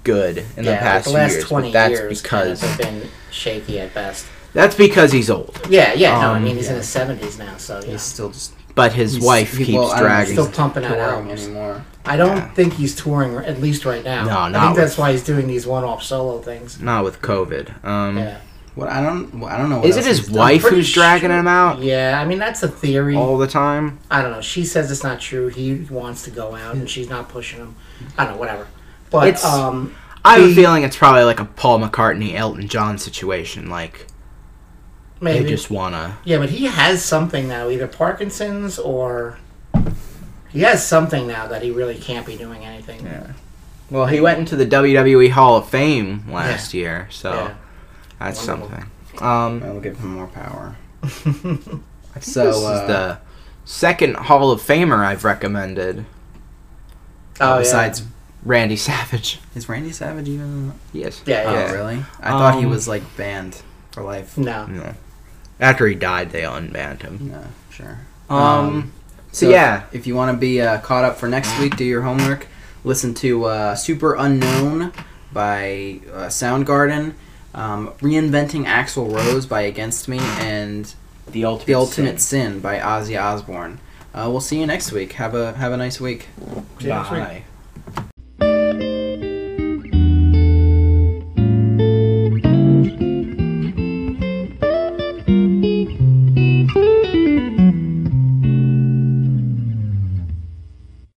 good 0.05 0.39
in 0.57 0.65
the 0.65 0.71
yeah, 0.73 0.79
past 0.79 1.07
the 1.07 1.13
last 1.13 1.33
years. 1.33 1.45
but 1.45 1.49
twenty 1.49 1.73
that's 1.73 1.91
years 1.93 2.23
kind 2.23 2.45
because 2.51 2.63
of 2.63 2.69
have 2.71 2.79
been 2.79 3.09
shaky 3.33 3.81
at 3.81 3.93
best. 3.93 4.27
that's 4.53 4.77
because 4.77 5.11
he's 5.11 5.29
old. 5.29 5.59
Yeah, 5.69 5.93
yeah. 5.95 6.21
no, 6.21 6.31
I 6.33 6.37
Um, 6.37 6.45
mean 6.45 6.57
he's 6.57 6.69
in 6.69 6.77
his 6.77 6.89
seventies 6.89 7.39
now, 7.39 7.57
so 7.57 7.81
yeah. 7.81 7.93
He's 7.93 8.03
still 8.03 8.31
just 8.31 8.53
But 8.77 8.93
his 8.93 9.15
He's- 9.15 9.25
wife 9.25 9.57
he- 9.57 9.65
keeps 9.65 9.79
well, 9.79 9.91
I 9.91 9.99
don't 9.99 10.03
dragging. 10.09 10.33
Still 10.35 10.49
pumping 10.51 10.85
out 10.85 10.99
albums. 10.99 11.45
anymore. 11.47 11.83
I 12.05 12.17
don't 12.17 12.37
Yeah. 12.37 12.49
think 12.51 12.75
he's 12.75 12.95
touring 12.95 13.35
at 13.39 13.61
least 13.61 13.85
right 13.85 14.05
now. 14.05 14.25
No, 14.27 14.31
I 14.39 14.49
not 14.51 14.63
think 14.67 14.77
that's 14.77 14.93
with- 14.93 14.99
why 14.99 15.11
he's 15.13 15.23
doing 15.25 15.49
these 15.49 15.67
one-off 15.67 16.05
solo 16.05 16.39
things. 16.39 16.79
Not 16.81 17.03
with 17.03 17.21
COVID. 17.21 17.85
Um, 17.85 18.19
Yeah, 18.19 18.37
What 18.77 18.89
I 18.91 19.03
don't 19.03 19.35
well, 19.41 19.51
I 19.51 19.57
don't 19.57 19.71
know. 19.71 19.79
What 19.79 19.87
Is 19.87 19.97
it 19.97 20.05
his 20.05 20.31
wife 20.31 20.61
pretty 20.61 20.77
who's 20.77 20.93
dragging 20.93 21.31
sure- 21.31 21.39
him 21.39 21.49
out 21.49 21.81
yeah. 21.83 22.19
I 22.23 22.27
mean 22.27 22.39
that's 22.39 22.63
a 22.63 22.69
theory. 22.69 23.17
all 23.17 23.39
the 23.39 23.47
time? 23.47 23.99
I 24.11 24.21
don't 24.21 24.31
know. 24.33 24.43
She 24.43 24.65
says 24.67 24.91
it's 24.91 25.03
not 25.03 25.19
true. 25.19 25.49
He 25.49 25.87
wants 25.91 26.23
to 26.25 26.31
go 26.31 26.55
out, 26.55 26.75
and 26.75 26.89
she's 26.89 27.09
not 27.09 27.31
pushing 27.31 27.59
him. 27.61 27.75
I 28.19 28.25
don't 28.27 28.35
know. 28.35 28.39
Whatever. 28.41 28.67
But 29.11 29.29
It's- 29.29 29.45
um, 29.47 29.95
I 30.25 30.39
have 30.39 30.51
a 30.51 30.55
feeling 30.55 30.83
it's 30.83 30.97
probably 30.97 31.25
like 31.25 31.41
a 31.41 31.47
Paul 31.47 31.81
McCartney, 31.81 32.35
Elton 32.37 32.69
John 32.69 32.99
situation. 32.99 33.71
Like 33.71 34.07
maybe 35.21 35.45
they 35.45 35.51
just 35.51 35.71
wanna. 35.71 36.19
Yeah, 36.25 36.39
but 36.39 36.51
he 36.51 36.67
has 36.67 37.05
something 37.05 37.49
now, 37.49 37.69
either 37.69 37.87
Parkinson's 37.87 38.79
or 38.79 39.39
he 40.51 40.61
has 40.61 40.87
something 40.87 41.27
now 41.27 41.47
that 41.49 41.63
he 41.63 41.71
really 41.71 41.97
can't 41.97 42.27
be 42.27 42.37
doing 42.37 42.65
anything. 42.65 43.05
Yeah. 43.05 43.33
Well, 43.91 44.07
he 44.07 44.21
went 44.21 44.39
into 44.39 44.57
the 44.57 44.67
WWE 44.67 45.31
Hall 45.31 45.57
of 45.57 45.69
Fame 45.69 46.25
last 46.31 46.75
year, 46.75 47.07
so 47.11 47.33
Yeah. 47.33 47.55
that's 48.19 48.47
Wonderful. 48.47 48.71
something. 48.71 48.91
Um, 49.27 49.63
I'll 49.65 49.81
give 49.81 49.99
him 49.99 50.15
more 50.15 50.27
power. 50.27 50.77
So, 52.19 52.45
this 52.47 52.57
uh, 52.65 52.71
is 52.81 52.89
the 52.89 53.19
second 53.67 54.17
Hall 54.17 54.51
of 54.51 54.63
Famer 54.63 55.05
I've 55.05 55.23
recommended. 55.23 56.07
Oh, 57.39 57.53
yeah. 57.55 57.59
besides 57.59 58.05
Randy 58.43 58.77
Savage. 58.77 59.39
Is 59.55 59.69
Randy 59.69 59.93
Savage 59.93 60.27
even? 60.27 60.73
Yes. 60.95 61.21
Yeah, 61.27 61.43
Oh, 61.47 61.53
yeah. 61.53 61.73
really? 61.73 62.05
I 62.21 62.31
thought 62.31 62.55
he 62.59 62.65
Um, 62.65 62.71
was 62.71 62.89
like 62.89 63.03
banned 63.19 63.61
for 63.93 64.03
life. 64.03 64.39
No. 64.39 64.65
No. 64.65 64.95
After 65.59 65.87
he 65.87 65.95
died, 65.95 66.31
they 66.31 66.43
unbanned 66.43 67.03
him. 67.03 67.31
No, 67.33 67.45
sure. 67.71 68.01
Um. 68.29 68.39
Um, 68.39 68.93
so 69.33 69.47
So 69.47 69.53
yeah, 69.53 69.85
If 69.93 70.07
you 70.07 70.15
want 70.15 70.35
to 70.35 70.39
be 70.39 70.61
uh, 70.63 70.81
caught 70.81 71.05
up 71.05 71.17
for 71.17 71.29
next 71.29 71.59
week, 71.59 71.77
do 71.77 71.85
your 71.85 72.03
homework. 72.03 72.47
Listen 72.85 73.13
to 73.15 73.45
uh, 73.45 73.75
Superunknown 73.75 74.95
by 75.33 76.01
uh, 76.13 76.27
Soundgarden, 76.27 77.15
um, 77.55 77.89
Reinventing 78.01 78.65
Axl 78.65 79.13
Rose 79.13 79.45
by 79.45 79.63
Against 79.63 80.09
Me, 80.09 80.19
and 80.39 80.95
the 81.27 81.45
ultimate. 81.45 81.67
The 81.67 81.75
Ultimate 81.75 82.21
Sin. 82.21 82.53
Sin 82.53 82.61
by 82.61 82.79
Ozzy 82.79 83.21
Osbourne. 83.21 83.79
Uh, 84.15 84.29
we'll 84.31 84.41
see 84.41 84.59
you 84.59 84.67
next 84.67 84.93
week. 84.93 85.13
Have 85.13 85.35
a 85.35 85.53
have 85.55 85.73
a 85.73 85.77
nice 85.77 86.01
week. 86.01 86.29
See 86.79 86.87
you 86.87 86.95
next 86.95 87.11
week. 87.11 87.21
Bye. 87.21 87.43